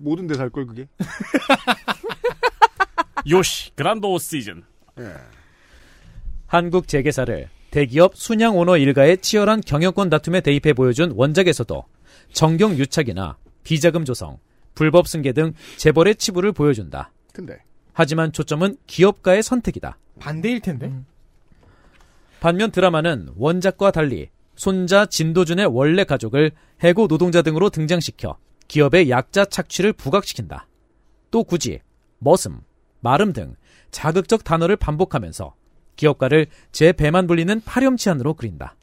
[0.00, 0.88] 모든 데 살 걸 그게.
[3.30, 4.62] 요시 그란도 시즌.
[6.46, 11.84] 한국 재계사를 대기업 순양 오너 일가의 치열한 경영권 다툼에 대입해 보여준 원작에서도
[12.32, 14.38] 정경 유착이나 비자금 조성,
[14.74, 17.10] 불법 승계 등 재벌의 치부를 보여준다.
[17.32, 17.58] 근데
[17.92, 19.98] 하지만 초점은 기업가의 선택이다.
[20.20, 20.92] 반대일 텐데.
[22.40, 26.52] 반면 드라마는 원작과 달리 손자 진도준의 원래 가족을
[26.84, 28.36] 해고 노동자 등으로 등장시켜
[28.68, 30.66] 기업의 약자 착취를 부각시킨다.
[31.30, 31.80] 또 굳이
[32.18, 32.60] 머슴,
[33.00, 33.54] 마름 등
[33.90, 35.54] 자극적 단어를 반복하면서
[35.96, 38.76] 기업가를 제 배만 불리는 파렴치한으로 그린다.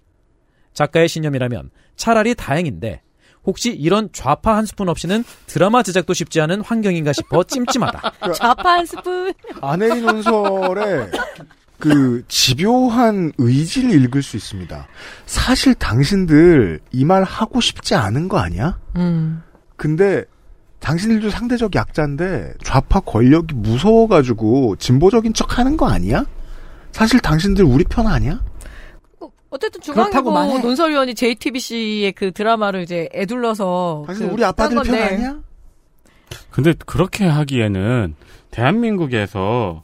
[0.74, 3.02] 작가의 신념이라면 차라리 다행인데
[3.44, 8.14] 혹시 이런 좌파 한 스푼 없이는 드라마 제작도 쉽지 않은 환경인가 싶어 찜찜하다.
[8.36, 9.34] 좌파 한 스푼.
[9.62, 11.10] 아내린 논설의
[11.80, 14.88] 그 집요한 의지를 읽을 수 있습니다.
[15.26, 18.78] 사실 당신들 이 말 하고 싶지 않은 거 아니야?
[18.96, 19.42] 음.
[19.82, 20.26] 근데
[20.80, 26.24] 당신들도 상대적 약자인데 좌파 권력이 무서워가지고 진보적인 척 하는 거 아니야?
[26.92, 28.44] 사실 당신들 우리 편 아니야?
[29.50, 30.68] 어쨌든 그렇다고 중앙일보.
[30.68, 35.02] 논설위원이 JTBC의 그 드라마를 이제 애둘러서 당신 그 우리 아빠들 딴 편.
[35.02, 35.40] 아니야?
[36.52, 38.14] 근데 그렇게 하기에는
[38.52, 39.82] 대한민국에서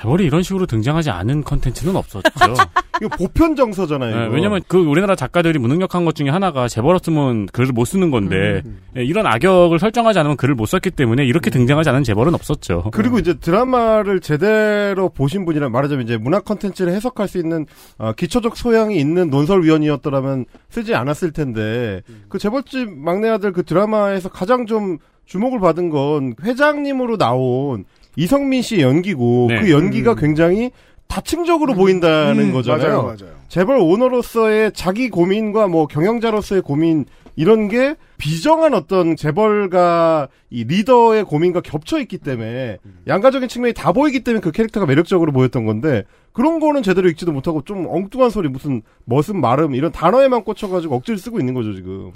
[0.00, 2.30] 재벌이 이런 식으로 등장하지 않은 컨텐츠는 없었죠.
[3.02, 4.16] 이거 보편 정서잖아요.
[4.16, 4.34] 네, 이거.
[4.34, 8.80] 왜냐면 그 우리나라 작가들이 무능력한 것 중에 하나가 재벌 없으면 글을 못 쓰는 건데 음.
[8.96, 12.90] 예, 이런 악역을 설정하지 않으면 글을 못 썼기 때문에 이렇게 등장하지 않은 재벌은 없었죠.
[12.92, 17.66] 그리고 이제 드라마를 제대로 보신 분이라 말하자면 이제 문화 컨텐츠를 해석할 수 있는
[17.98, 24.66] 어, 기초적 소양이 있는 논설위원이었더라면 쓰지 않았을 텐데 그 재벌집 막내 아들 그 드라마에서 가장
[24.66, 27.84] 좀 주목을 받은 건 회장님으로 나온
[28.16, 29.60] 이성민 씨 연기고 네.
[29.60, 30.16] 그 연기가 음.
[30.16, 30.70] 굉장히
[31.06, 33.02] 다층적으로 보인다는 음, 거잖아요.
[33.02, 33.40] 맞아요, 맞아요.
[33.48, 37.04] 재벌 오너로서의 자기 고민과 뭐 경영자로서의 고민
[37.34, 42.78] 이런 게 비정한 어떤 재벌가 이 리더의 고민과 겹쳐 있기 때문에
[43.08, 47.62] 양가적인 측면이 다 보이기 때문에 그 캐릭터가 매력적으로 보였던 건데 그런 거는 제대로 읽지도 못하고
[47.62, 52.12] 좀 엉뚱한 소리 무슨 머슴 마름 이런 단어에만 꽂혀가지고 억지를 쓰고 있는 거죠 지금.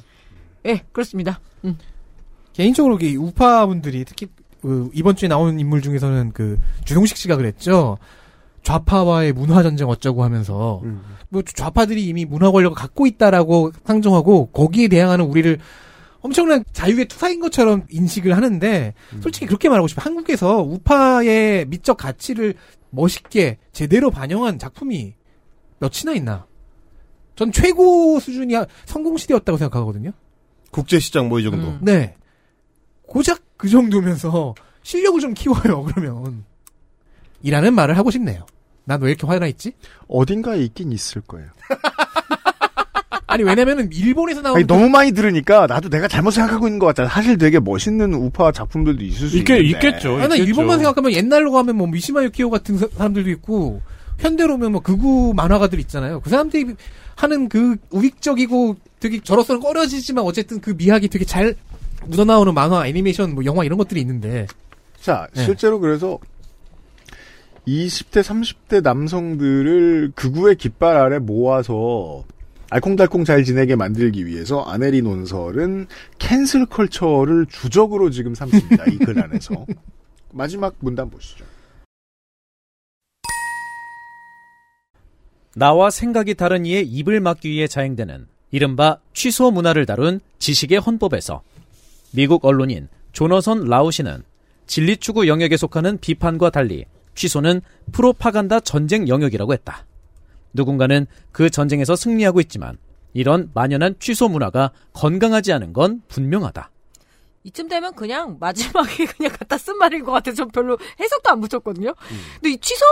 [0.66, 1.40] 예, 그렇습니다.
[1.64, 1.78] 음.
[2.52, 4.28] 개인적으로 이 우파 분들이 특히
[4.64, 7.98] 그 이번 주에 나오는 인물 중에서는 그 주동식 씨가 그랬죠.
[8.62, 10.80] 좌파와의 문화 전쟁 어쩌고 하면서
[11.28, 15.58] 뭐 좌파들이 이미 문화 권력을 갖고 있다라고 상정하고 거기에 대항하는 우리를
[16.22, 20.04] 엄청난 자유의 투사인 것처럼 인식을 하는데 솔직히 그렇게 말하고 싶어요.
[20.06, 22.54] 한국에서 우파의 미적 가치를
[22.88, 25.12] 멋있게 제대로 반영한 작품이
[25.78, 26.46] 몇이나 있나?
[27.36, 28.54] 전 최고 수준이
[28.86, 30.12] 성공 시대였다고 생각하거든요.
[30.70, 31.66] 국제 시장 뭐 이 정도.
[31.66, 31.80] 음.
[31.82, 32.14] 네.
[33.06, 36.44] 고작 그 정도면서 실력을 좀 키워요, 그러면.
[37.42, 38.44] 이라는 말을 하고 싶네요.
[38.84, 39.72] 난 왜 이렇게 화나 있지?
[40.06, 41.48] 어딘가에 있긴 있을 거예요.
[43.26, 47.08] 아니, 왜냐면은 일본에서 나온 아니, 너무 많이 들으니까 나도 내가 잘못 생각하고 있는 것 같잖아.
[47.08, 49.88] 사실 되게 멋있는 우파 작품들도 있을 수 있겠- 있는데.
[49.88, 50.16] 있겠죠.
[50.18, 53.80] 아니, 나 일본만 생각하면 옛날로 가면 뭐 미시마 유키오 같은 사- 사람들도 있고
[54.18, 56.20] 현대로 오면 뭐 극우 만화가들 있잖아요.
[56.20, 56.74] 그 사람들이
[57.16, 61.54] 하는 그 우익적이고 되게 저로서는 꺼려지지만 어쨌든 그 미학이 되게 잘
[62.06, 64.46] 묻어나오는 만화, 애니메이션, 뭐 영화 이런 것들이 있는데
[65.00, 65.44] 자, 네.
[65.44, 66.18] 실제로 그래서
[67.66, 72.24] 20대, 30대 남성들을 극우의 깃발 아래 모아서
[72.70, 75.86] 알콩달콩 잘 지내게 만들기 위해서 아내리 논설은
[76.18, 78.84] 캔슬 컬처를 주적으로 지금 삼습니다.
[78.90, 79.64] 이 글 안에서.
[80.32, 81.44] 마지막 문단 보시죠.
[85.54, 91.42] 나와 생각이 다른 이의 입을 막기 위해 자행되는 이른바 취소 문화를 다룬 지식의 헌법에서
[92.14, 94.22] 미국 언론인 조너선 라우시는
[94.66, 96.84] 진리 추구 영역에 속하는 비판과 달리
[97.14, 97.60] 취소는
[97.92, 99.84] 프로파간다 전쟁 영역이라고 했다.
[100.52, 102.78] 누군가는 그 전쟁에서 승리하고 있지만
[103.12, 106.70] 이런 만연한 취소 문화가 건강하지 않은 건 분명하다.
[107.42, 111.90] 이쯤 되면 그냥 마지막에 그냥 갖다 쓴 말인 것 같아서 별로 해석도 안 붙였거든요.
[111.90, 112.16] 음.
[112.36, 112.84] 근데 이 취소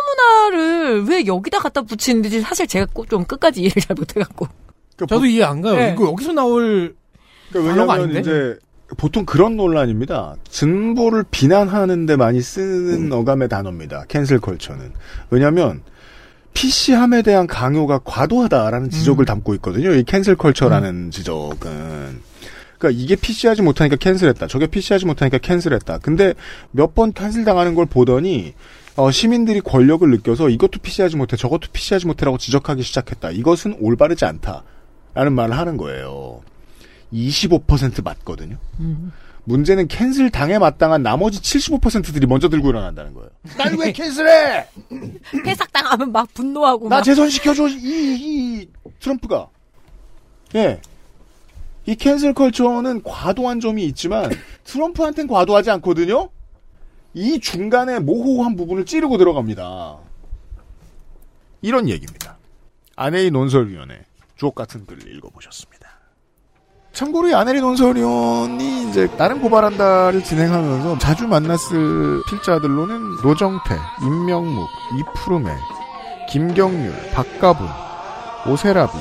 [0.51, 4.47] 문화를 왜 여기다 갖다 붙이는지 사실 제가 꼭좀 끝까지 이해를 잘 못해갖고.
[4.99, 5.77] 저도 이해 안 가요.
[5.77, 5.93] 네.
[5.93, 6.94] 이거 여기서 나올
[7.51, 8.20] 그러니까 왜냐면 아닌데?
[8.20, 8.59] 이제
[8.97, 10.36] 보통 그런 논란입니다.
[10.48, 14.05] 진보를 비난하는데 많이 쓰는 어감의 단어입니다.
[14.09, 14.93] 캔슬 컬처는.
[15.31, 15.82] 왜냐하면
[16.55, 19.93] PC함에 대한 강요가 과도하다라는 지적을 담고 있거든요.
[19.94, 22.20] 이 cancel culture라는 지적은.
[22.78, 24.49] 그러니까 이게 PC하지 못하니까 cancel했다.
[24.48, 25.99] 저게 PC하지 못하니까 cancel했다.
[25.98, 26.35] 근데
[26.73, 28.55] 몇 번 cancel 당하는 걸 보더니
[28.97, 33.31] 어, 시민들이 권력을 느껴서 이것도 PC하지 못해, 저것도 PC하지 못해라고 지적하기 시작했다.
[33.31, 34.64] 이것은 올바르지 않다.
[35.14, 36.40] 라는 말을 하는 거예요.
[37.12, 38.56] 25% 맞거든요.
[39.44, 43.28] 문제는 cancel 당해 마땅한 나머지 75%들이 먼저 들고 일어난다는 거예요.
[43.59, 44.68] 난왜 캔슬해?
[45.47, 46.89] 해삭당하면 막 분노하고.
[46.89, 47.02] 나 막.
[47.02, 48.68] 재선시켜줘, 이, 이,
[49.01, 49.48] 트럼프가.
[50.55, 50.80] 예.
[51.86, 54.30] 이 캔슬 컬처는 과도한 점이 있지만,
[54.64, 56.30] 트럼프한텐 과도하지 않거든요?
[57.14, 59.98] 이 중간에 모호한 부분을 찌르고 들어갑니다.
[61.62, 62.39] 이런 얘기입니다.
[62.97, 64.05] 아내의 논설위원회
[64.36, 65.82] 주옥 같은 글을 읽어보셨습니다.
[66.93, 75.56] 참고로 이 아내리 논설위원이 이제 다른 고발한다를 진행하면서 자주 만났을 필자들로는 노정태, 임명묵, 이푸르메,
[76.28, 77.66] 김경률, 박가분,
[78.47, 78.93] 오세라비,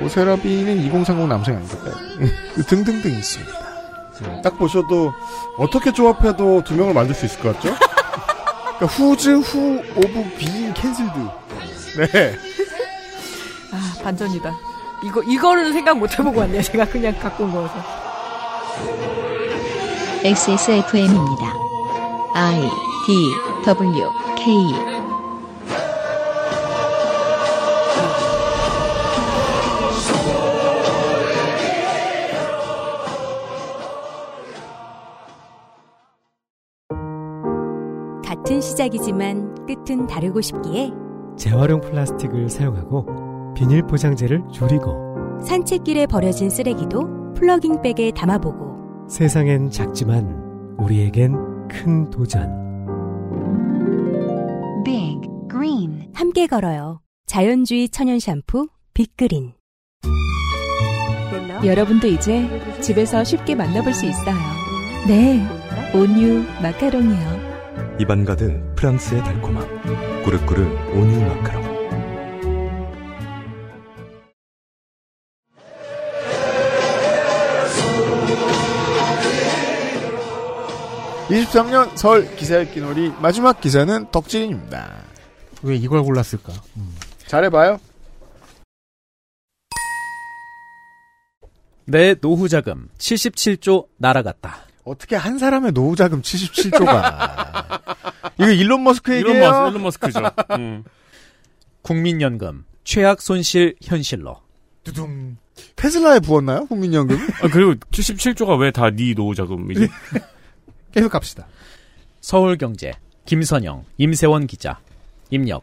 [0.00, 1.90] 오세라비는 2030 남성이 아니겠다.
[2.68, 3.52] 등등등 있습니다.
[4.42, 5.12] 딱 보셔도
[5.58, 7.74] 어떻게 조합해도 두 명을 만들 수 있을 것 같죠?
[8.78, 11.18] 그러니까 Who's Who of being canceled.
[11.98, 12.34] 네.
[13.72, 14.69] 아, 반전이다.
[15.02, 16.62] 이거, 이거를 생각 못 해보고 왔네요.
[16.62, 17.74] 제가 그냥 갖고 온 거여서.
[20.22, 21.54] XSFM입니다.
[22.34, 22.60] I
[23.06, 23.30] D
[23.64, 24.90] W K
[38.22, 40.90] 같은 시작이지만 끝은 다르고 싶기에
[41.38, 43.29] 재활용 플라스틱을 사용하고
[43.60, 52.48] 비닐 포장재를 줄이고 산책길에 버려진 쓰레기도 플러깅백에 담아보고 세상엔 작지만 우리에겐 큰 도전.
[54.82, 55.20] Big
[55.50, 57.02] Green 함께 걸어요.
[57.26, 59.52] 자연주의 천연 샴푸 빅그린
[61.62, 62.48] 여러분도 이제
[62.80, 64.36] 집에서 쉽게 만나볼 수 있어요.
[65.06, 65.46] 네,
[65.94, 67.98] 온유 마카롱이요.
[68.00, 70.22] 입안 가득 프랑스의 달콤함.
[70.24, 70.62] 꾸르꾸르
[70.94, 71.59] 온유 마카롱.
[81.30, 84.90] 23년 설 기사 읽기 놀이 마지막 기사는 덕질인입니다.
[85.62, 86.52] 왜 이걸 골랐을까?
[87.26, 87.78] 잘해봐요.
[91.86, 94.66] 내 노후 자금 77조 날아갔다.
[94.84, 97.80] 어떻게 한 사람의 노후 자금 77조가
[98.38, 99.50] 이거 일론 머스크 일론 얘기예요?
[99.50, 100.20] 머스- 일론 머스크죠.
[100.52, 100.84] 음.
[101.82, 104.40] 국민연금 최악 손실 현실로.
[104.84, 105.36] 두둥.
[105.76, 106.66] 테슬라에 부었나요?
[106.66, 107.16] 국민연금?
[107.42, 109.88] 아, 그리고 77조가 왜 다 네 노후 자금이지?
[110.92, 111.46] 계속 갑시다.
[112.20, 112.92] 서울경제
[113.24, 114.78] 김선영 임세원 기자
[115.30, 115.62] 입력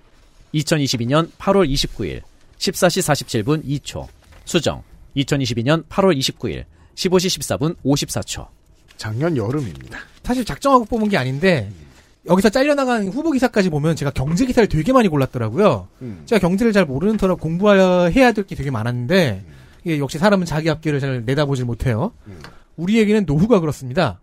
[0.54, 2.22] 2022년 8월 29일
[2.58, 4.08] 14시 47분 2초
[4.46, 4.82] 수정
[5.16, 6.64] 2022년 8월 29일
[6.96, 8.48] 15시 14분 54초
[8.96, 10.00] 작년 여름입니다.
[10.24, 11.70] 사실 작정하고 뽑은 게 아닌데
[12.26, 15.88] 여기서 잘려나간 후보 기사까지 보면 제가 경제 기사를 되게 많이 골랐더라고요.
[16.02, 16.24] 음.
[16.26, 19.46] 제가 경제를 잘 모르는 터라 공부해야 될 게 되게 많았는데
[19.84, 22.12] 이게 역시 사람은 자기 앞길을 잘 내다보질 못해요.
[22.76, 24.20] 우리에게는 노후가 그렇습니다.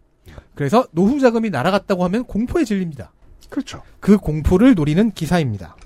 [0.55, 3.12] 그래서 노후 자금이 날아갔다고 하면 공포에 질립니다.
[3.48, 3.82] 그렇죠.
[4.01, 5.77] 그 공포를 노리는 기사입니다.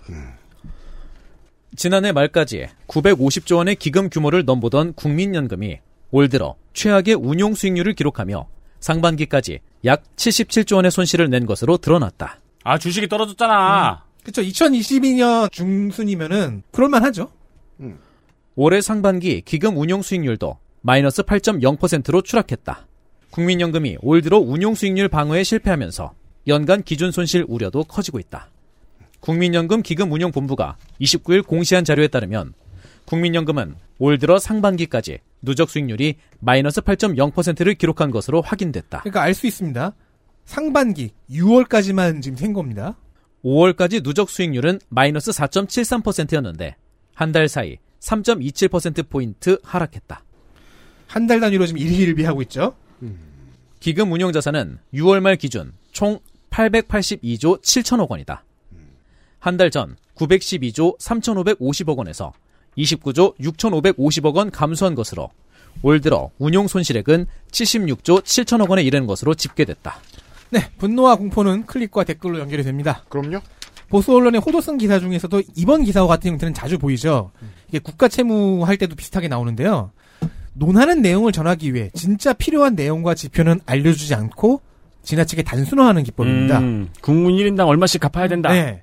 [1.77, 5.79] 지난해 말까지 950조 원의 기금 규모를 넘보던 국민연금이
[6.11, 8.49] 올 들어 최악의 운용 수익률을 기록하며
[8.81, 12.41] 상반기까지 약 77조 원의 손실을 낸 것으로 드러났다.
[12.65, 14.05] 아, 주식이 떨어졌잖아.
[14.25, 14.43] 그쵸.
[14.43, 17.31] 2022년 중순이면은 그럴만하죠.
[18.57, 22.88] 올해 상반기 기금 운용 수익률도 마이너스 8.0%로 추락했다.
[23.31, 26.13] 국민연금이 올 들어 운용 수익률 방어에 실패하면서
[26.47, 28.49] 연간 기준 손실 우려도 커지고 있다.
[29.21, 32.55] 국민연금 기금운용본부가 29일 공시한 자료에 따르면
[33.05, 39.01] 국민연금은 올 들어 상반기까지 누적 수익률이 마이너스 8.0%를 기록한 것으로 확인됐다.
[39.01, 39.95] 그러니까 알 수 있습니다.
[40.45, 42.97] 상반기 6월까지만 지금 생 겁니다.
[43.45, 46.77] 5월까지 누적 수익률은 마이너스 4.73%였는데
[47.15, 50.25] 한 달 사이 3.27%포인트 하락했다.
[51.09, 52.75] 한 달 단위로 지금 일희일비하고 있죠.
[53.81, 56.19] 기금 운용 자산은 6월 말 기준 총
[56.51, 58.45] 882조 7천억 원이다.
[59.39, 62.33] 한 달 전 912조 3,550억 원에서
[62.77, 65.31] 29조 6,550억 원 감소한 것으로
[65.83, 70.01] 올 들어 운용 손실액은 76조 7천억 원에 이르는 것으로 집계됐다.
[70.51, 73.05] 네, 분노와 공포는 클릭과 댓글로 연결이 됩니다.
[73.09, 73.41] 그럼요.
[73.89, 77.31] 보수 언론의 호도성 기사 중에서도 이번 기사와 같은 형태는 자주 보이죠.
[77.69, 79.93] 이게 국가 채무 할 때도 비슷하게 나오는데요.
[80.59, 84.61] 논하는 내용을 전하기 위해 진짜 필요한 내용과 지표는 알려주지 않고
[85.03, 86.59] 지나치게 단순화하는 기법입니다.
[86.59, 88.51] 음, 국민 1인당 얼마씩 갚아야 된다.
[88.51, 88.83] 네.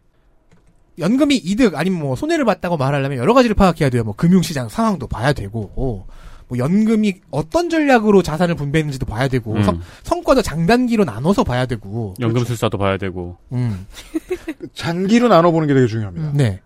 [0.97, 4.03] 연금이 이득 아니면 뭐 손해를 봤다고 말하려면 여러 가지를 파악해야 돼요.
[4.03, 6.07] 뭐 금융시장 상황도 봐야 되고, 어,
[6.47, 9.64] 뭐 연금이 어떤 전략으로 자산을 분배했는지도 봐야 되고, 음.
[9.64, 12.14] 성, 성과도 장단기로 나눠서 봐야 되고.
[12.19, 13.38] 연금술사도 봐야 되고.
[13.52, 13.85] 음.
[14.73, 16.31] 장기로 나눠보는 게 되게 중요합니다.
[16.34, 16.61] 네.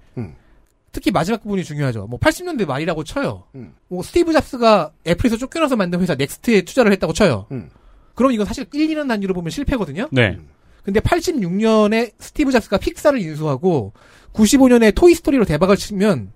[1.00, 1.02] 음.
[1.10, 2.08] 특히 마지막 부분이 중요하죠.
[2.08, 3.46] 뭐 80년대 말이라고 쳐요.
[3.56, 3.74] 음.
[3.88, 7.48] 뭐 스티브 잡스가 애플에서 쫓겨나서 만든 회사 넥스트에 투자를 했다고 쳐요.
[7.52, 7.70] 음.
[8.16, 10.10] 그럼 이건 사실 1, 2년 단위로 보면 실패거든요.
[10.12, 10.38] 네.
[10.84, 13.94] 근데 86년에 스티브 잡스가 픽사를 인수하고
[14.34, 16.32] 95년에 토이스토리로 대박을 치면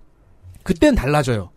[0.62, 1.50] 그때는 달라져요.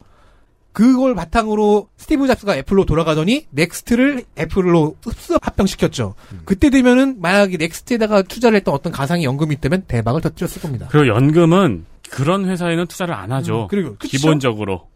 [0.73, 6.13] 그걸 바탕으로 스티브 잡스가 애플로 돌아가더니 넥스트를 애플로 흡수 합병시켰죠.
[6.45, 10.87] 그때 되면은 만약에 넥스트에다가 투자를 했던 어떤 가상의 연금이 있다면 대박을 터뜨렸을 겁니다.
[10.91, 13.63] 그리고 연금은 그런 회사에는 투자를 안 하죠.
[13.63, 14.17] 음, 그리고 그쵸?
[14.17, 14.89] 기본적으로.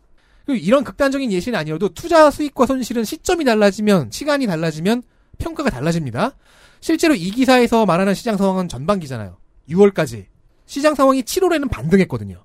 [0.45, 5.03] 그리고 이런 극단적인 예시는 아니어도 투자 수익과 손실은 시점이 달라지면 시간이 달라지면
[5.38, 6.35] 평가가 달라집니다.
[6.79, 9.38] 실제로 이 기사에서 말하는 시장 상황은 전반기잖아요.
[9.69, 10.25] 6월까지
[10.65, 12.43] 시장 상황이 7월에는 반등했거든요.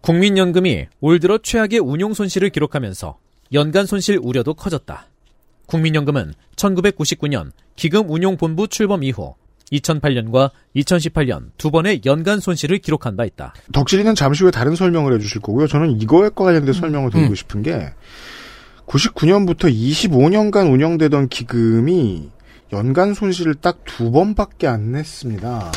[0.00, 3.18] 국민연금이 올 들어 최악의 운용 손실을 기록하면서
[3.52, 5.06] 연간 손실 우려도 커졌다.
[5.66, 9.34] 국민연금은 1999년 기금운용본부 출범 이후
[9.72, 13.54] 2008년과 2018년 두 번의 연간 손실을 기록한 바 있다.
[13.72, 15.66] 덕질이는 잠시 후에 다른 설명을 해주실 거고요.
[15.66, 17.92] 저는 이거에 관련된 설명을 드리고 싶은 게
[18.86, 22.30] 99년부터 25년간 운영되던 기금이
[22.72, 25.72] 연간 손실을 딱 두 번밖에 안 냈습니다.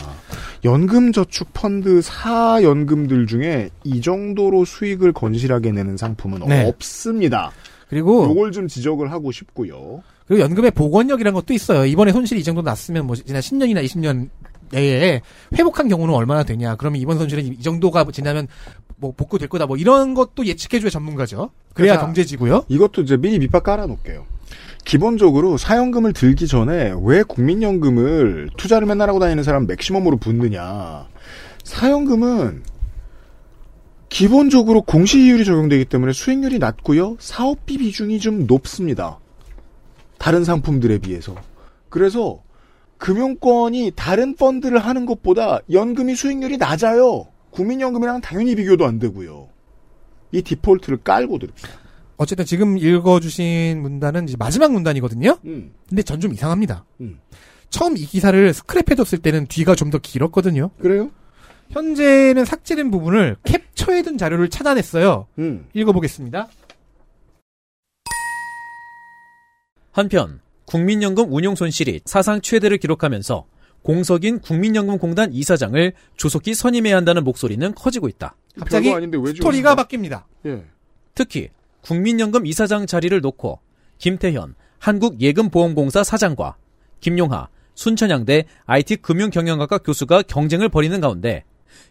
[0.63, 6.68] 연금저축펀드 4연금들 중에 이 정도로 수익을 건실하게 내는 상품은 네.
[6.68, 7.51] 없습니다.
[7.89, 10.03] 그리고 요걸 좀 지적을 하고 싶고요.
[10.32, 11.86] 그리고 연금의 복원력이라는 것도 있어요.
[11.86, 14.30] 이번에 손실이 이 정도 났으면 뭐 지난 10년이나 20년
[14.72, 15.20] 내에
[15.58, 16.78] 회복한 경우는 얼마나 되냐.
[16.78, 18.48] 그러면 이번 손실은 이 정도가 지나면
[18.95, 19.66] 뭐 복구될 거다.
[19.66, 21.49] 뭐 이런 것도 예측해줘야 전문가죠.
[21.74, 22.64] 그래야 자, 경제지고요.
[22.70, 24.26] 이것도 이제 미리 밑밥 깔아놓을게요.
[24.86, 31.10] 기본적으로 사연금을 들기 전에 왜 국민연금을 투자를 맨날 하고 다니는 사람 맥시멈으로 붓느냐.
[31.66, 32.64] 사연금은
[34.08, 37.18] 기본적으로 공시이율이 적용되기 때문에 수익률이 낮고요.
[37.20, 39.20] 사업비 비중이 좀 높습니다.
[40.22, 41.35] 다른 상품들에 비해서.
[41.89, 42.43] 그래서
[42.99, 47.26] 금융권이 다른 펀드를 하는 것보다 연금이 수익률이 낮아요.
[47.49, 49.49] 국민연금이랑 당연히 비교도 안 되고요.
[50.31, 51.69] 이 디폴트를 깔고 들읍시다.
[52.18, 55.39] 어쨌든 지금 읽어주신 문단은 이제 마지막 문단이거든요.
[55.45, 55.72] 음.
[55.89, 56.85] 근데 전 좀 이상합니다.
[57.02, 57.19] 음.
[57.72, 60.69] 처음 이 기사를 스크랩해뒀을 때는 뒤가 좀 더 길었거든요.
[60.80, 61.10] 그래요?
[61.72, 65.26] 현재는 삭제된 부분을 캡처해둔 자료를 찾아냈어요.
[65.39, 65.65] 음.
[65.73, 66.48] 읽어보겠습니다.
[69.91, 73.45] 한편 국민연금 운용 손실이 사상 최대를 기록하면서
[73.84, 78.35] 공석인 국민연금공단 이사장을 조속히 선임해야 한다는 목소리는 커지고 있다.
[78.59, 79.76] 갑자기 별거 아닌데 왜 스토리가?
[79.76, 80.23] 바뀝니다.
[80.45, 80.63] 예.
[81.15, 81.49] 특히
[81.81, 83.59] 국민연금 이사장 자리를 놓고
[83.97, 86.57] 김태현 한국예금보험공사 사장과
[86.99, 91.43] 김용하 순천향대 IT 금융경영학과 교수가 경쟁을 벌이는 가운데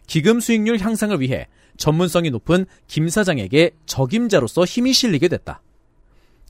[0.07, 1.47] 기금 수익률 향상을 위해
[1.77, 5.61] 전문성이 높은 김 사장에게 적임자로서 힘이 실리게 됐다.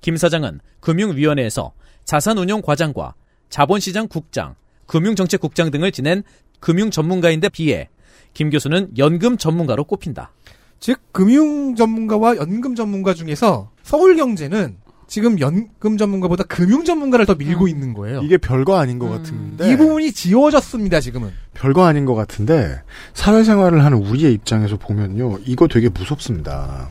[0.02, 1.74] 김 사장은 금융위원회에서
[2.06, 3.14] 자산운용과장과
[3.50, 4.56] 자본시장 국장,
[4.88, 6.24] 금융정책국장 등을 지낸
[6.60, 7.90] 금융 전문가인데 비해
[8.34, 10.32] 김 교수는 연금 전문가로 꼽힌다.
[10.80, 17.94] 즉 금융 전문가와 연금 전문가 중에서 서울경제는 지금 연금 전문가보다 금융 전문가를 더 밀고 있는
[17.94, 18.22] 거예요.
[18.22, 19.72] 이게 별거 아닌 것 같은데.
[19.72, 21.02] 이 부분이 지워졌습니다.
[21.02, 21.32] 지금은.
[21.54, 22.82] 별거 아닌 것 같은데
[23.14, 26.90] 사회생활을 하는 우리의 입장에서 보면요 이거 되게 무섭습니다.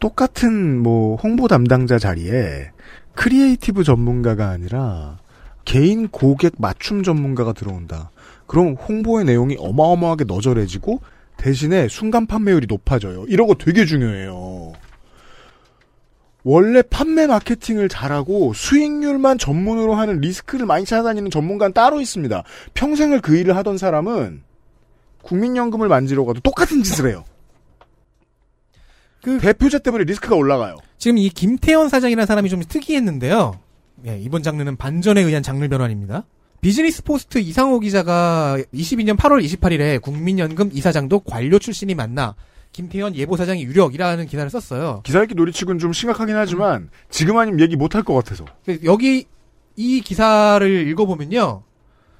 [0.00, 2.70] 똑같은 뭐 홍보 담당자 자리에
[3.14, 5.18] creative 전문가가 아니라
[5.64, 8.10] 개인 고객 맞춤 전문가가 들어온다.
[8.46, 11.00] 그럼 홍보의 내용이 어마어마하게 너절해지고
[11.36, 13.24] 대신에 순간 판매율이 높아져요.
[13.28, 14.72] 이런 거 되게 중요해요.
[16.44, 22.42] 원래 판매 마케팅을 잘하고 수익률만 전문으로 하는 리스크를 많이 찾아다니는 전문가는 따로 있습니다.
[22.74, 24.42] 평생을 그 일을 하던 사람은
[25.22, 27.24] 국민연금을 만지러 가도 똑같은 짓을 해요.
[29.22, 30.76] 그 대표자 때문에 리스크가 올라가요.
[30.96, 33.58] 지금 이 김태현 사장이라는 사람이 좀 특이했는데요.
[34.06, 36.24] 예, 이번 장르는 반전에 의한 장르 변환입니다.
[36.60, 42.34] 비즈니스 포스트 이상호 기자가 22년 8월 28일에 국민연금 이사장도 관료 출신이 맡나
[42.72, 45.02] 김태현 예보사장이 유력이라는 기사를 썼어요.
[45.04, 48.44] 기사 읽기 놀이치고는 좀 심각하긴 하지만 지금 아니면 얘기 못할 것 같아서.
[48.64, 49.26] 그래서 여기
[49.76, 51.62] 이 기사를 읽어보면요.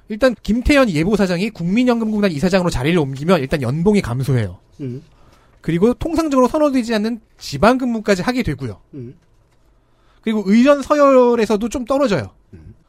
[0.07, 4.57] 일단 김태현 예보사장이 국민연금공단 이사장으로 자리를 옮기면 일단 연봉이 감소해요.
[4.81, 5.03] 음.
[5.61, 8.79] 그리고 통상적으로 선호되지 않는 지방 근무까지 하게 되고요.
[8.93, 9.15] 음.
[10.21, 12.31] 그리고 의전 서열에서도 좀 떨어져요.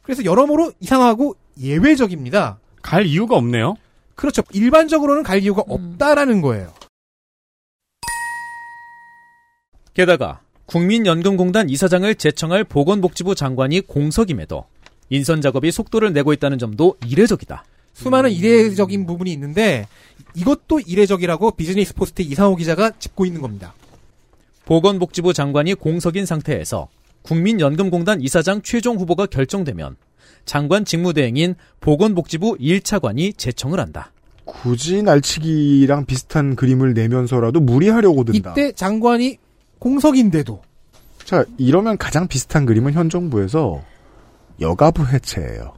[0.03, 2.59] 그래서 여러모로 이상하고 예외적입니다.
[2.83, 3.77] 갈 이유가 없네요.
[4.15, 4.43] 그렇죠.
[4.53, 6.73] 일반적으로는 갈 이유가 없다라는 거예요.
[9.95, 14.67] 게다가 국민연금공단 이사장을 제청할 보건복지부 장관이 공석임에도
[15.11, 17.65] 인선 작업이 속도를 내고 있다는 점도 이례적이다.
[18.01, 19.87] 수많은 이례적인 부분이 있는데
[20.35, 23.75] 이것도 이례적이라고 비즈니스 포스트 이상호 기자가 짚고 있는 겁니다.
[24.65, 26.89] 보건복지부 장관이 공석인 상태에서
[27.23, 29.97] 국민연금공단 이사장 최종 후보가 결정되면
[30.45, 34.13] 장관 직무대행인 보건복지부 1차관이 제청을 한다.
[34.45, 38.53] 굳이 날치기랑 비슷한 그림을 내면서라도 무리하려고 든다.
[38.53, 39.39] 이때 장관이
[39.79, 40.63] 공석인데도
[41.25, 43.83] 자, 이러면 가장 비슷한 그림은 현 정부에서
[44.61, 45.75] 여가부 해체예요.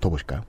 [0.00, 0.42] 더 보실까요?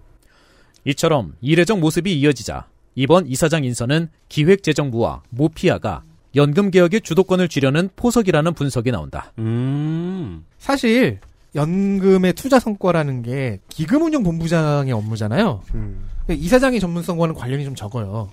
[0.86, 6.03] 이처럼 이례적 모습이 이어지자 이번 이사장 인선은 기획재정부와 모피아가
[6.36, 9.34] 연금 개혁의 주도권을 쥐려는 포석이라는 분석이 나온다.
[9.38, 10.45] 음.
[10.58, 11.20] 사실
[11.56, 15.62] 연금의 투자 성과라는 게 기금운용 본부장의 업무잖아요.
[15.76, 16.10] 음.
[16.30, 18.30] 이사장의 전문성과는 관련이 좀 적어요.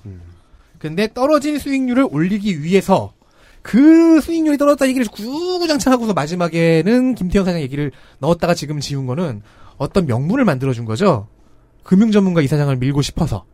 [0.78, 3.12] 근데 떨어진 수익률을 올리기 위해서
[3.62, 9.42] 그 수익률이 떨어졌다 얘기를 구구장창하고서 마지막에는 김태형 사장 얘기를 넣었다가 지금 지운 거는
[9.76, 11.26] 어떤 명분을 만들어준 거죠.
[11.88, 13.46] 금융 전문가 이사장을 밀고 싶어서.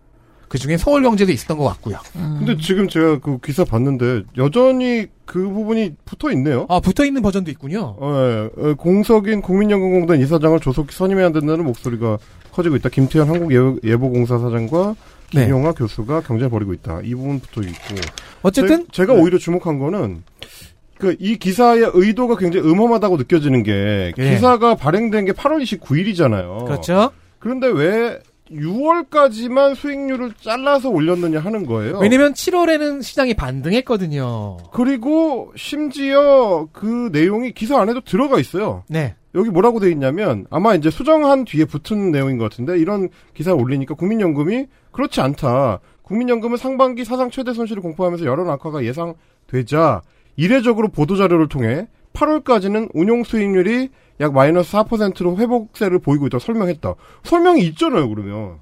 [0.48, 1.98] 그 중에 서울경제도 있었던 것 같고요.
[2.12, 6.66] 근데 지금 제가 그 기사 봤는데 여전히 그 부분이 붙어 있네요.
[6.69, 7.94] 아 붙어 있는 버전도 있군요.
[7.98, 8.61] 어, 예.
[8.61, 12.19] 어, 공석인 국민연금공단 이사장을 조속히 선임해야 된다는 목소리가
[12.51, 12.89] 커지고 있다.
[12.89, 14.97] 김태현 한국예보공사 사장과
[15.32, 15.44] 네.
[15.44, 17.02] 김용화 교수가 경쟁을 벌이고 있다.
[17.05, 17.94] 이 부분 붙어 있고.
[18.43, 20.24] 어쨌든 제, 가 오히려 주목한 거는
[20.98, 24.31] 그 이 기사의 의도가 굉장히 음험하다고 느껴지는 게 예.
[24.31, 26.65] 기사가 발행된 게 8월 29일이잖아요.
[26.65, 27.12] 그렇죠.
[27.45, 28.19] 그런데 왜
[28.51, 31.99] 6월까지만 수익률을 잘라서 올렸느냐 하는 거예요.
[31.99, 34.57] 왜냐면 7월에는 시장이 반등했거든요.
[34.73, 38.85] 그리고 심지어 그 내용이 기사 안에도 들어가 있어요.
[38.89, 39.15] 네.
[39.35, 43.93] 여기 뭐라고 돼 있냐면 아마 이제 수정한 뒤에 붙은 내용인 것 같은데 이런 기사를 올리니까
[43.95, 45.81] 국민연금이 그렇지 않다.
[46.01, 50.01] 국민연금은 상반기 사상 최대 손실을 공포하면서 여론 악화가 예상되자
[50.37, 56.95] 이례적으로 보도자료를 통해 8월까지는 운용 수익률이 약 마이너스 4%로 회복세를 보이고 있다고 설명했다.
[57.24, 58.59] 설명이 있잖아요, 그러면.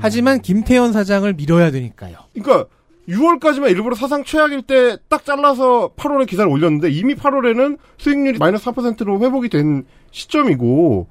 [0.00, 2.16] 하지만 김태현 사장을 밀어야 되니까요.
[2.32, 2.66] 그러니까
[3.08, 9.20] 6월까지만 일부러 사상 최악일 때 딱 잘라서 8월에 기사를 올렸는데 이미 8월에는 수익률이 마이너스 4%로
[9.20, 11.08] 회복이 된 시점이고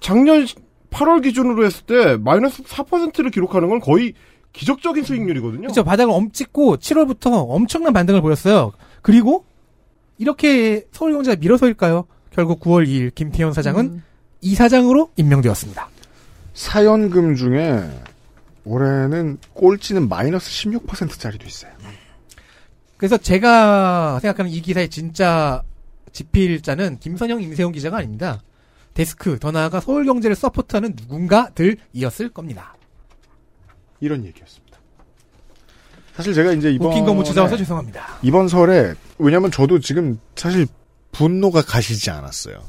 [0.00, 0.46] 작년
[0.90, 4.14] 8월 기준으로 했을 때 마이너스 4%를 기록하는 건 거의
[4.52, 5.62] 기적적인 수익률이거든요.
[5.62, 5.84] 그렇죠.
[5.84, 8.72] 바닥을 엄찍고 7월부터 엄청난 반등을 보였어요.
[9.02, 9.44] 그리고
[10.18, 12.06] 이렇게 서울경제가 밀어서일까요?
[12.30, 14.02] 결국 9월 2일 김태현 사장은
[14.40, 15.88] 이사장으로 임명되었습니다.
[16.54, 17.88] 사연금 중에
[18.64, 21.72] 올해는 꼴찌는 마이너스 16%짜리도 있어요.
[22.96, 25.62] 그래서 제가 생각하는 이 기사의 진짜
[26.12, 28.42] 지필자는 김선영, 임세용 기자가 아닙니다.
[28.94, 32.74] 데스크, 더 나아가 서울경제를 서포트하는 누군가들이었을 겁니다.
[34.00, 34.67] 이런 얘기였습니다.
[36.18, 38.04] 사실 제가 이제 이번 웃긴 거 묻히자와서 죄송합니다.
[38.22, 40.66] 이번 설에 왜냐면 저도 지금 사실
[41.12, 42.60] 분노가 가시지 않았어요.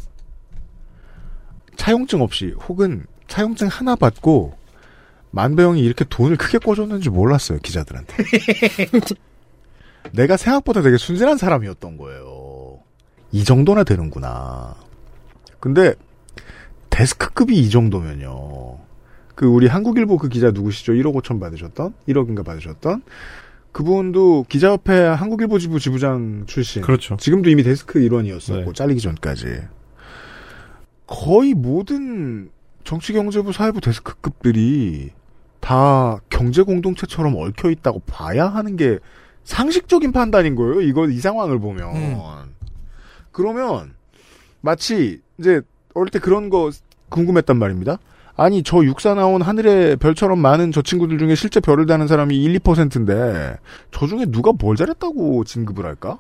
[1.75, 4.55] 차용증 없이 혹은 차용증 하나 받고
[5.31, 8.23] 만배영이 이렇게 돈을 크게 꿔줬는지 몰랐어요 기자들한테.
[10.13, 12.77] 내가 생각보다 되게 순진한 사람이었던 거예요.
[13.31, 14.75] 이 정도나 되는구나.
[15.59, 15.95] 근데
[16.91, 18.88] 데스크급이 이 정도면요.
[19.39, 20.91] 그 우리 한국일보 그 기자 누구시죠?
[20.91, 21.93] 1억 5천 받으셨던?
[22.09, 23.03] 1억인가 받으셨던?
[23.71, 26.81] 그분도 기자협회 한국일보 지부 지부장 출신.
[26.81, 27.15] 그렇죠.
[27.15, 28.73] 지금도 이미 데스크 일원이었었고 네.
[28.73, 29.61] 잘리기 전까지.
[31.07, 32.49] 거의 모든
[32.83, 35.11] 정치경제부 사회부 데스크급들이
[35.61, 38.99] 다 경제 공동체처럼 얽혀 있다고 봐야 하는 게
[39.45, 40.81] 상식적인 판단인 거예요.
[40.81, 42.49] 이거 이 상황을 보면.
[43.31, 43.93] 그러면
[44.59, 45.61] 마치 이제
[45.93, 46.71] 어릴 때 그런 거
[47.07, 47.99] 궁금했단 말입니다.
[48.39, 52.59] 아니 저 육사 나온 하늘의 별처럼 많은 저 친구들 중에 실제 별을 다는 사람이 1,
[52.59, 53.57] 2%인데
[53.91, 56.19] 저 중에 누가 뭘 잘했다고 진급을 할까?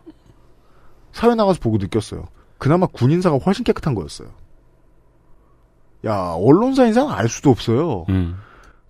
[1.13, 2.27] 사회 나가서 보고 느꼈어요.
[2.57, 4.27] 그나마 군인사가 훨씬 깨끗한 거였어요.
[6.05, 8.05] 야 언론사 인사는 알 수도 없어요.
[8.09, 8.35] 음.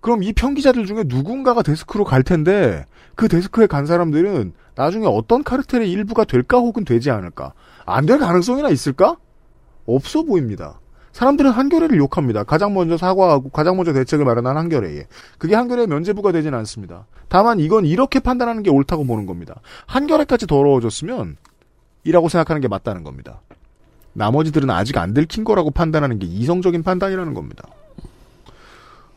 [0.00, 2.84] 그럼 이 평기자들 중에 누군가가 데스크로 갈 텐데
[3.14, 7.52] 그 데스크에 간 사람들은 나중에 어떤 카르텔의 일부가 될까 혹은 되지 않을까?
[7.86, 9.18] 안 될 가능성이나 있을까?
[9.86, 10.79] 없어 보입니다.
[11.12, 12.44] 사람들은 한겨레를 욕합니다.
[12.44, 15.06] 가장 먼저 사과하고 가장 먼저 대책을 마련한 한겨레에.
[15.38, 17.06] 그게 한겨레의 면제부가 되진 않습니다.
[17.28, 19.60] 다만 이건 이렇게 판단하는 게 옳다고 보는 겁니다.
[19.86, 21.36] 한겨레까지 더러워졌으면
[22.04, 23.40] 이라고 생각하는 게 맞다는 겁니다.
[24.12, 27.64] 나머지들은 아직 안 들킨 거라고 판단하는 게 이성적인 판단이라는 겁니다.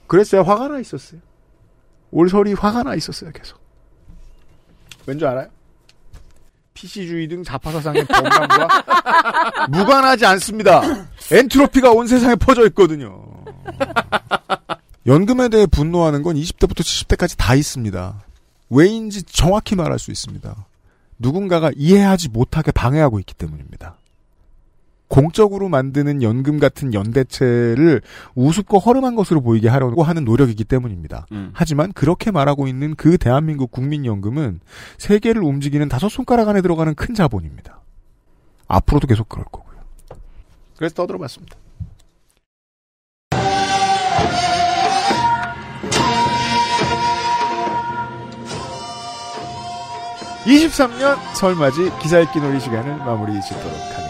[0.07, 0.41] 그랬어요.
[0.41, 1.19] 화가 나 있었어요.
[2.11, 3.31] 올설이 화가 나 있었어요.
[3.31, 3.59] 계속.
[5.05, 5.47] 왠지 알아요?
[6.73, 10.81] PC주의 등 자파사상의 범람과 무관하지 않습니다.
[11.31, 13.23] 엔트로피가 온 세상에 퍼져 있거든요.
[15.05, 18.21] 연금에 대해 분노하는 건 20대부터 70대까지 다 있습니다.
[18.69, 20.55] 왜인지 정확히 말할 수 있습니다.
[21.19, 23.95] 누군가가 이해하지 못하게 방해하고 있기 때문입니다.
[25.13, 28.01] 공적으로 만드는 연금 같은 연대체를
[28.33, 31.27] 우습고 허름한 것으로 보이게 하려고 하는 노력이기 때문입니다.
[31.31, 31.51] 음.
[31.53, 34.59] 하지만 그렇게 말하고 있는 그 대한민국 국민연금은
[34.97, 37.79] 세계를 움직이는 다섯 손가락 안에 들어가는 큰 자본입니다.
[38.67, 39.81] 앞으로도 계속 그럴 거고요.
[40.77, 41.57] 그래서 떠들어봤습니다.
[50.45, 54.02] 23년 설맞이 기사 읽기 놀이 시간을 마무리 짓도록 하겠습니다.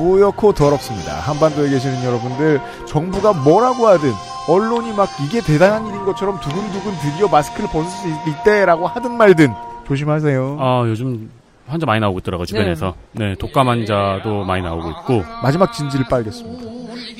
[0.00, 1.12] 뿌옇고 더럽습니다.
[1.20, 4.10] 한반도에 계시는 여러분들 정부가 뭐라고 하든
[4.48, 9.52] 언론이 막 이게 대단한 일인 것처럼 두근두근 드디어 마스크를 벗을 수 있대라고 하든 말든
[9.86, 10.56] 조심하세요.
[10.58, 11.30] 아 요즘
[11.68, 12.94] 환자 많이 나오고 있더라고 요 주변에서.
[13.12, 13.34] 네.
[13.34, 15.22] 독감 환자도 많이 나오고 있고.
[15.42, 16.64] 마지막 진지를 빨겠습니다.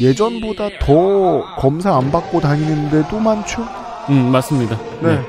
[0.01, 3.62] 예전보다 더 검사 안 받고 다니는데도 많죠?
[4.09, 4.78] 음 맞습니다.
[5.02, 5.23] 네.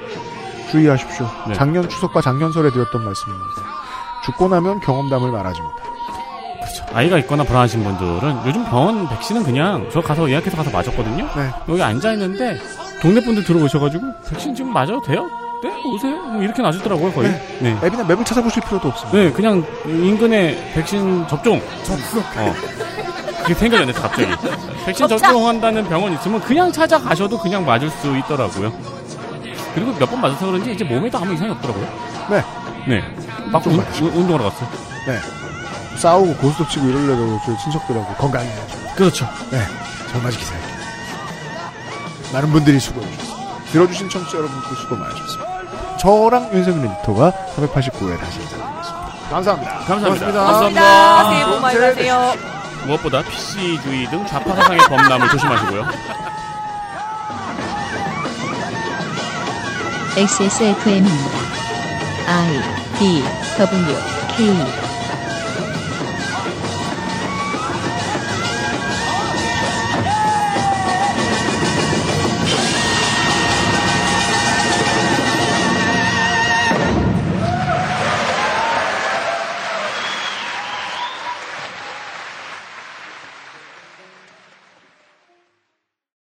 [0.71, 1.27] 주의하십시오.
[1.49, 1.53] 네.
[1.53, 3.45] 작년 추석과 작년 설에 드렸던 말씀입니다.
[4.23, 5.83] 죽고 나면 경험담을 말하지 못다.
[6.72, 6.85] 그렇죠.
[6.95, 11.27] 아이가 있거나 불안하신 분들은 요즘 병원 백신은 그냥 저 가서 예약해서 가서 맞았거든요.
[11.35, 11.49] 네.
[11.69, 12.57] 여기 앉아 있는데
[13.02, 15.27] 동네 분들 들어오셔가지고 백신 지금 맞아도 돼요?
[15.64, 16.15] 네 오세요.
[16.18, 17.30] 뭐 이렇게 놔주더라고요 거의.
[17.60, 17.77] 네.
[17.84, 19.18] 앱이나 맵을 찾아보실 필요도 없습니다.
[19.18, 21.61] 네, 그냥 인근에 백신 접종.
[21.84, 22.19] 접종.
[22.38, 22.53] 어.
[23.41, 24.31] 그게 생각이 안 나서 갑자기.
[24.85, 25.07] 백신.
[25.07, 28.72] 접종한다는 병원 있으면 그냥 찾아가셔도 그냥 맞을 수 있더라고요.
[29.76, 31.88] 그리고 몇 번 맞아서 그런지 이제 몸에도 아무 이상이 없더라고요.
[32.30, 32.43] 네.
[32.88, 33.03] 네.
[33.65, 34.69] 운- 운동하러 갔어요.
[35.07, 35.18] 네.
[36.01, 38.77] 싸우고 고스톱 치고 이러려고 저희 친척들하고 건강해야죠.
[38.95, 39.29] 그렇죠.
[39.51, 39.59] 네.
[40.11, 40.71] 잘 맞게 살게요.
[42.33, 43.63] 많은 분들이 수고해주셨습니다.
[43.71, 45.97] 들어주신 청취자 여러분들 수고 많으셨습니다.
[45.97, 49.11] 저랑 윤세민 에디터가 489회 다시 인사드리겠습니다.
[49.29, 49.79] 감사합니다.
[49.85, 50.31] 감사합니다.
[50.31, 51.29] 감사합니다.
[51.29, 52.33] 새해 복 많이 받으세요.
[52.87, 55.85] 무엇보다 PC주의 등 좌파 사상의 범람을 조심하시고요.
[60.17, 61.37] XSFM입니다.
[62.27, 62.61] I
[62.97, 63.23] D
[63.57, 63.95] W
[64.35, 64.90] K